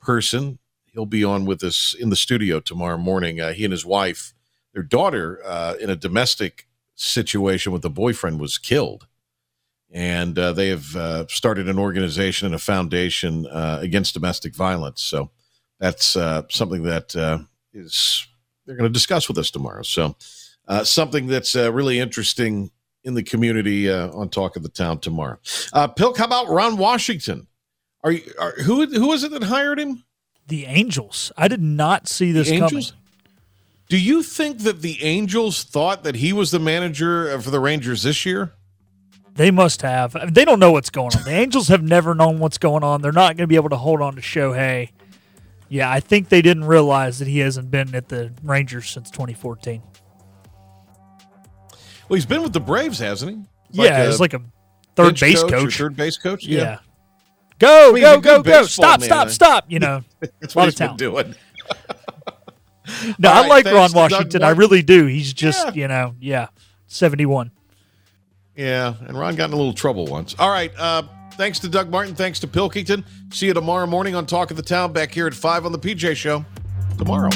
person, 0.00 0.58
he'll 0.92 1.06
be 1.06 1.22
on 1.22 1.44
with 1.44 1.62
us 1.62 1.94
in 1.98 2.10
the 2.10 2.16
studio 2.16 2.58
tomorrow 2.58 2.98
morning. 2.98 3.36
He 3.36 3.64
and 3.64 3.72
his 3.72 3.86
wife, 3.86 4.34
their 4.74 4.82
daughter, 4.82 5.36
in 5.80 5.90
a 5.90 5.96
domestic 5.96 6.66
situation 6.94 7.72
with 7.72 7.84
a 7.84 7.90
boyfriend, 7.90 8.40
was 8.40 8.58
killed 8.58 9.06
and 9.90 10.36
they 10.36 10.68
have 10.68 11.30
started 11.30 11.68
an 11.68 11.78
organization 11.78 12.46
and 12.46 12.54
a 12.54 12.58
foundation 12.58 13.46
against 13.52 14.14
domestic 14.14 14.54
violence. 14.54 15.02
So 15.02 15.30
that's 15.82 16.16
uh, 16.16 16.42
something 16.48 16.84
that 16.84 17.14
uh, 17.16 17.38
is 17.74 18.28
they're 18.64 18.76
going 18.76 18.88
to 18.88 18.92
discuss 18.92 19.26
with 19.26 19.36
us 19.36 19.50
tomorrow. 19.50 19.82
So 19.82 20.14
uh, 20.68 20.84
something 20.84 21.26
that's 21.26 21.56
uh, 21.56 21.72
really 21.72 21.98
interesting 21.98 22.70
in 23.02 23.14
the 23.14 23.22
community 23.24 23.90
uh, 23.90 24.12
on 24.12 24.28
Talk 24.28 24.54
of 24.54 24.62
the 24.62 24.68
Town 24.68 25.00
tomorrow. 25.00 25.38
Uh, 25.72 25.88
Pilk, 25.88 26.18
how 26.18 26.26
about 26.26 26.48
Ron 26.48 26.76
Washington? 26.76 27.48
Are 28.04 28.12
you 28.12 28.22
are, 28.38 28.52
who 28.62 28.86
who 28.86 29.12
is 29.12 29.24
it 29.24 29.32
that 29.32 29.42
hired 29.42 29.80
him? 29.80 30.04
The 30.46 30.66
Angels. 30.66 31.32
I 31.36 31.48
did 31.48 31.60
not 31.60 32.06
see 32.06 32.30
this 32.30 32.48
the 32.48 32.60
coming. 32.60 32.84
Do 33.88 33.98
you 33.98 34.22
think 34.22 34.60
that 34.60 34.82
the 34.82 35.02
Angels 35.02 35.64
thought 35.64 36.04
that 36.04 36.14
he 36.14 36.32
was 36.32 36.52
the 36.52 36.60
manager 36.60 37.40
for 37.40 37.50
the 37.50 37.60
Rangers 37.60 38.04
this 38.04 38.24
year? 38.24 38.52
They 39.34 39.50
must 39.50 39.82
have. 39.82 40.32
They 40.32 40.44
don't 40.44 40.60
know 40.60 40.72
what's 40.72 40.90
going 40.90 41.16
on. 41.16 41.24
The 41.24 41.32
Angels 41.32 41.68
have 41.68 41.82
never 41.82 42.14
known 42.14 42.38
what's 42.38 42.58
going 42.58 42.84
on. 42.84 43.02
They're 43.02 43.10
not 43.10 43.36
going 43.36 43.44
to 43.44 43.46
be 43.48 43.56
able 43.56 43.70
to 43.70 43.76
hold 43.76 44.00
on 44.00 44.14
to 44.14 44.20
Shohei. 44.20 44.90
Yeah, 45.72 45.90
I 45.90 46.00
think 46.00 46.28
they 46.28 46.42
didn't 46.42 46.64
realize 46.64 47.18
that 47.20 47.26
he 47.28 47.38
hasn't 47.38 47.70
been 47.70 47.94
at 47.94 48.10
the 48.10 48.30
Rangers 48.42 48.90
since 48.90 49.10
2014. 49.10 49.82
Well, 52.08 52.14
he's 52.14 52.26
been 52.26 52.42
with 52.42 52.52
the 52.52 52.60
Braves, 52.60 52.98
hasn't 52.98 53.46
he? 53.70 53.82
yeah, 53.82 54.02
a 54.02 54.08
it's 54.10 54.20
like 54.20 54.34
a 54.34 54.42
third 54.96 55.18
base 55.18 55.42
or 55.42 55.48
coach. 55.48 55.78
third 55.78 55.96
base 55.96 56.18
coach. 56.18 56.44
yeah. 56.44 56.80
Go, 57.58 57.92
mean, 57.94 58.02
go, 58.02 58.20
go, 58.20 58.42
go. 58.42 58.64
Stop, 58.64 59.00
man. 59.00 59.06
stop, 59.06 59.30
stop. 59.30 59.64
You 59.68 59.78
know, 59.78 60.04
that's 60.40 60.54
what 60.54 60.66
he's 60.66 60.74
been 60.74 60.96
doing. 60.96 61.34
No, 63.18 63.30
All 63.30 63.36
I 63.36 63.40
right, 63.42 63.48
like 63.48 63.64
Ron 63.66 63.92
Washington. 63.92 64.42
I 64.42 64.50
really 64.50 64.82
do. 64.82 65.06
He's 65.06 65.32
just, 65.32 65.68
Yeah. 65.68 65.72
you 65.72 65.88
know, 65.88 66.14
yeah, 66.20 66.48
71. 66.88 67.52
Yeah, 68.56 68.94
and 69.06 69.16
Ron 69.16 69.36
got 69.36 69.46
in 69.46 69.52
a 69.54 69.56
little 69.56 69.72
trouble 69.72 70.06
once. 70.06 70.34
All 70.38 70.50
right. 70.50 70.72
Uh, 70.76 71.04
thanks 71.36 71.58
to 71.60 71.68
Doug 71.68 71.90
Martin. 71.90 72.14
Thanks 72.14 72.40
to 72.40 72.46
Pilkington. 72.46 73.04
See 73.30 73.46
you 73.46 73.54
tomorrow 73.54 73.86
morning 73.86 74.14
on 74.14 74.26
Talk 74.26 74.50
of 74.50 74.56
the 74.56 74.62
Town 74.62 74.92
back 74.92 75.12
here 75.12 75.26
at 75.26 75.34
5 75.34 75.66
on 75.66 75.72
the 75.72 75.78
PJ 75.78 76.16
Show. 76.16 76.44
Tomorrow. 76.98 77.30